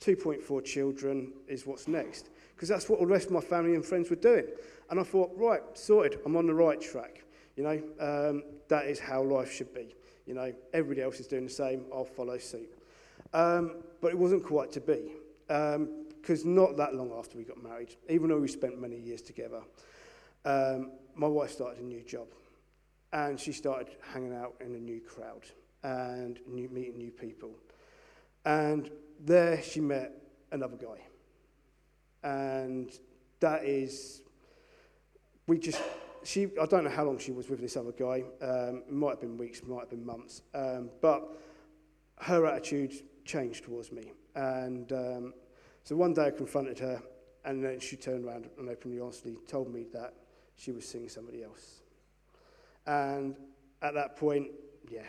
2.4 0.00 0.64
children 0.64 1.32
is 1.46 1.66
what's 1.66 1.86
next 1.86 2.29
because 2.60 2.68
that's 2.68 2.90
what 2.90 2.98
all 3.00 3.06
the 3.06 3.12
rest 3.12 3.28
of 3.28 3.32
my 3.32 3.40
family 3.40 3.74
and 3.74 3.82
friends 3.82 4.10
were 4.10 4.16
doing. 4.16 4.44
And 4.90 5.00
I 5.00 5.02
thought, 5.02 5.32
right, 5.34 5.62
sorted, 5.72 6.20
I'm 6.26 6.36
on 6.36 6.46
the 6.46 6.52
right 6.52 6.78
track. 6.78 7.24
You 7.56 7.62
know, 7.62 7.82
um, 7.98 8.42
that 8.68 8.84
is 8.84 9.00
how 9.00 9.22
life 9.22 9.50
should 9.50 9.72
be. 9.72 9.94
You 10.26 10.34
know, 10.34 10.52
everybody 10.74 11.00
else 11.00 11.20
is 11.20 11.26
doing 11.26 11.44
the 11.44 11.50
same, 11.50 11.86
I'll 11.90 12.04
follow 12.04 12.36
suit. 12.36 12.68
Um, 13.32 13.76
but 14.02 14.08
it 14.08 14.18
wasn't 14.18 14.44
quite 14.44 14.70
to 14.72 14.80
be, 14.82 15.12
because 15.46 16.44
um, 16.44 16.54
not 16.54 16.76
that 16.76 16.94
long 16.94 17.10
after 17.18 17.38
we 17.38 17.44
got 17.44 17.62
married, 17.62 17.96
even 18.10 18.28
though 18.28 18.38
we 18.38 18.48
spent 18.48 18.78
many 18.78 18.98
years 18.98 19.22
together, 19.22 19.62
um, 20.44 20.90
my 21.14 21.28
wife 21.28 21.52
started 21.52 21.80
a 21.80 21.84
new 21.84 22.02
job. 22.02 22.26
And 23.14 23.40
she 23.40 23.52
started 23.52 23.88
hanging 24.12 24.34
out 24.34 24.56
in 24.60 24.74
a 24.74 24.78
new 24.78 25.00
crowd 25.00 25.46
and 25.82 26.38
new, 26.46 26.68
meeting 26.68 26.98
new 26.98 27.10
people. 27.10 27.52
And 28.44 28.90
there 29.18 29.62
she 29.62 29.80
met 29.80 30.12
another 30.52 30.76
guy. 30.76 31.00
And 32.22 32.90
that 33.40 33.64
is, 33.64 34.22
we 35.46 35.58
just, 35.58 35.80
she, 36.22 36.48
I 36.60 36.66
don't 36.66 36.84
know 36.84 36.90
how 36.90 37.04
long 37.04 37.18
she 37.18 37.32
was 37.32 37.48
with 37.48 37.60
this 37.60 37.76
other 37.76 37.92
guy. 37.92 38.24
Um, 38.42 38.82
might 38.88 39.10
have 39.10 39.20
been 39.20 39.38
weeks, 39.38 39.62
might 39.66 39.80
have 39.80 39.90
been 39.90 40.04
months. 40.04 40.42
Um, 40.54 40.90
but 41.00 41.28
her 42.20 42.46
attitude 42.46 42.92
changed 43.24 43.64
towards 43.64 43.90
me. 43.92 44.12
And 44.34 44.92
um, 44.92 45.34
so 45.84 45.96
one 45.96 46.14
day 46.14 46.26
I 46.26 46.30
confronted 46.30 46.78
her, 46.80 47.02
and 47.44 47.64
then 47.64 47.80
she 47.80 47.96
turned 47.96 48.24
around 48.24 48.48
and 48.58 48.68
openly, 48.68 49.00
honestly 49.00 49.36
told 49.48 49.72
me 49.72 49.86
that 49.92 50.14
she 50.56 50.72
was 50.72 50.86
seeing 50.86 51.08
somebody 51.08 51.42
else. 51.42 51.80
And 52.86 53.36
at 53.82 53.94
that 53.94 54.16
point, 54.16 54.48
yeah, 54.90 55.06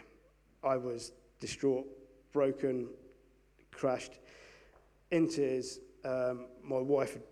I 0.64 0.78
was 0.78 1.12
distraught, 1.40 1.86
broken, 2.32 2.88
crashed, 3.72 4.20
in 5.12 5.28
tears, 5.28 5.80
um, 6.06 6.46
my 6.64 6.80
wife 6.80 7.14
had 7.14 7.24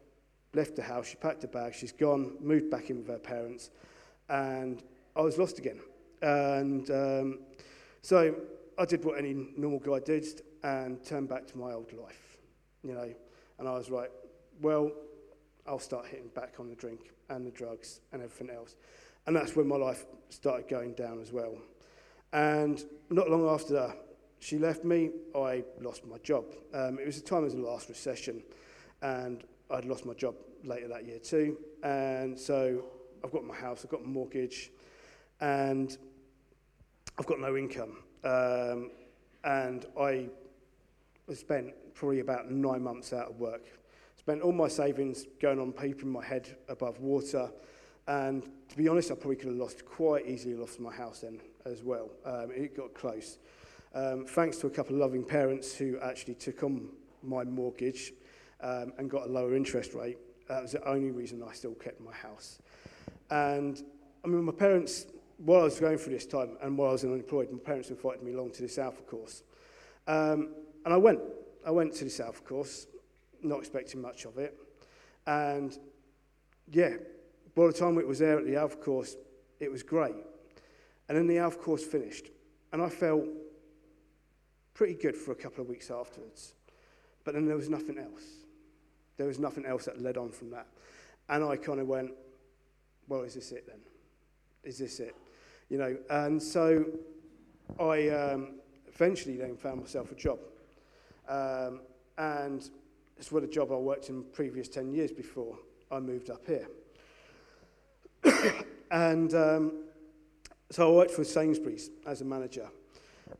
left 0.53 0.75
the 0.75 0.81
house, 0.81 1.07
she 1.07 1.15
packed 1.15 1.41
her 1.43 1.47
bag, 1.47 1.73
she's 1.73 1.91
gone, 1.91 2.35
moved 2.39 2.69
back 2.69 2.89
in 2.89 2.97
with 2.97 3.07
her 3.07 3.19
parents, 3.19 3.69
and 4.29 4.83
I 5.15 5.21
was 5.21 5.37
lost 5.37 5.59
again. 5.59 5.79
And 6.21 6.89
um, 6.91 7.39
so 8.01 8.35
I 8.77 8.85
did 8.85 9.03
what 9.03 9.17
any 9.17 9.33
normal 9.57 9.79
guy 9.79 9.99
did 9.99 10.25
and 10.63 11.03
turned 11.03 11.29
back 11.29 11.47
to 11.47 11.57
my 11.57 11.71
old 11.71 11.91
life, 11.93 12.37
you 12.83 12.93
know. 12.93 13.13
And 13.57 13.67
I 13.67 13.73
was 13.73 13.89
like, 13.89 14.11
well, 14.61 14.91
I'll 15.67 15.79
start 15.79 16.07
hitting 16.07 16.29
back 16.29 16.55
on 16.59 16.69
the 16.69 16.75
drink 16.75 17.11
and 17.29 17.45
the 17.45 17.51
drugs 17.51 18.01
and 18.11 18.21
everything 18.21 18.53
else. 18.55 18.75
And 19.27 19.35
that's 19.35 19.55
when 19.55 19.67
my 19.67 19.75
life 19.75 20.05
started 20.29 20.67
going 20.67 20.93
down 20.93 21.21
as 21.21 21.31
well. 21.31 21.57
And 22.33 22.83
not 23.09 23.29
long 23.29 23.47
after 23.47 23.93
she 24.39 24.57
left 24.57 24.83
me, 24.83 25.11
I 25.35 25.63
lost 25.81 26.05
my 26.05 26.17
job. 26.19 26.45
Um, 26.73 26.97
it 26.99 27.05
was 27.05 27.21
the 27.21 27.27
time 27.27 27.43
of 27.43 27.51
the 27.51 27.59
last 27.59 27.89
recession, 27.89 28.41
and 29.01 29.43
I'd 29.69 29.85
lost 29.85 30.05
my 30.05 30.13
job 30.13 30.35
later 30.63 30.87
that 30.87 31.05
year 31.05 31.19
too. 31.19 31.57
And 31.83 32.37
so 32.37 32.85
I've 33.23 33.31
got 33.31 33.43
my 33.43 33.55
house, 33.55 33.81
I've 33.83 33.91
got 33.91 34.01
my 34.01 34.09
mortgage, 34.09 34.71
and 35.41 35.97
I've 37.17 37.25
got 37.25 37.39
no 37.39 37.57
income. 37.57 37.97
Um, 38.23 38.91
and 39.43 39.85
I 39.99 40.29
spent 41.33 41.73
probably 41.93 42.19
about 42.19 42.49
nine 42.49 42.81
months 42.81 43.13
out 43.13 43.29
of 43.29 43.39
work. 43.39 43.65
Spent 44.17 44.41
all 44.41 44.51
my 44.51 44.67
savings 44.67 45.25
going 45.41 45.59
on 45.59 45.73
keeping 45.73 46.09
my 46.09 46.23
head 46.23 46.57
above 46.67 46.99
water. 46.99 47.49
And 48.07 48.43
to 48.69 48.77
be 48.77 48.87
honest, 48.87 49.11
I 49.11 49.15
probably 49.15 49.35
could 49.35 49.49
have 49.49 49.57
lost 49.57 49.85
quite 49.85 50.25
easily 50.25 50.55
lost 50.55 50.79
my 50.79 50.91
house 50.91 51.19
then 51.19 51.39
as 51.65 51.83
well. 51.83 52.09
Um, 52.25 52.51
it 52.53 52.75
got 52.75 52.93
close. 52.93 53.37
Um, 53.93 54.25
thanks 54.25 54.57
to 54.57 54.67
a 54.67 54.69
couple 54.69 54.95
of 54.95 55.01
loving 55.01 55.23
parents 55.23 55.75
who 55.75 55.99
actually 55.99 56.35
took 56.35 56.63
on 56.63 56.89
my 57.23 57.43
mortgage 57.43 58.13
um, 58.61 58.93
and 58.97 59.09
got 59.09 59.27
a 59.27 59.31
lower 59.31 59.55
interest 59.55 59.93
rate. 59.93 60.17
That 60.47 60.61
was 60.61 60.73
the 60.73 60.87
only 60.87 61.11
reason 61.11 61.43
I 61.47 61.53
still 61.53 61.73
kept 61.73 61.99
my 61.99 62.13
house. 62.13 62.59
And 63.29 63.81
I 64.23 64.27
mean, 64.27 64.43
my 64.43 64.51
parents 64.51 65.07
while 65.39 65.61
I 65.61 65.63
was 65.65 65.79
going 65.79 65.97
through 65.97 66.13
this 66.13 66.25
time 66.25 66.57
and 66.61 66.77
while 66.77 66.89
I 66.89 66.93
was 66.93 67.03
unemployed, 67.03 67.49
my 67.51 67.59
parents 67.59 67.89
invited 67.89 68.23
me 68.23 68.33
along 68.33 68.51
to 68.51 68.67
the 68.67 68.81
Alpha 68.81 69.01
course. 69.03 69.43
Um, 70.07 70.53
and 70.85 70.93
I 70.93 70.97
went. 70.97 71.19
I 71.65 71.71
went 71.71 71.93
to 71.95 72.03
this 72.03 72.19
Alpha 72.19 72.41
course, 72.41 72.87
not 73.41 73.59
expecting 73.59 74.01
much 74.01 74.25
of 74.25 74.37
it. 74.37 74.55
And 75.25 75.77
yeah, 76.71 76.95
by 77.55 77.67
the 77.67 77.73
time 77.73 77.97
it 77.97 78.07
was 78.07 78.19
there 78.19 78.37
at 78.37 78.45
the 78.45 78.57
Alpha 78.57 78.77
course, 78.77 79.15
it 79.59 79.71
was 79.71 79.81
great. 79.81 80.15
And 81.07 81.17
then 81.17 81.27
the 81.27 81.37
Alpha 81.37 81.57
course 81.57 81.83
finished. 81.83 82.29
And 82.73 82.81
I 82.81 82.89
felt 82.89 83.25
pretty 84.73 84.93
good 84.93 85.15
for 85.15 85.31
a 85.31 85.35
couple 85.35 85.61
of 85.61 85.69
weeks 85.69 85.91
afterwards. 85.91 86.53
But 87.23 87.33
then 87.33 87.45
there 87.45 87.57
was 87.57 87.69
nothing 87.69 87.97
else. 87.97 88.23
There 89.17 89.27
was 89.27 89.39
nothing 89.39 89.65
else 89.65 89.85
that 89.85 90.01
led 90.01 90.17
on 90.17 90.31
from 90.31 90.49
that. 90.51 90.67
And 91.27 91.43
I 91.43 91.57
kind 91.57 91.79
of 91.79 91.87
went, 91.87 92.11
well, 93.07 93.21
is 93.21 93.35
this 93.35 93.51
it 93.51 93.67
then? 93.67 93.79
Is 94.63 94.77
this 94.77 94.99
it? 94.99 95.15
You 95.69 95.77
know, 95.77 95.97
and 96.09 96.41
so 96.41 96.85
I 97.79 98.09
um, 98.09 98.55
eventually 98.87 99.37
then 99.37 99.55
found 99.55 99.81
myself 99.81 100.11
a 100.11 100.15
job. 100.15 100.39
Um, 101.27 101.81
and 102.17 102.67
it's 103.17 103.31
what 103.31 103.43
a 103.43 103.47
job 103.47 103.71
I 103.71 103.75
worked 103.75 104.09
in 104.09 104.23
previous 104.23 104.67
10 104.67 104.93
years 104.93 105.11
before 105.11 105.57
I 105.91 105.99
moved 105.99 106.29
up 106.29 106.45
here. 106.47 106.67
and 108.91 109.33
um, 109.33 109.83
so 110.71 110.91
I 110.91 110.95
worked 110.95 111.11
for 111.11 111.23
Sainsbury's 111.23 111.89
as 112.05 112.21
a 112.21 112.25
manager. 112.25 112.69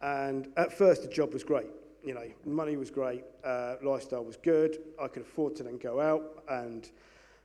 And 0.01 0.49
at 0.57 0.71
first, 0.71 1.01
the 1.01 1.07
job 1.07 1.33
was 1.33 1.43
great. 1.43 1.67
You 2.03 2.13
know, 2.13 2.27
money 2.45 2.77
was 2.77 2.89
great, 2.89 3.23
uh, 3.43 3.75
lifestyle 3.83 4.23
was 4.23 4.37
good. 4.37 4.77
I 5.01 5.07
could 5.07 5.21
afford 5.21 5.55
to 5.57 5.63
then 5.63 5.77
go 5.77 5.99
out 5.99 6.43
and 6.49 6.89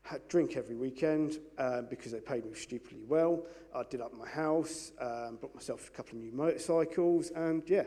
had 0.02 0.26
drink 0.28 0.56
every 0.56 0.76
weekend 0.76 1.38
uh, 1.58 1.82
because 1.82 2.12
they 2.12 2.20
paid 2.20 2.44
me 2.44 2.54
stupidly 2.54 3.02
well. 3.08 3.42
I 3.74 3.82
did 3.90 4.00
up 4.00 4.16
my 4.16 4.28
house, 4.28 4.92
um, 5.00 5.38
bought 5.40 5.54
myself 5.54 5.88
a 5.88 5.90
couple 5.90 6.18
of 6.18 6.24
new 6.24 6.30
motorcycles, 6.32 7.30
and 7.30 7.62
yeah, 7.66 7.84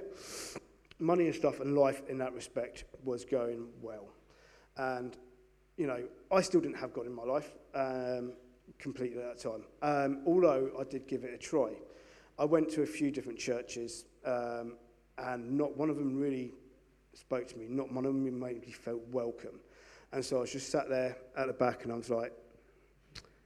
money 0.99 1.28
and 1.28 1.36
stuff 1.36 1.59
and 1.59 1.78
life 1.78 2.01
in 2.09 2.18
that 2.18 2.34
respect 2.34 2.86
was 3.03 3.24
going 3.24 3.68
well. 3.82 4.09
And, 4.76 5.15
you 5.78 5.88
know, 5.88 6.03
I 6.32 6.41
still 6.41 6.59
didn't 6.59 6.78
have 6.78 6.91
God 6.91 7.05
in 7.05 7.13
my 7.13 7.24
life 7.24 7.51
um, 7.76 8.34
completely 8.80 9.22
at 9.22 9.38
that 9.38 9.41
time, 9.41 9.63
um, 9.82 10.24
although 10.26 10.72
I 10.78 10.84
did 10.84 11.07
give 11.07 11.24
it 11.24 11.34
a 11.34 11.38
try. 11.38 11.70
I 12.39 12.45
went 12.45 12.70
to 12.72 12.82
a 12.82 12.86
few 12.86 13.09
different 13.09 13.39
churches, 13.39 14.05
um, 14.28 14.73
and 15.17 15.57
not 15.57 15.75
one 15.78 15.89
of 15.89 15.95
them 15.95 16.19
really 16.19 16.51
spoke 17.13 17.47
to 17.47 17.57
me. 17.57 17.65
Not 17.69 17.91
one 17.91 18.05
of 18.05 18.13
them 18.13 18.39
made 18.39 18.61
me 18.61 18.71
feel 18.71 18.99
welcome. 19.11 19.59
And 20.11 20.23
so 20.23 20.38
I 20.38 20.39
was 20.41 20.51
just 20.51 20.69
sat 20.69 20.89
there 20.89 21.17
at 21.36 21.47
the 21.47 21.53
back, 21.53 21.84
and 21.84 21.93
I 21.93 21.95
was 21.95 22.09
like, 22.09 22.34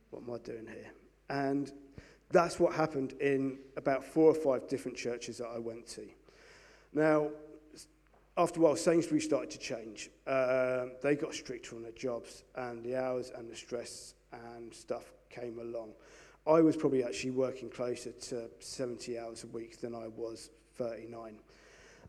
what 0.09 0.23
am 0.23 0.33
I 0.33 0.37
doing 0.39 0.67
here? 0.67 0.91
And 1.29 1.71
that's 2.31 2.59
what 2.59 2.73
happened 2.73 3.13
in 3.21 3.59
about 3.77 4.03
four 4.03 4.31
or 4.31 4.33
five 4.33 4.67
different 4.67 4.97
churches 4.97 5.37
that 5.37 5.47
I 5.47 5.59
went 5.59 5.87
to. 5.89 6.07
Now, 6.93 7.29
after 8.37 8.59
a 8.59 8.63
while, 8.63 8.75
Sainsbury 8.75 9.21
started 9.21 9.51
to 9.51 9.57
change. 9.57 10.09
Uh, 10.25 10.85
they 11.01 11.15
got 11.15 11.33
stricter 11.33 11.75
on 11.75 11.83
their 11.83 11.91
jobs, 11.91 12.43
and 12.55 12.83
the 12.83 12.95
hours 12.95 13.31
and 13.35 13.49
the 13.49 13.55
stress 13.55 14.15
and 14.55 14.73
stuff 14.73 15.13
came 15.29 15.59
along. 15.59 15.91
I 16.47 16.61
was 16.61 16.75
probably 16.75 17.03
actually 17.03 17.31
working 17.31 17.69
closer 17.69 18.11
to 18.11 18.49
70 18.59 19.19
hours 19.19 19.43
a 19.43 19.47
week 19.47 19.79
than 19.79 19.93
I 19.93 20.07
was 20.07 20.49
39. 20.77 21.37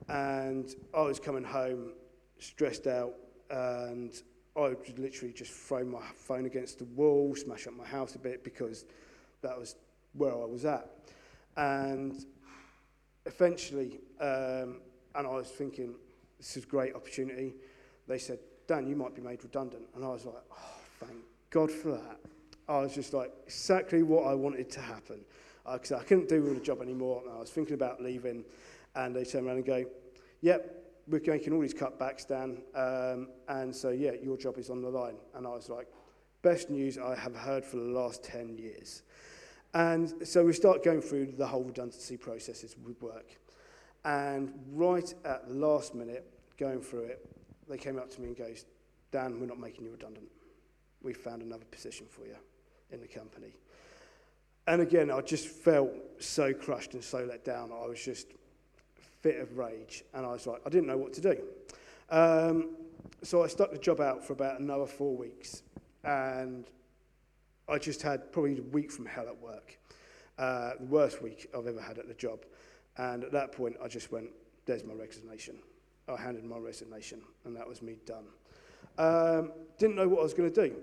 And 0.08 0.74
I 0.94 1.02
was 1.02 1.20
coming 1.20 1.44
home 1.44 1.92
stressed 2.38 2.86
out, 2.86 3.14
and 3.50 4.12
I 4.56 4.60
would 4.60 4.98
literally 4.98 5.32
just 5.32 5.52
throw 5.52 5.84
my 5.84 6.02
phone 6.14 6.46
against 6.46 6.78
the 6.78 6.84
wall, 6.84 7.34
smash 7.36 7.66
up 7.66 7.74
my 7.74 7.86
house 7.86 8.14
a 8.14 8.18
bit 8.18 8.44
because 8.44 8.84
that 9.42 9.58
was 9.58 9.76
where 10.14 10.32
I 10.32 10.44
was 10.44 10.64
at. 10.64 10.88
And 11.56 12.24
eventually, 13.26 14.00
um, 14.20 14.80
and 15.14 15.26
I 15.26 15.30
was 15.30 15.48
thinking, 15.48 15.94
this 16.38 16.56
is 16.56 16.64
a 16.64 16.66
great 16.66 16.94
opportunity. 16.94 17.54
They 18.08 18.18
said, 18.18 18.38
Dan, 18.66 18.86
you 18.86 18.96
might 18.96 19.14
be 19.14 19.22
made 19.22 19.42
redundant. 19.42 19.84
And 19.94 20.04
I 20.04 20.08
was 20.08 20.24
like, 20.24 20.42
oh, 20.52 20.80
thank 21.00 21.20
God 21.50 21.70
for 21.70 21.92
that. 21.92 22.18
I 22.68 22.78
was 22.80 22.94
just 22.94 23.12
like, 23.12 23.32
exactly 23.46 24.02
what 24.02 24.26
I 24.26 24.34
wanted 24.34 24.70
to 24.70 24.80
happen. 24.80 25.20
Because 25.70 25.92
uh, 25.92 25.98
I 25.98 26.02
couldn't 26.04 26.28
do 26.28 26.54
the 26.54 26.60
job 26.60 26.82
anymore. 26.82 27.22
And 27.24 27.34
I 27.34 27.40
was 27.40 27.50
thinking 27.50 27.74
about 27.74 28.02
leaving. 28.02 28.44
And 28.94 29.14
they 29.14 29.24
turned 29.24 29.46
around 29.46 29.56
and 29.56 29.66
go, 29.66 29.84
yep, 30.40 30.82
we're 31.08 31.20
making 31.26 31.52
all 31.52 31.60
these 31.60 31.74
cutbacks, 31.74 32.26
Dan. 32.26 32.62
Um, 32.74 33.28
and 33.48 33.74
so, 33.74 33.90
yeah, 33.90 34.12
your 34.22 34.36
job 34.36 34.58
is 34.58 34.70
on 34.70 34.82
the 34.82 34.88
line. 34.88 35.16
And 35.34 35.46
I 35.46 35.50
was 35.50 35.68
like, 35.68 35.88
best 36.42 36.70
news 36.70 36.98
I 36.98 37.14
have 37.14 37.34
heard 37.34 37.64
for 37.64 37.76
the 37.76 37.82
last 37.82 38.22
10 38.24 38.56
years. 38.58 39.02
And 39.74 40.26
so 40.26 40.44
we 40.44 40.52
start 40.52 40.84
going 40.84 41.00
through 41.00 41.32
the 41.38 41.46
whole 41.46 41.62
redundancy 41.62 42.16
processes 42.16 42.76
with 42.84 43.00
work. 43.00 43.36
And 44.04 44.52
right 44.72 45.12
at 45.24 45.48
the 45.48 45.54
last 45.54 45.94
minute, 45.94 46.28
going 46.58 46.80
through 46.80 47.04
it, 47.04 47.26
they 47.68 47.78
came 47.78 47.98
up 47.98 48.10
to 48.10 48.20
me 48.20 48.28
and 48.28 48.36
goes, 48.36 48.66
Dan, 49.12 49.40
we're 49.40 49.46
not 49.46 49.58
making 49.58 49.84
you 49.84 49.92
redundant. 49.92 50.26
We 51.02 51.14
found 51.14 51.42
another 51.42 51.64
position 51.70 52.06
for 52.10 52.26
you 52.26 52.36
in 52.90 53.00
the 53.00 53.06
company. 53.06 53.54
And 54.66 54.80
again, 54.80 55.10
I 55.10 55.20
just 55.20 55.48
felt 55.48 55.90
so 56.18 56.52
crushed 56.52 56.94
and 56.94 57.02
so 57.02 57.24
let 57.28 57.44
down. 57.44 57.70
I 57.72 57.86
was 57.86 58.02
just 58.02 58.28
fit 59.20 59.40
of 59.40 59.56
rage. 59.58 60.04
And 60.14 60.24
I 60.24 60.30
was 60.30 60.46
like, 60.46 60.60
I 60.64 60.68
didn't 60.68 60.86
know 60.86 60.98
what 60.98 61.12
to 61.14 61.20
do. 61.20 61.38
Um, 62.10 62.70
so 63.22 63.42
I 63.42 63.46
stuck 63.46 63.72
the 63.72 63.78
job 63.78 64.00
out 64.00 64.24
for 64.24 64.32
about 64.32 64.60
another 64.60 64.86
four 64.86 65.16
weeks. 65.16 65.62
And 66.04 66.66
I 67.68 67.78
just 67.78 68.02
had 68.02 68.32
probably 68.32 68.58
a 68.58 68.62
week 68.62 68.90
from 68.90 69.06
hell 69.06 69.26
at 69.28 69.38
work. 69.40 69.78
Uh, 70.38 70.72
the 70.78 70.86
worst 70.86 71.22
week 71.22 71.48
I've 71.56 71.66
ever 71.66 71.80
had 71.80 71.98
at 71.98 72.08
the 72.08 72.14
job. 72.14 72.40
And 72.96 73.24
at 73.24 73.32
that 73.32 73.52
point, 73.52 73.76
I 73.82 73.88
just 73.88 74.12
went, 74.12 74.28
there's 74.66 74.84
my 74.84 74.94
resignation. 74.94 75.56
I 76.08 76.20
handed 76.20 76.44
my 76.44 76.58
resignation, 76.58 77.20
and 77.44 77.56
that 77.56 77.66
was 77.66 77.80
me 77.80 77.96
done. 78.06 78.24
Um, 78.98 79.52
didn't 79.78 79.96
know 79.96 80.08
what 80.08 80.20
I 80.20 80.22
was 80.22 80.34
going 80.34 80.52
to 80.52 80.68
do. 80.68 80.76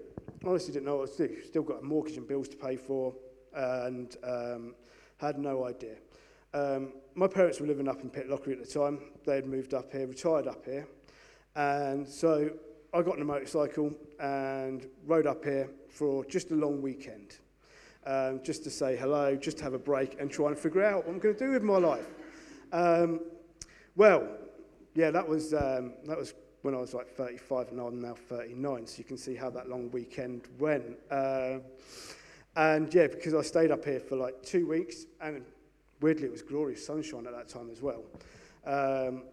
Honestly, 0.46 0.74
didn't 0.74 0.86
know 0.86 0.98
what 0.98 1.16
to 1.16 1.28
do. 1.28 1.42
Still 1.44 1.64
got 1.64 1.82
a 1.82 1.84
mortgage 1.84 2.18
and 2.18 2.28
bills 2.28 2.48
to 2.50 2.58
pay 2.58 2.78
for, 2.78 3.14
and 3.56 4.16
um, 4.24 4.76
had 5.18 5.38
no 5.38 5.66
idea. 5.66 5.95
Um, 6.54 6.93
my 7.16 7.28
parents 7.28 7.60
were 7.60 7.68
living 7.68 7.88
up 7.88 8.02
in 8.02 8.10
Pitlochry 8.10 8.54
at 8.54 8.66
the 8.66 8.72
time. 8.72 9.00
They 9.26 9.36
had 9.36 9.45
moved 9.45 9.74
up 9.74 9.91
here, 9.91 10.08
retired 10.08 10.47
up 10.47 10.66
here. 10.66 10.88
And 11.56 12.08
so 12.08 12.52
I 12.93 13.02
got 13.02 13.16
on 13.16 13.22
a 13.22 13.26
motorcycle 13.26 13.93
and 14.20 14.88
rode 15.06 15.28
up 15.28 15.43
here 15.43 15.70
for 15.89 16.26
just 16.26 16.52
a 16.52 16.56
long 16.56 16.82
weekend 16.82 17.38
um, 18.06 18.41
just 18.43 18.64
to 18.64 18.70
say 18.70 18.95
hello, 18.95 19.36
just 19.36 19.58
to 19.60 19.64
have 19.64 19.74
a 19.74 19.80
break 19.80 20.20
and 20.20 20.32
try 20.32 20.47
and 20.47 20.58
figure 20.58 20.84
out 20.84 21.06
what 21.06 21.14
I'm 21.14 21.20
going 21.20 21.36
to 21.36 21.45
do 21.45 21.52
with 21.52 21.64
my 21.64 21.78
life. 21.78 22.08
Um, 22.72 23.22
well, 23.95 24.28
yeah, 24.95 25.12
that 25.12 25.28
was, 25.28 25.54
um, 25.54 25.93
that 26.06 26.18
was 26.18 26.34
when 26.62 26.74
I 26.74 26.78
was 26.78 26.93
like 26.93 27.10
35 27.10 27.70
and 27.70 27.80
I'm 27.80 28.02
now 28.02 28.16
39, 28.16 28.88
so 28.88 28.97
you 28.97 29.04
can 29.04 29.18
see 29.18 29.36
how 29.36 29.50
that 29.52 29.70
long 29.70 29.91
weekend 29.91 30.47
went. 30.58 30.97
Uh, 31.12 31.60
and 32.60 32.93
yeah, 32.93 33.07
because 33.07 33.34
I 33.34 33.41
stayed 33.41 33.72
up 33.72 33.86
here 33.86 34.01
for 34.01 34.18
like 34.18 34.43
two 34.43 34.68
weeks, 34.68 35.05
and 35.22 35.45
weirdly 36.01 36.26
it 36.26 36.32
was 36.32 36.41
glorious 36.41 36.86
sunshine 36.86 37.26
at 37.26 37.32
that 37.32 37.47
time 37.47 37.70
as 37.72 37.82
well. 37.82 38.03
Um, 38.66 39.24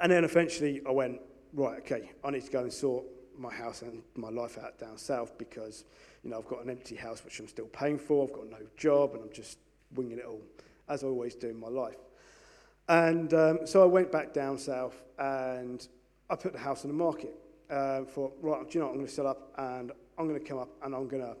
and 0.00 0.12
then 0.12 0.22
eventually 0.22 0.80
I 0.86 0.92
went, 0.92 1.20
right, 1.52 1.80
okay, 1.80 2.12
I 2.22 2.30
need 2.30 2.44
to 2.44 2.50
go 2.52 2.60
and 2.60 2.72
sort 2.72 3.04
my 3.36 3.52
house 3.52 3.82
and 3.82 4.00
my 4.14 4.30
life 4.30 4.58
out 4.58 4.78
down 4.78 4.96
south 4.96 5.36
because 5.36 5.84
you 6.22 6.30
know, 6.30 6.38
I've 6.38 6.46
got 6.46 6.62
an 6.62 6.70
empty 6.70 6.94
house 6.94 7.24
which 7.24 7.40
I'm 7.40 7.48
still 7.48 7.66
paying 7.66 7.98
for, 7.98 8.28
I've 8.28 8.32
got 8.32 8.48
no 8.48 8.64
job, 8.76 9.14
and 9.14 9.24
I'm 9.24 9.32
just 9.32 9.58
winging 9.96 10.18
it 10.18 10.24
all, 10.24 10.42
as 10.88 11.02
I 11.02 11.08
always 11.08 11.34
do 11.34 11.48
in 11.48 11.58
my 11.58 11.68
life. 11.68 11.98
And 12.88 13.34
um, 13.34 13.58
so 13.64 13.82
I 13.82 13.86
went 13.86 14.12
back 14.12 14.32
down 14.32 14.56
south 14.56 15.02
and 15.18 15.84
I 16.30 16.36
put 16.36 16.52
the 16.52 16.60
house 16.60 16.84
on 16.84 16.92
the 16.92 16.96
market. 16.96 17.34
Uh, 17.68 18.04
for 18.04 18.30
right, 18.40 18.70
do 18.70 18.78
you 18.78 18.80
know 18.80 18.86
what, 18.86 18.92
I'm 18.92 18.98
going 18.98 19.08
to 19.08 19.12
sell 19.12 19.26
up 19.26 19.52
and 19.58 19.90
I'm 20.16 20.28
going 20.28 20.40
to 20.40 20.46
come 20.46 20.58
up 20.58 20.68
and 20.84 20.94
I'm 20.94 21.08
going 21.08 21.24
to 21.24 21.36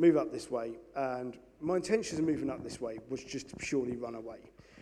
move 0.00 0.16
up 0.16 0.32
this 0.32 0.50
way. 0.50 0.72
And 0.96 1.36
my 1.60 1.76
intentions 1.76 2.18
of 2.18 2.24
moving 2.24 2.50
up 2.50 2.64
this 2.64 2.80
way 2.80 2.98
was 3.08 3.22
just 3.22 3.50
to 3.50 3.56
purely 3.56 3.96
run 3.96 4.14
away. 4.14 4.38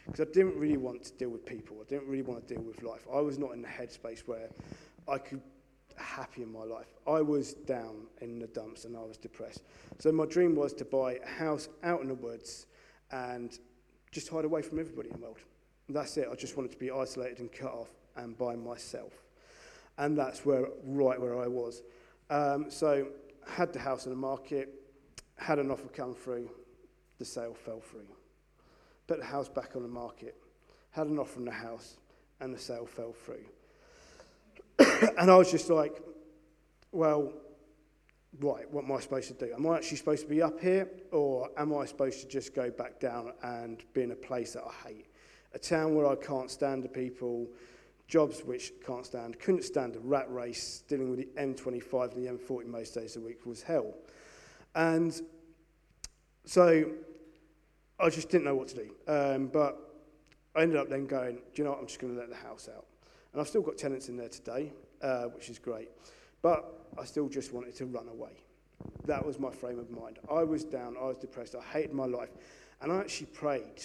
Because 0.06 0.26
I 0.26 0.30
didn't 0.32 0.56
really 0.56 0.78
want 0.78 1.02
to 1.04 1.12
deal 1.12 1.28
with 1.28 1.44
people. 1.44 1.76
I 1.80 1.88
didn't 1.88 2.08
really 2.08 2.22
want 2.22 2.46
to 2.46 2.54
deal 2.54 2.62
with 2.62 2.82
life. 2.82 3.06
I 3.12 3.20
was 3.20 3.38
not 3.38 3.52
in 3.52 3.60
the 3.60 3.68
headspace 3.68 4.20
where 4.20 4.48
I 5.06 5.18
could 5.18 5.42
happy 5.96 6.42
in 6.42 6.52
my 6.52 6.62
life. 6.62 6.86
I 7.06 7.20
was 7.20 7.54
down 7.54 8.06
in 8.20 8.38
the 8.38 8.46
dumps 8.46 8.84
and 8.84 8.96
I 8.96 9.00
was 9.00 9.16
depressed. 9.16 9.62
So 9.98 10.12
my 10.12 10.24
dream 10.24 10.54
was 10.54 10.72
to 10.74 10.84
buy 10.84 11.14
a 11.14 11.28
house 11.28 11.68
out 11.82 12.00
in 12.00 12.08
the 12.08 12.14
woods 12.14 12.66
and 13.10 13.58
just 14.12 14.28
hide 14.28 14.44
away 14.44 14.62
from 14.62 14.78
everybody 14.78 15.08
in 15.08 15.16
the 15.16 15.22
world. 15.22 15.38
And 15.88 15.96
that's 15.96 16.16
it. 16.16 16.28
I 16.30 16.36
just 16.36 16.56
wanted 16.56 16.70
to 16.72 16.78
be 16.78 16.90
isolated 16.90 17.40
and 17.40 17.52
cut 17.52 17.72
off 17.72 17.88
and 18.16 18.38
by 18.38 18.54
myself. 18.54 19.12
And 19.98 20.16
that's 20.16 20.46
where 20.46 20.68
right 20.84 21.20
where 21.20 21.42
I 21.42 21.48
was. 21.48 21.82
Um, 22.30 22.70
so 22.70 23.08
had 23.48 23.72
the 23.72 23.80
house 23.80 24.06
in 24.06 24.10
the 24.10 24.16
market, 24.16 24.68
had 25.38 25.58
an 25.58 25.70
offer 25.70 25.88
come 25.88 26.14
through, 26.14 26.50
the 27.18 27.24
sale 27.24 27.54
fell 27.54 27.80
through. 27.80 28.06
Put 29.06 29.18
the 29.20 29.24
house 29.24 29.48
back 29.48 29.76
on 29.76 29.82
the 29.82 29.88
market, 29.88 30.36
had 30.90 31.06
an 31.06 31.18
offer 31.18 31.38
on 31.38 31.44
the 31.44 31.52
house, 31.52 31.96
and 32.40 32.54
the 32.54 32.58
sale 32.58 32.86
fell 32.86 33.12
through. 33.12 33.44
and 35.18 35.30
I 35.30 35.36
was 35.36 35.50
just 35.50 35.70
like, 35.70 36.00
well, 36.92 37.32
right, 38.40 38.70
what 38.70 38.84
am 38.84 38.92
I 38.92 39.00
supposed 39.00 39.28
to 39.28 39.46
do? 39.46 39.52
Am 39.52 39.66
I 39.66 39.76
actually 39.76 39.96
supposed 39.96 40.22
to 40.22 40.28
be 40.28 40.42
up 40.42 40.60
here, 40.60 40.88
or 41.12 41.50
am 41.56 41.74
I 41.74 41.86
supposed 41.86 42.20
to 42.20 42.28
just 42.28 42.54
go 42.54 42.70
back 42.70 43.00
down 43.00 43.32
and 43.42 43.82
be 43.94 44.02
in 44.02 44.10
a 44.10 44.16
place 44.16 44.52
that 44.54 44.64
I 44.64 44.88
hate? 44.88 45.06
A 45.54 45.58
town 45.58 45.94
where 45.94 46.06
I 46.06 46.14
can't 46.14 46.50
stand 46.50 46.82
the 46.82 46.88
people, 46.88 47.48
jobs 48.06 48.42
which 48.44 48.72
can't 48.86 49.06
stand, 49.06 49.38
couldn't 49.38 49.64
stand 49.64 49.96
a 49.96 50.00
rat 50.00 50.30
race, 50.30 50.82
dealing 50.88 51.10
with 51.10 51.20
the 51.20 51.40
M25 51.40 52.14
and 52.14 52.26
the 52.26 52.30
M40 52.30 52.66
most 52.66 52.94
days 52.94 53.14
the 53.14 53.20
week 53.20 53.46
was 53.46 53.62
hell. 53.62 53.94
And 54.74 55.20
so 56.44 56.90
I 58.00 58.10
just 58.10 58.28
didn't 58.28 58.44
know 58.44 58.54
what 58.54 58.68
to 58.68 58.76
do. 58.76 58.90
Um, 59.06 59.46
but 59.48 59.76
I 60.54 60.62
ended 60.62 60.78
up 60.78 60.88
then 60.88 61.06
going, 61.06 61.36
do 61.36 61.42
you 61.56 61.64
know 61.64 61.70
what, 61.70 61.80
I'm 61.80 61.86
just 61.86 61.98
going 61.98 62.14
to 62.14 62.18
let 62.18 62.30
the 62.30 62.36
house 62.36 62.68
out. 62.74 62.86
And 63.32 63.40
I've 63.40 63.48
still 63.48 63.62
got 63.62 63.76
tenants 63.76 64.08
in 64.08 64.16
there 64.16 64.28
today, 64.28 64.72
uh, 65.02 65.24
which 65.24 65.48
is 65.50 65.58
great. 65.58 65.90
But 66.42 66.90
I 66.98 67.04
still 67.04 67.28
just 67.28 67.52
wanted 67.52 67.74
to 67.76 67.86
run 67.86 68.08
away. 68.08 68.32
That 69.06 69.24
was 69.24 69.38
my 69.38 69.50
frame 69.50 69.78
of 69.78 69.90
mind. 69.90 70.18
I 70.30 70.44
was 70.44 70.64
down, 70.64 70.96
I 71.00 71.04
was 71.04 71.16
depressed, 71.16 71.54
I 71.54 71.62
hated 71.62 71.92
my 71.92 72.06
life. 72.06 72.30
And 72.80 72.92
I 72.92 73.00
actually 73.00 73.26
prayed 73.26 73.82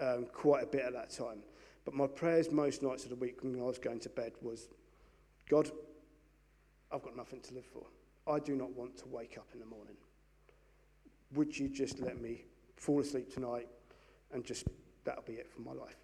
um, 0.00 0.26
quite 0.32 0.62
a 0.62 0.66
bit 0.66 0.82
at 0.82 0.92
that 0.92 1.10
time. 1.10 1.42
But 1.84 1.94
my 1.94 2.06
prayers 2.06 2.50
most 2.50 2.82
nights 2.82 3.04
of 3.04 3.10
the 3.10 3.16
week 3.16 3.42
when 3.42 3.58
I 3.58 3.64
was 3.64 3.78
going 3.78 3.98
to 4.00 4.08
bed 4.08 4.32
was, 4.40 4.68
God, 5.48 5.70
I've 6.92 7.02
got 7.02 7.16
nothing 7.16 7.40
to 7.40 7.54
live 7.54 7.66
for. 7.66 7.84
I 8.26 8.38
do 8.38 8.54
not 8.54 8.70
want 8.76 8.96
to 8.98 9.08
wake 9.08 9.36
up 9.36 9.48
in 9.52 9.60
the 9.60 9.66
morning. 9.66 9.96
Would 11.34 11.58
you 11.58 11.68
just 11.68 11.98
let 11.98 12.20
me 12.20 12.44
fall 12.76 13.00
asleep 13.00 13.32
tonight 13.32 13.68
and 14.32 14.44
just, 14.44 14.66
that'll 15.04 15.22
be 15.22 15.34
it 15.34 15.50
for 15.50 15.62
my 15.62 15.72
life? 15.72 15.96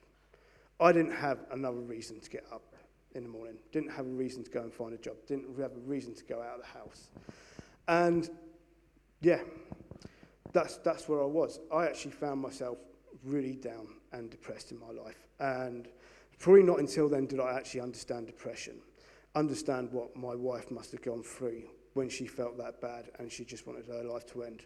I 0.81 0.93
didn't 0.93 1.13
have 1.13 1.39
another 1.53 1.81
reason 1.81 2.21
to 2.21 2.31
get 2.31 2.45
up 2.53 2.75
in 3.15 3.23
the 3.23 3.29
morning, 3.29 3.57
didn't 3.73 3.91
have 3.91 4.07
a 4.07 4.11
reason 4.11 4.45
to 4.45 4.51
go 4.51 4.63
and 4.63 4.73
find 4.73 4.93
a 4.95 4.99
job, 4.99 5.17
didn't 5.27 5.57
have 5.61 5.73
a 5.73 5.81
reason 5.87 6.15
to 6.15 6.25
go 6.25 6.41
out 6.41 6.57
of 6.57 6.61
the 6.61 6.79
house. 6.79 7.11
And 7.89 8.29
yeah, 9.21 9.41
that's, 10.53 10.77
that's 10.79 11.09
where 11.09 11.23
I 11.23 11.27
was. 11.27 11.61
I 11.73 11.87
actually 11.87 12.13
found 12.13 12.41
myself 12.41 12.79
really 13.25 13.55
down 13.55 13.89
and 14.13 14.31
depressed 14.31 14.73
in 14.73 14.79
my 14.79 14.91
life. 14.91 15.27
And 15.41 15.89
probably 16.39 16.63
not 16.63 16.79
until 16.79 17.09
then 17.09 17.27
did 17.27 17.41
I 17.41 17.57
actually 17.57 17.81
understand 17.81 18.27
depression, 18.27 18.81
understand 19.35 19.91
what 19.93 20.17
my 20.17 20.35
wife 20.35 20.71
must 20.71 20.93
have 20.93 21.03
gone 21.03 21.23
through 21.23 21.63
when 21.99 22.09
she 22.09 22.29
felt 22.29 22.57
that 22.57 22.81
bad 22.81 23.11
and 23.19 23.31
she 23.31 23.45
just 23.45 23.67
wanted 23.67 23.85
her 23.87 24.05
life 24.05 24.25
to 24.33 24.45
end, 24.45 24.63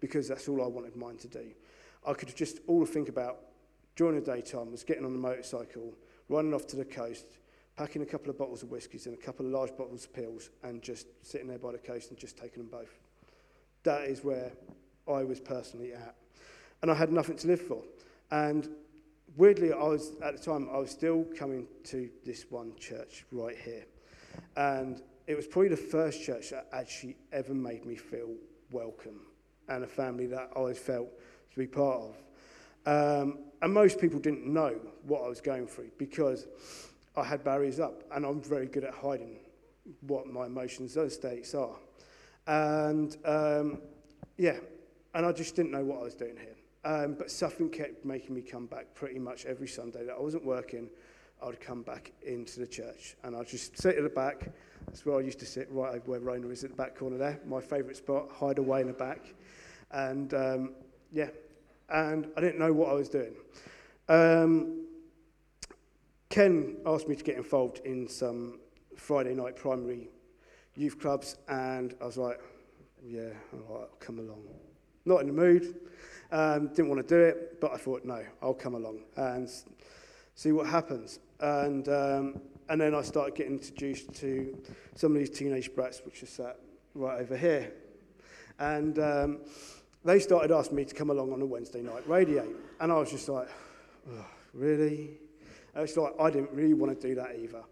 because 0.00 0.28
that's 0.28 0.48
all 0.48 0.62
I 0.62 0.68
wanted 0.68 0.94
mine 0.94 1.16
to 1.16 1.26
do. 1.26 1.50
I 2.06 2.12
could 2.12 2.34
just 2.36 2.60
all 2.68 2.86
think 2.86 3.08
about 3.08 3.38
during 3.96 4.14
the 4.14 4.24
daytime 4.24 4.70
was 4.70 4.84
getting 4.84 5.04
on 5.04 5.12
the 5.12 5.18
motorcycle, 5.18 5.92
running 6.28 6.54
off 6.54 6.68
to 6.68 6.76
the 6.76 6.84
coast, 6.84 7.26
packing 7.76 8.02
a 8.02 8.06
couple 8.06 8.30
of 8.30 8.38
bottles 8.38 8.62
of 8.62 8.70
whiskies 8.70 9.06
and 9.06 9.18
a 9.18 9.20
couple 9.20 9.44
of 9.44 9.50
large 9.50 9.76
bottles 9.76 10.04
of 10.04 10.14
pills 10.14 10.50
and 10.62 10.80
just 10.80 11.08
sitting 11.22 11.48
there 11.48 11.58
by 11.58 11.72
the 11.72 11.78
coast 11.78 12.10
and 12.10 12.18
just 12.18 12.38
taking 12.38 12.58
them 12.58 12.70
both. 12.70 13.00
That 13.82 14.02
is 14.02 14.22
where 14.22 14.52
I 15.08 15.24
was 15.24 15.40
personally 15.40 15.92
at. 15.92 16.14
And 16.82 16.90
I 16.90 16.94
had 16.94 17.10
nothing 17.10 17.36
to 17.38 17.48
live 17.48 17.62
for. 17.62 17.82
And 18.30 18.68
weirdly, 19.36 19.72
I 19.72 19.82
was 19.82 20.12
at 20.22 20.36
the 20.36 20.42
time, 20.42 20.68
I 20.72 20.78
was 20.78 20.92
still 20.92 21.26
coming 21.36 21.66
to 21.86 22.08
this 22.24 22.46
one 22.48 22.76
church 22.78 23.24
right 23.32 23.56
here. 23.56 23.86
And 24.56 25.02
it 25.26 25.36
was 25.36 25.46
probably 25.46 25.68
the 25.68 25.76
first 25.76 26.22
church 26.22 26.50
that 26.50 26.68
actually 26.72 27.16
ever 27.32 27.54
made 27.54 27.84
me 27.84 27.96
feel 27.96 28.34
welcome 28.70 29.20
and 29.68 29.82
a 29.82 29.86
family 29.86 30.26
that 30.26 30.50
I 30.52 30.58
always 30.58 30.78
felt 30.78 31.08
to 31.52 31.58
be 31.58 31.66
part 31.66 32.00
of. 32.00 32.16
Um, 32.86 33.38
and 33.62 33.72
most 33.72 34.00
people 34.00 34.20
didn't 34.20 34.46
know 34.46 34.78
what 35.02 35.22
I 35.22 35.28
was 35.28 35.40
going 35.40 35.66
through 35.66 35.90
because 35.98 36.46
I 37.16 37.24
had 37.24 37.42
barriers 37.42 37.80
up, 37.80 38.04
and 38.12 38.24
I'm 38.24 38.40
very 38.40 38.66
good 38.66 38.84
at 38.84 38.94
hiding 38.94 39.38
what 40.02 40.26
my 40.26 40.46
emotions, 40.46 40.94
those 40.94 41.14
states 41.14 41.54
are. 41.54 41.76
And 42.46 43.16
um, 43.24 43.78
yeah, 44.36 44.58
and 45.14 45.24
I 45.26 45.32
just 45.32 45.56
didn't 45.56 45.72
know 45.72 45.84
what 45.84 46.00
I 46.00 46.02
was 46.02 46.14
doing 46.14 46.36
here. 46.36 46.54
Um, 46.84 47.14
but 47.14 47.30
something 47.30 47.70
kept 47.70 48.04
making 48.04 48.34
me 48.34 48.42
come 48.42 48.66
back 48.66 48.94
pretty 48.94 49.18
much 49.18 49.46
every 49.46 49.66
Sunday 49.66 50.04
that 50.04 50.14
I 50.14 50.20
wasn't 50.20 50.44
working. 50.44 50.88
I 51.42 51.46
would 51.46 51.60
come 51.60 51.82
back 51.82 52.12
into 52.24 52.60
the 52.60 52.66
church 52.66 53.16
and 53.22 53.36
I'd 53.36 53.48
just 53.48 53.76
sit 53.78 53.96
at 53.96 54.02
the 54.02 54.08
back. 54.08 54.50
That's 54.86 55.04
where 55.04 55.16
I 55.16 55.20
used 55.20 55.38
to 55.40 55.46
sit, 55.46 55.68
right 55.70 56.06
where 56.06 56.20
Rona 56.20 56.48
is 56.48 56.64
at 56.64 56.70
the 56.70 56.76
back 56.76 56.96
corner 56.96 57.18
there. 57.18 57.40
My 57.46 57.60
favourite 57.60 57.96
spot, 57.96 58.30
hide 58.30 58.58
away 58.58 58.80
in 58.80 58.86
the 58.86 58.92
back. 58.92 59.34
And 59.90 60.32
um, 60.34 60.74
yeah, 61.12 61.28
and 61.88 62.28
I 62.36 62.40
didn't 62.40 62.58
know 62.58 62.72
what 62.72 62.90
I 62.90 62.94
was 62.94 63.08
doing. 63.08 63.34
Um, 64.08 64.86
Ken 66.28 66.76
asked 66.86 67.08
me 67.08 67.16
to 67.16 67.24
get 67.24 67.36
involved 67.36 67.80
in 67.84 68.08
some 68.08 68.60
Friday 68.96 69.34
night 69.34 69.56
primary 69.56 70.08
youth 70.74 70.98
clubs, 71.00 71.36
and 71.48 71.94
I 72.00 72.04
was 72.04 72.16
like, 72.16 72.40
yeah, 73.04 73.30
all 73.52 73.78
right, 73.78 73.88
I'll 73.90 73.98
come 74.00 74.18
along. 74.18 74.42
Not 75.04 75.20
in 75.20 75.28
the 75.28 75.32
mood, 75.32 75.76
um, 76.32 76.68
didn't 76.68 76.88
want 76.88 77.06
to 77.06 77.14
do 77.14 77.20
it, 77.20 77.60
but 77.60 77.72
I 77.72 77.76
thought, 77.76 78.04
no, 78.04 78.22
I'll 78.42 78.54
come 78.54 78.74
along 78.74 79.00
and 79.16 79.48
see 80.34 80.52
what 80.52 80.66
happens. 80.66 81.20
And, 81.40 81.88
um, 81.88 82.40
and 82.68 82.80
then 82.80 82.94
I 82.94 83.02
started 83.02 83.34
getting 83.34 83.54
introduced 83.54 84.14
to 84.16 84.56
some 84.94 85.12
of 85.12 85.18
these 85.18 85.30
teenage 85.30 85.74
brats, 85.74 86.02
which 86.04 86.22
are 86.22 86.26
sat 86.26 86.58
right 86.94 87.20
over 87.20 87.36
here. 87.36 87.72
And 88.58 88.98
um, 88.98 89.38
they 90.04 90.18
started 90.18 90.50
asking 90.50 90.76
me 90.76 90.84
to 90.84 90.94
come 90.94 91.10
along 91.10 91.32
on 91.32 91.42
a 91.42 91.46
Wednesday 91.46 91.82
night 91.82 92.08
radio. 92.08 92.46
And 92.80 92.90
I 92.90 92.96
was 92.96 93.10
just 93.10 93.28
like, 93.28 93.48
really? 94.54 95.18
And 95.74 95.84
it's 95.84 95.96
like, 95.96 96.14
I 96.18 96.30
didn't 96.30 96.52
really 96.52 96.74
want 96.74 96.98
to 96.98 97.08
do 97.08 97.14
that 97.16 97.36
either. 97.38 97.62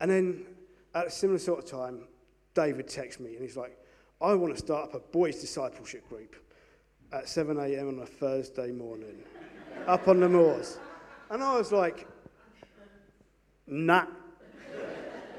And 0.00 0.10
then 0.10 0.46
at 0.94 1.08
a 1.08 1.10
similar 1.10 1.38
sort 1.38 1.58
of 1.58 1.70
time, 1.70 2.08
David 2.54 2.88
texts 2.88 3.20
me 3.20 3.34
and 3.34 3.42
he's 3.42 3.56
like, 3.56 3.76
I 4.20 4.34
want 4.34 4.54
to 4.54 4.58
start 4.58 4.84
up 4.84 4.94
a 4.94 5.00
boys' 5.00 5.40
discipleship 5.40 6.08
group 6.08 6.36
at 7.12 7.28
7 7.28 7.58
a.m. 7.58 7.88
on 7.88 7.98
a 8.00 8.06
Thursday 8.06 8.70
morning 8.70 9.18
up 9.86 10.08
on 10.08 10.20
the 10.20 10.28
moors. 10.28 10.78
And 11.30 11.42
I 11.42 11.56
was 11.56 11.72
like, 11.72 12.06
nah, 13.66 14.06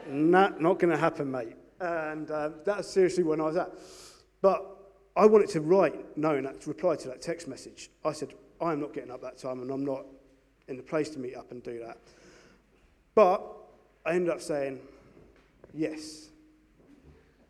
nah, 0.07 0.49
not 0.59 0.79
going 0.79 0.91
to 0.91 0.97
happen, 0.97 1.31
mate. 1.31 1.55
And 1.79 2.29
um, 2.31 2.55
that's 2.65 2.89
seriously 2.89 3.23
when 3.23 3.41
I 3.41 3.45
was 3.45 3.57
at. 3.57 3.71
But 4.41 4.65
I 5.15 5.25
wanted 5.25 5.49
to 5.49 5.61
write, 5.61 6.17
knowing 6.17 6.43
that 6.43 6.61
to 6.61 6.69
reply 6.69 6.95
to 6.97 7.07
that 7.09 7.21
text 7.21 7.47
message. 7.47 7.89
I 8.03 8.11
said, 8.11 8.33
I 8.61 8.73
am 8.73 8.81
not 8.81 8.93
getting 8.93 9.11
up 9.11 9.21
that 9.21 9.37
time 9.37 9.61
and 9.61 9.71
I'm 9.71 9.85
not 9.85 10.05
in 10.67 10.77
the 10.77 10.83
place 10.83 11.09
to 11.11 11.19
meet 11.19 11.35
up 11.35 11.51
and 11.51 11.61
do 11.63 11.79
that. 11.85 11.97
But 13.13 13.41
I 14.05 14.13
ended 14.13 14.29
up 14.29 14.41
saying, 14.41 14.79
yes, 15.73 16.29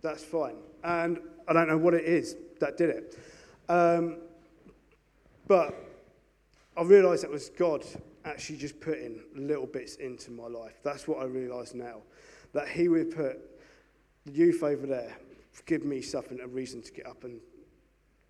that's 0.01 0.23
fine. 0.23 0.57
And 0.84 1.19
I 1.47 1.53
don't 1.53 1.67
know 1.67 1.78
what 1.78 1.93
it 1.93 2.05
is 2.05 2.36
that 2.59 2.78
did 2.78 2.89
it. 2.89 3.19
Um, 3.67 4.17
but 5.47 5.73
I 6.78 6.84
realised 6.84 7.23
that 7.23 7.32
was 7.32 7.49
God 7.49 7.84
actually 8.26 8.57
just 8.57 8.80
putting 8.80 9.21
little 9.36 9.67
bits 9.67 9.95
into 9.95 10.32
my 10.32 10.47
life. 10.47 10.76
That's 10.84 11.07
what 11.07 11.19
I 11.19 11.26
realise 11.26 11.73
now. 11.73 12.01
That 12.53 12.67
He 12.67 12.88
would 12.88 13.15
put 13.15 13.39
the 14.26 14.32
youth 14.32 14.63
over 14.63 14.88
there, 14.88 15.15
give 15.65 15.86
me 15.86 16.01
something, 16.01 16.39
a 16.41 16.47
reason 16.47 16.82
to 16.82 16.91
get 16.91 17.05
up 17.05 17.23
and 17.23 17.39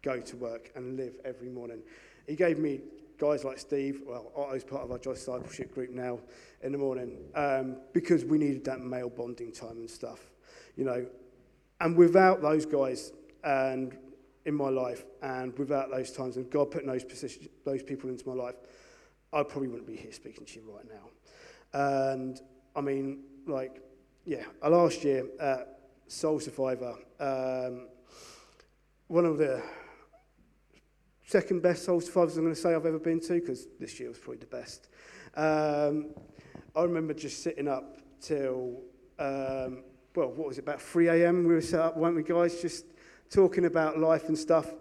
go 0.02 0.20
to 0.20 0.36
work 0.36 0.72
and 0.76 0.98
live 0.98 1.14
every 1.24 1.50
morning. 1.50 1.82
He 2.28 2.36
gave 2.36 2.60
me 2.60 2.82
guys 3.18 3.44
like 3.44 3.58
Steve, 3.58 4.02
well, 4.06 4.32
Otto's 4.36 4.64
part 4.64 4.84
of 4.84 4.92
our 4.92 4.98
discipleship 4.98 5.74
group 5.74 5.90
now 5.90 6.20
in 6.62 6.72
the 6.72 6.78
morning, 6.78 7.18
um, 7.34 7.78
because 7.94 8.26
we 8.26 8.38
needed 8.38 8.66
that 8.66 8.82
male 8.82 9.10
bonding 9.10 9.52
time 9.52 9.78
and 9.78 9.90
stuff, 9.90 10.20
you 10.76 10.84
know. 10.84 11.06
And 11.80 11.96
without 11.98 12.42
those 12.42 12.66
guys 12.66 13.14
and 13.44 13.98
in 14.46 14.54
my 14.54 14.70
life, 14.70 15.06
and 15.22 15.58
without 15.58 15.90
those 15.90 16.12
times, 16.12 16.38
and 16.38 16.50
God 16.50 16.72
putting 16.72 16.88
those, 16.88 17.04
positions, 17.04 17.48
those 17.64 17.84
people 17.84 18.10
into 18.10 18.28
my 18.28 18.36
life, 18.36 18.56
I 19.36 19.44
probably 19.44 19.68
wouldn't 19.68 19.88
be 19.88 19.98
here 19.98 20.14
speaking 20.14 20.46
to 20.46 20.60
you 20.60 20.74
right 20.74 20.86
now. 20.88 22.10
And 22.14 22.40
I 22.74 22.80
mean, 22.80 23.24
like, 23.46 23.82
yeah, 24.24 24.44
last 24.66 25.04
year 25.04 25.26
at 25.42 25.78
Soul 26.08 26.40
Survivor, 26.40 26.96
um, 27.20 27.88
one 29.08 29.26
of 29.26 29.38
the 29.38 29.62
second 31.26 31.62
best 31.62 31.84
Soul 31.84 32.00
Survivors 32.00 32.38
I'm 32.38 32.44
going 32.44 32.56
to 32.56 32.62
say 32.62 32.74
I've 32.74 32.86
ever 32.86 32.98
been 32.98 33.20
to, 33.20 33.34
because 33.34 33.68
this 33.78 34.00
year 34.00 34.08
was 34.08 34.20
probably 34.20 34.38
the 34.38 34.46
best. 34.46 34.88
Um, 35.36 36.12
I 36.74 36.84
remember 36.84 37.14
just 37.14 37.44
sitting 37.44 37.68
up 37.68 37.98
till, 38.22 38.84
um, 39.20 39.84
well, 40.16 40.32
what 40.32 40.48
was 40.48 40.58
it, 40.58 40.62
about 40.62 40.82
3 40.82 41.10
a.m. 41.10 41.46
we 41.46 41.54
were 41.54 41.62
set 41.62 41.82
up, 41.82 41.98
weren't 41.98 42.16
we, 42.16 42.24
guys, 42.24 42.62
just 42.62 42.86
talking 43.30 43.66
about 43.66 44.00
life 44.00 44.30
and 44.30 44.38
stuff. 44.38 44.72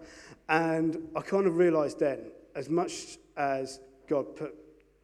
And 0.47 1.09
I 1.13 1.19
kind 1.19 1.45
of 1.45 1.57
realised 1.57 1.99
then, 1.99 2.31
as 2.55 2.69
much 2.69 3.17
as 3.35 3.81
God 4.07 4.35
put 4.35 4.55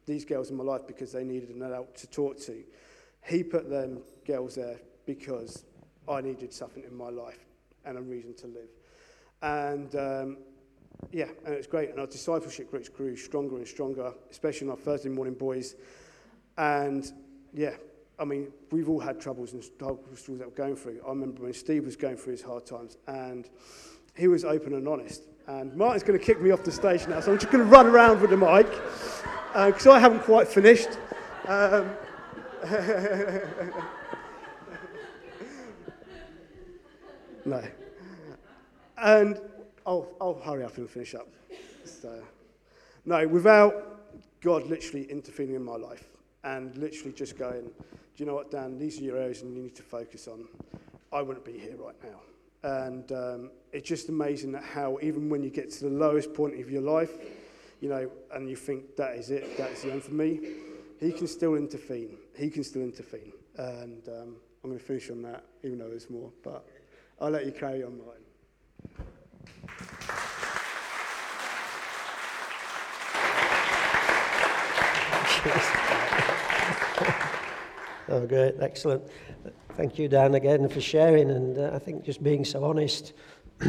these 0.06 0.24
girls 0.24 0.50
in 0.50 0.56
my 0.56 0.64
life 0.64 0.82
because 0.86 1.12
they 1.12 1.24
needed 1.24 1.50
an 1.50 1.62
adult 1.62 1.94
to 1.96 2.06
talk 2.08 2.38
to, 2.40 2.62
He 3.24 3.42
put 3.42 3.70
them 3.70 4.00
girls 4.26 4.56
there 4.56 4.80
because 5.06 5.64
I 6.08 6.20
needed 6.20 6.52
something 6.52 6.82
in 6.82 6.96
my 6.96 7.08
life 7.08 7.44
and 7.84 7.98
a 7.98 8.02
reason 8.02 8.34
to 8.34 8.46
live. 8.46 8.68
And 9.42 9.94
um, 9.96 10.36
yeah, 11.10 11.28
and 11.44 11.54
it's 11.54 11.66
great. 11.66 11.90
And 11.90 12.00
our 12.00 12.06
discipleship 12.06 12.70
groups 12.70 12.88
grew 12.88 13.16
stronger 13.16 13.56
and 13.56 13.66
stronger, 13.66 14.12
especially 14.30 14.66
in 14.66 14.70
our 14.70 14.76
Thursday 14.76 15.08
morning 15.08 15.34
boys. 15.34 15.74
And 16.56 17.10
yeah, 17.52 17.74
I 18.18 18.24
mean, 18.24 18.52
we've 18.70 18.88
all 18.88 19.00
had 19.00 19.20
troubles 19.20 19.52
and 19.52 19.64
struggles 19.64 20.24
that 20.26 20.38
we're 20.38 20.50
going 20.50 20.76
through. 20.76 21.00
I 21.04 21.10
remember 21.10 21.42
when 21.42 21.52
Steve 21.54 21.84
was 21.84 21.96
going 21.96 22.16
through 22.16 22.32
his 22.32 22.42
hard 22.42 22.66
times, 22.66 22.96
and 23.06 23.48
he 24.16 24.28
was 24.28 24.44
open 24.44 24.74
and 24.74 24.86
honest. 24.86 25.22
And 25.46 25.74
Martin's 25.76 26.02
going 26.04 26.18
to 26.18 26.24
kick 26.24 26.40
me 26.40 26.50
off 26.50 26.62
the 26.62 26.72
stage 26.72 27.06
now, 27.08 27.20
so 27.20 27.32
I'm 27.32 27.38
just 27.38 27.50
going 27.50 27.64
to 27.64 27.70
run 27.70 27.86
around 27.86 28.20
with 28.20 28.30
the 28.30 28.36
mic 28.36 28.70
because 29.52 29.86
uh, 29.86 29.92
I 29.92 29.98
haven't 29.98 30.20
quite 30.20 30.48
finished. 30.48 30.90
Um, 31.46 31.90
no. 37.44 37.62
And 38.98 39.40
I'll, 39.84 40.08
I'll 40.20 40.40
hurry 40.40 40.64
up 40.64 40.78
and 40.78 40.88
finish 40.88 41.14
up. 41.14 41.28
So, 41.84 42.22
no, 43.04 43.26
without 43.26 44.40
God 44.40 44.66
literally 44.66 45.04
intervening 45.10 45.56
in 45.56 45.64
my 45.64 45.76
life 45.76 46.08
and 46.44 46.76
literally 46.76 47.12
just 47.12 47.36
going, 47.36 47.64
do 47.64 47.70
you 48.16 48.26
know 48.26 48.34
what, 48.34 48.50
Dan, 48.50 48.78
these 48.78 49.00
are 49.00 49.04
your 49.04 49.16
areas 49.16 49.42
and 49.42 49.56
you 49.56 49.62
need 49.62 49.74
to 49.76 49.82
focus 49.82 50.28
on, 50.28 50.46
I 51.12 51.20
wouldn't 51.22 51.44
be 51.44 51.58
here 51.58 51.76
right 51.76 51.96
now. 52.02 52.20
And 52.62 53.10
um, 53.12 53.50
it's 53.72 53.88
just 53.88 54.08
amazing 54.08 54.52
that 54.52 54.62
how, 54.62 54.98
even 55.02 55.28
when 55.28 55.42
you 55.42 55.50
get 55.50 55.70
to 55.72 55.84
the 55.84 55.90
lowest 55.90 56.32
point 56.32 56.60
of 56.60 56.70
your 56.70 56.82
life, 56.82 57.10
you 57.80 57.88
know, 57.88 58.08
and 58.32 58.48
you 58.48 58.54
think 58.54 58.94
that 58.96 59.16
is 59.16 59.30
it, 59.30 59.56
that 59.58 59.72
is 59.72 59.82
the 59.82 59.92
end 59.92 60.04
for 60.04 60.14
me, 60.14 60.40
he 61.00 61.10
can 61.10 61.26
still 61.26 61.56
intervene. 61.56 62.16
He 62.36 62.48
can 62.48 62.62
still 62.62 62.82
intervene. 62.82 63.32
And 63.56 64.06
um, 64.08 64.36
I'm 64.62 64.70
going 64.70 64.78
to 64.78 64.84
finish 64.84 65.10
on 65.10 65.22
that, 65.22 65.44
even 65.64 65.78
though 65.78 65.88
there's 65.88 66.08
more. 66.08 66.30
But 66.44 66.64
I'll 67.20 67.30
let 67.30 67.44
you 67.44 67.52
carry 67.52 67.82
on, 67.82 67.98
Martin. 67.98 68.22
oh, 78.08 78.24
great, 78.28 78.54
excellent. 78.60 79.02
Thank 79.74 79.98
you, 79.98 80.06
Dan, 80.06 80.34
again 80.34 80.68
for 80.68 80.82
sharing, 80.82 81.30
and 81.30 81.56
uh, 81.56 81.70
I 81.72 81.78
think 81.78 82.04
just 82.04 82.22
being 82.22 82.44
so 82.44 82.62
honest. 82.62 83.14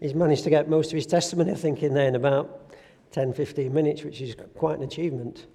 He's 0.00 0.14
managed 0.14 0.44
to 0.44 0.50
get 0.50 0.68
most 0.68 0.88
of 0.88 0.96
his 0.96 1.06
testimony, 1.06 1.52
I 1.52 1.54
think, 1.54 1.82
in 1.82 1.94
there 1.94 2.06
in 2.06 2.16
about 2.16 2.74
10, 3.12 3.32
15 3.32 3.72
minutes, 3.72 4.02
which 4.02 4.20
is 4.20 4.36
quite 4.54 4.76
an 4.76 4.84
achievement. 4.84 5.46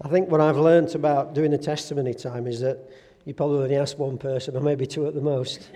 I 0.00 0.08
think 0.08 0.30
what 0.30 0.40
I've 0.40 0.56
learnt 0.56 0.94
about 0.94 1.34
doing 1.34 1.52
a 1.52 1.58
testimony 1.58 2.14
time 2.14 2.46
is 2.46 2.60
that 2.60 2.78
you 3.26 3.34
probably 3.34 3.64
only 3.64 3.76
ask 3.76 3.98
one 3.98 4.16
person, 4.16 4.56
or 4.56 4.60
maybe 4.60 4.86
two 4.86 5.06
at 5.06 5.14
the 5.14 5.20
most. 5.20 5.70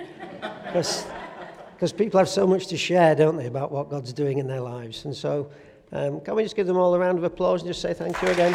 Because 0.73 1.95
people 1.95 2.19
have 2.19 2.29
so 2.29 2.47
much 2.47 2.67
to 2.67 2.77
share, 2.77 3.15
don't 3.15 3.39
they, 3.39 3.47
about 3.47 3.73
what 3.73 3.89
God's 3.89 4.13
doing 4.13 4.37
in 4.37 4.47
their 4.47 4.61
lives. 4.61 5.07
And 5.07 5.17
so, 5.17 5.51
um, 5.93 6.21
can 6.21 6.35
we 6.35 6.43
just 6.43 6.55
give 6.55 6.67
them 6.67 6.77
all 6.77 6.95
a 6.95 6.99
round 6.99 7.17
of 7.17 7.25
applause 7.25 7.63
and 7.63 7.71
just 7.71 7.81
say 7.81 7.95
thank 7.95 8.21
you 8.21 8.29
again? 8.29 8.55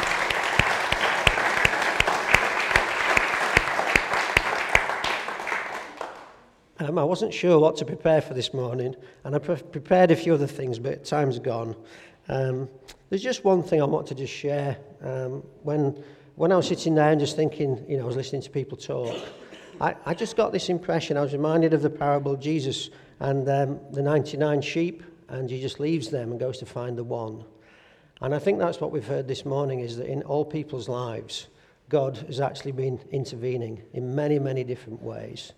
Um, 6.78 6.98
I 6.98 7.06
wasn't 7.06 7.34
sure 7.34 7.58
what 7.58 7.78
to 7.78 7.86
prepare 7.86 8.20
for 8.22 8.34
this 8.34 8.54
morning, 8.54 8.98
and 9.24 9.34
I 9.34 9.40
pre- 9.40 9.56
prepared 9.56 10.12
a 10.12 10.16
few 10.16 10.34
other 10.34 10.48
things, 10.48 10.78
but 10.78 11.06
time's 11.06 11.40
gone. 11.40 11.74
Um, 12.28 12.68
there's 13.10 13.24
just 13.24 13.46
one 13.46 13.64
thing 13.64 13.82
I 13.82 13.86
want 13.86 14.08
to 14.08 14.16
just 14.16 14.34
share. 14.34 14.78
Um, 15.02 15.42
when, 15.64 16.04
when 16.36 16.52
I 16.52 16.58
was 16.58 16.68
sitting 16.68 16.96
there 16.96 17.12
and 17.12 17.20
just 17.20 17.38
thinking, 17.38 17.86
you 17.88 17.96
know, 17.96 18.04
I 18.04 18.08
was 18.08 18.18
listening 18.18 18.42
to 18.42 18.50
people 18.50 18.78
talk, 18.78 19.16
I, 19.80 19.96
I 20.06 20.14
just 20.14 20.36
got 20.36 20.52
this 20.52 20.68
impression. 20.68 21.16
I 21.16 21.22
was 21.22 21.32
reminded 21.32 21.74
of 21.74 21.82
the 21.82 21.90
parable 21.90 22.34
of 22.34 22.42
Jesus 22.42 22.90
and 23.22 23.48
um, 23.48 23.80
the 23.94 24.02
99 24.02 24.62
sheep, 24.62 25.02
and 25.30 25.50
he 25.50 25.62
just 25.62 25.80
leaves 25.80 26.10
them 26.10 26.32
and 26.32 26.40
goes 26.40 26.58
to 26.58 26.66
find 26.66 26.98
the 26.98 27.06
one. 27.06 27.46
And 28.20 28.36
I 28.36 28.40
think 28.40 28.60
that's 28.60 28.82
what 28.82 28.92
we've 28.92 29.08
heard 29.08 29.30
this 29.30 29.46
morning 29.46 29.80
is 29.80 29.96
that 29.96 30.08
in 30.08 30.24
all 30.24 30.44
people's 30.44 30.90
lives, 30.90 31.48
God 31.88 32.18
has 32.28 32.42
actually 32.42 32.74
been 32.74 33.00
intervening 33.12 33.82
in 33.94 34.14
many, 34.14 34.40
many 34.40 34.66
different 34.66 35.02
ways. 35.02 35.54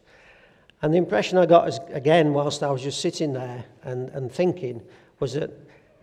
And 0.81 0.93
the 0.93 0.97
impression 0.97 1.37
I 1.37 1.45
got, 1.45 1.67
is, 1.67 1.79
again, 1.89 2.33
whilst 2.33 2.61
I 2.61 2.69
was 2.69 2.83
just 2.83 3.01
sitting 3.01 3.33
there 3.33 3.65
and, 3.83 4.09
and 4.09 4.31
thinking, 4.31 4.81
was 5.19 5.33
that 5.33 5.51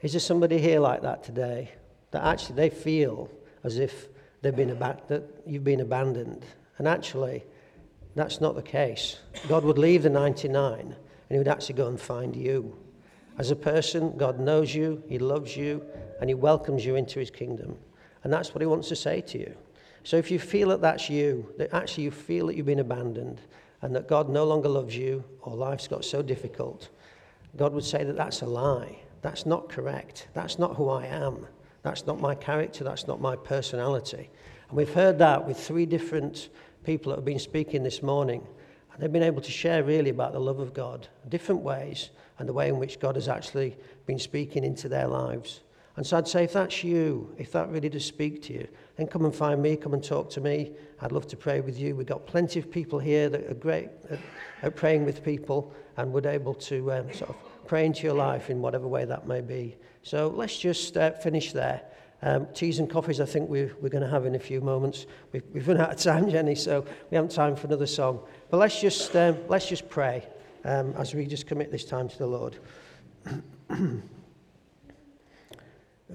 is 0.04 0.12
there 0.12 0.20
somebody 0.20 0.58
here 0.58 0.80
like 0.80 1.00
that 1.00 1.24
today? 1.24 1.72
That 2.10 2.24
actually 2.24 2.56
they 2.56 2.68
feel 2.68 3.30
as 3.62 3.78
if 3.78 4.08
they've 4.42 4.54
been 4.54 4.70
ab- 4.82 5.08
that 5.08 5.22
you've 5.46 5.64
been 5.64 5.80
abandoned. 5.80 6.44
And 6.76 6.86
actually, 6.86 7.42
that's 8.14 8.38
not 8.38 8.54
the 8.54 8.62
case. 8.62 9.20
God 9.48 9.64
would 9.64 9.78
leave 9.78 10.02
the 10.02 10.10
99 10.10 10.78
and 10.78 10.94
he 11.30 11.38
would 11.38 11.48
actually 11.48 11.76
go 11.76 11.86
and 11.86 11.98
find 11.98 12.36
you. 12.36 12.76
As 13.38 13.50
a 13.50 13.56
person, 13.56 14.14
God 14.18 14.38
knows 14.38 14.74
you, 14.74 15.02
he 15.08 15.18
loves 15.18 15.56
you, 15.56 15.82
and 16.20 16.28
he 16.28 16.34
welcomes 16.34 16.84
you 16.84 16.96
into 16.96 17.18
his 17.18 17.30
kingdom. 17.30 17.74
And 18.24 18.32
that's 18.32 18.54
what 18.54 18.60
he 18.60 18.66
wants 18.66 18.88
to 18.88 18.96
say 18.96 19.22
to 19.22 19.38
you. 19.38 19.54
So 20.02 20.18
if 20.18 20.30
you 20.30 20.38
feel 20.38 20.68
that 20.68 20.82
that's 20.82 21.08
you, 21.08 21.50
that 21.56 21.72
actually 21.72 22.04
you 22.04 22.10
feel 22.10 22.48
that 22.48 22.56
you've 22.56 22.66
been 22.66 22.80
abandoned, 22.80 23.40
and 23.84 23.94
that 23.94 24.08
God 24.08 24.30
no 24.30 24.44
longer 24.44 24.70
loves 24.70 24.96
you 24.96 25.22
or 25.42 25.54
life's 25.54 25.86
got 25.86 26.06
so 26.06 26.22
difficult, 26.22 26.88
God 27.54 27.74
would 27.74 27.84
say 27.84 28.02
that 28.02 28.16
that's 28.16 28.40
a 28.40 28.46
lie. 28.46 28.98
That's 29.20 29.44
not 29.44 29.68
correct. 29.68 30.28
That's 30.32 30.58
not 30.58 30.76
who 30.76 30.88
I 30.88 31.04
am. 31.04 31.46
That's 31.82 32.06
not 32.06 32.18
my 32.18 32.34
character. 32.34 32.82
That's 32.82 33.06
not 33.06 33.20
my 33.20 33.36
personality. 33.36 34.30
And 34.70 34.78
we've 34.78 34.92
heard 34.94 35.18
that 35.18 35.46
with 35.46 35.58
three 35.58 35.84
different 35.84 36.48
people 36.84 37.10
that 37.10 37.18
have 37.18 37.26
been 37.26 37.38
speaking 37.38 37.82
this 37.82 38.02
morning. 38.02 38.46
And 38.94 39.02
they've 39.02 39.12
been 39.12 39.22
able 39.22 39.42
to 39.42 39.50
share 39.50 39.84
really 39.84 40.08
about 40.08 40.32
the 40.32 40.40
love 40.40 40.60
of 40.60 40.72
God, 40.72 41.06
different 41.28 41.60
ways, 41.60 42.08
and 42.38 42.48
the 42.48 42.54
way 42.54 42.70
in 42.70 42.78
which 42.78 42.98
God 42.98 43.16
has 43.16 43.28
actually 43.28 43.76
been 44.06 44.18
speaking 44.18 44.64
into 44.64 44.88
their 44.88 45.08
lives. 45.08 45.60
And 45.96 46.06
so 46.06 46.16
I'd 46.18 46.26
say, 46.26 46.44
if 46.44 46.52
that's 46.52 46.82
you, 46.82 47.32
if 47.38 47.52
that 47.52 47.70
really 47.70 47.88
does 47.88 48.04
speak 48.04 48.42
to 48.44 48.52
you, 48.52 48.66
then 48.96 49.06
come 49.06 49.24
and 49.24 49.34
find 49.34 49.62
me, 49.62 49.76
come 49.76 49.94
and 49.94 50.02
talk 50.02 50.28
to 50.30 50.40
me. 50.40 50.72
I'd 51.00 51.12
love 51.12 51.28
to 51.28 51.36
pray 51.36 51.60
with 51.60 51.78
you. 51.78 51.94
We've 51.94 52.06
got 52.06 52.26
plenty 52.26 52.58
of 52.58 52.70
people 52.70 52.98
here 52.98 53.28
that 53.28 53.48
are 53.48 53.54
great 53.54 53.90
at, 54.10 54.18
at 54.62 54.76
praying 54.76 55.04
with 55.04 55.24
people 55.24 55.72
and 55.96 56.12
would 56.12 56.26
able 56.26 56.54
to 56.54 56.92
um, 56.92 57.12
sort 57.12 57.30
of 57.30 57.36
pray 57.66 57.86
into 57.86 58.02
your 58.02 58.14
life 58.14 58.50
in 58.50 58.60
whatever 58.60 58.88
way 58.88 59.04
that 59.04 59.28
may 59.28 59.40
be. 59.40 59.76
So 60.02 60.28
let's 60.28 60.58
just 60.58 60.96
uh, 60.96 61.12
finish 61.12 61.52
there. 61.52 61.82
Um, 62.22 62.46
teas 62.54 62.78
and 62.78 62.90
coffees, 62.90 63.20
I 63.20 63.26
think 63.26 63.48
we're, 63.48 63.76
we're 63.80 63.88
going 63.88 64.02
to 64.02 64.10
have 64.10 64.26
in 64.26 64.34
a 64.34 64.40
few 64.40 64.60
moments. 64.60 65.06
We've, 65.32 65.44
we've 65.52 65.68
run 65.68 65.80
out 65.80 65.92
of 65.92 65.98
time, 65.98 66.28
Jenny, 66.30 66.54
so 66.54 66.84
we 67.10 67.14
haven't 67.14 67.30
time 67.30 67.54
for 67.54 67.66
another 67.68 67.86
song. 67.86 68.20
But 68.50 68.56
let's 68.56 68.80
just, 68.80 69.14
um, 69.14 69.36
let's 69.48 69.68
just 69.68 69.88
pray 69.88 70.26
um, 70.64 70.94
as 70.96 71.14
we 71.14 71.26
just 71.26 71.46
commit 71.46 71.70
this 71.70 71.84
time 71.84 72.08
to 72.08 72.18
the 72.18 72.26
Lord. 72.26 72.56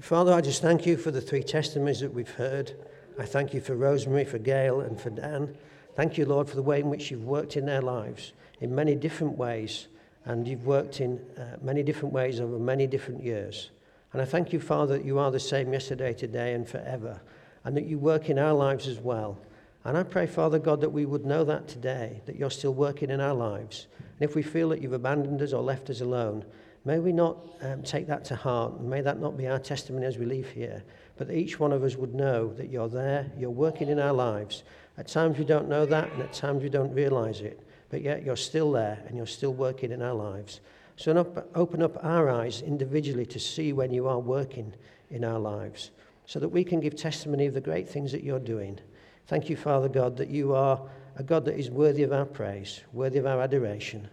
Father, 0.00 0.32
I 0.32 0.40
just 0.40 0.62
thank 0.62 0.86
you 0.86 0.96
for 0.96 1.10
the 1.10 1.20
three 1.20 1.42
testimonies 1.42 2.00
that 2.00 2.14
we've 2.14 2.30
heard. 2.30 2.72
I 3.18 3.26
thank 3.26 3.52
you 3.52 3.60
for 3.60 3.76
Rosemary, 3.76 4.24
for 4.24 4.38
Gail, 4.38 4.80
and 4.80 4.98
for 4.98 5.10
Dan. 5.10 5.54
Thank 5.94 6.16
you, 6.16 6.24
Lord, 6.24 6.48
for 6.48 6.56
the 6.56 6.62
way 6.62 6.80
in 6.80 6.88
which 6.88 7.10
you've 7.10 7.26
worked 7.26 7.54
in 7.58 7.66
their 7.66 7.82
lives 7.82 8.32
in 8.62 8.74
many 8.74 8.94
different 8.94 9.36
ways, 9.36 9.88
and 10.24 10.48
you've 10.48 10.64
worked 10.64 11.02
in 11.02 11.20
uh, 11.36 11.58
many 11.60 11.82
different 11.82 12.14
ways 12.14 12.40
over 12.40 12.58
many 12.58 12.86
different 12.86 13.22
years. 13.22 13.70
And 14.14 14.22
I 14.22 14.24
thank 14.24 14.54
you, 14.54 14.60
Father, 14.60 14.96
that 14.96 15.04
you 15.04 15.18
are 15.18 15.30
the 15.30 15.38
same 15.38 15.70
yesterday, 15.70 16.14
today, 16.14 16.54
and 16.54 16.66
forever, 16.66 17.20
and 17.64 17.76
that 17.76 17.84
you 17.84 17.98
work 17.98 18.30
in 18.30 18.38
our 18.38 18.54
lives 18.54 18.88
as 18.88 18.98
well. 18.98 19.38
And 19.84 19.98
I 19.98 20.02
pray, 20.02 20.26
Father 20.26 20.58
God, 20.58 20.80
that 20.80 20.90
we 20.90 21.04
would 21.04 21.26
know 21.26 21.44
that 21.44 21.68
today, 21.68 22.22
that 22.24 22.36
you're 22.36 22.50
still 22.50 22.74
working 22.74 23.10
in 23.10 23.20
our 23.20 23.34
lives. 23.34 23.86
And 23.98 24.28
if 24.28 24.34
we 24.34 24.42
feel 24.42 24.70
that 24.70 24.80
you've 24.80 24.94
abandoned 24.94 25.42
us 25.42 25.52
or 25.52 25.62
left 25.62 25.90
us 25.90 26.00
alone, 26.00 26.46
May 26.84 26.98
we 26.98 27.12
not 27.12 27.36
um, 27.60 27.82
take 27.82 28.06
that 28.06 28.24
to 28.26 28.36
heart. 28.36 28.80
May 28.80 29.02
that 29.02 29.20
not 29.20 29.36
be 29.36 29.46
our 29.46 29.58
testimony 29.58 30.06
as 30.06 30.16
we 30.16 30.24
leave 30.24 30.48
here, 30.48 30.82
but 31.18 31.28
that 31.28 31.36
each 31.36 31.60
one 31.60 31.72
of 31.72 31.84
us 31.84 31.96
would 31.96 32.14
know 32.14 32.54
that 32.54 32.70
you're 32.70 32.88
there, 32.88 33.30
you're 33.36 33.50
working 33.50 33.88
in 33.88 33.98
our 33.98 34.14
lives. 34.14 34.62
At 34.96 35.06
times 35.06 35.38
we 35.38 35.44
don't 35.44 35.68
know 35.68 35.84
that, 35.84 36.10
and 36.12 36.22
at 36.22 36.32
times 36.32 36.62
we 36.62 36.70
don't 36.70 36.92
realize 36.94 37.42
it, 37.42 37.60
but 37.90 38.00
yet 38.00 38.24
you're 38.24 38.36
still 38.36 38.72
there 38.72 39.02
and 39.06 39.16
you're 39.16 39.26
still 39.26 39.52
working 39.52 39.92
in 39.92 40.00
our 40.00 40.14
lives. 40.14 40.60
So 40.96 41.12
open 41.54 41.82
up 41.82 42.02
our 42.02 42.30
eyes 42.30 42.62
individually 42.62 43.26
to 43.26 43.38
see 43.38 43.72
when 43.72 43.92
you 43.92 44.06
are 44.06 44.18
working 44.18 44.72
in 45.10 45.24
our 45.24 45.38
lives 45.38 45.90
so 46.26 46.38
that 46.38 46.48
we 46.48 46.64
can 46.64 46.80
give 46.80 46.94
testimony 46.94 47.46
of 47.46 47.54
the 47.54 47.60
great 47.60 47.88
things 47.88 48.12
that 48.12 48.22
you're 48.22 48.38
doing. 48.38 48.78
Thank 49.26 49.50
you, 49.50 49.56
Father 49.56 49.88
God, 49.88 50.16
that 50.16 50.28
you 50.28 50.54
are 50.54 50.80
a 51.16 51.22
God 51.22 51.44
that 51.46 51.58
is 51.58 51.70
worthy 51.70 52.02
of 52.02 52.12
our 52.12 52.26
praise, 52.26 52.80
worthy 52.92 53.18
of 53.18 53.26
our 53.26 53.40
adoration 53.42 54.08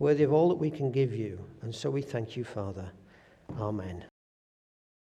worthy 0.00 0.24
of 0.24 0.32
all 0.32 0.48
that 0.48 0.56
we 0.56 0.70
can 0.70 0.90
give 0.90 1.14
you. 1.14 1.38
And 1.62 1.72
so 1.72 1.88
we 1.90 2.02
thank 2.02 2.36
you, 2.36 2.42
Father. 2.42 2.90
Amen. 3.60 4.09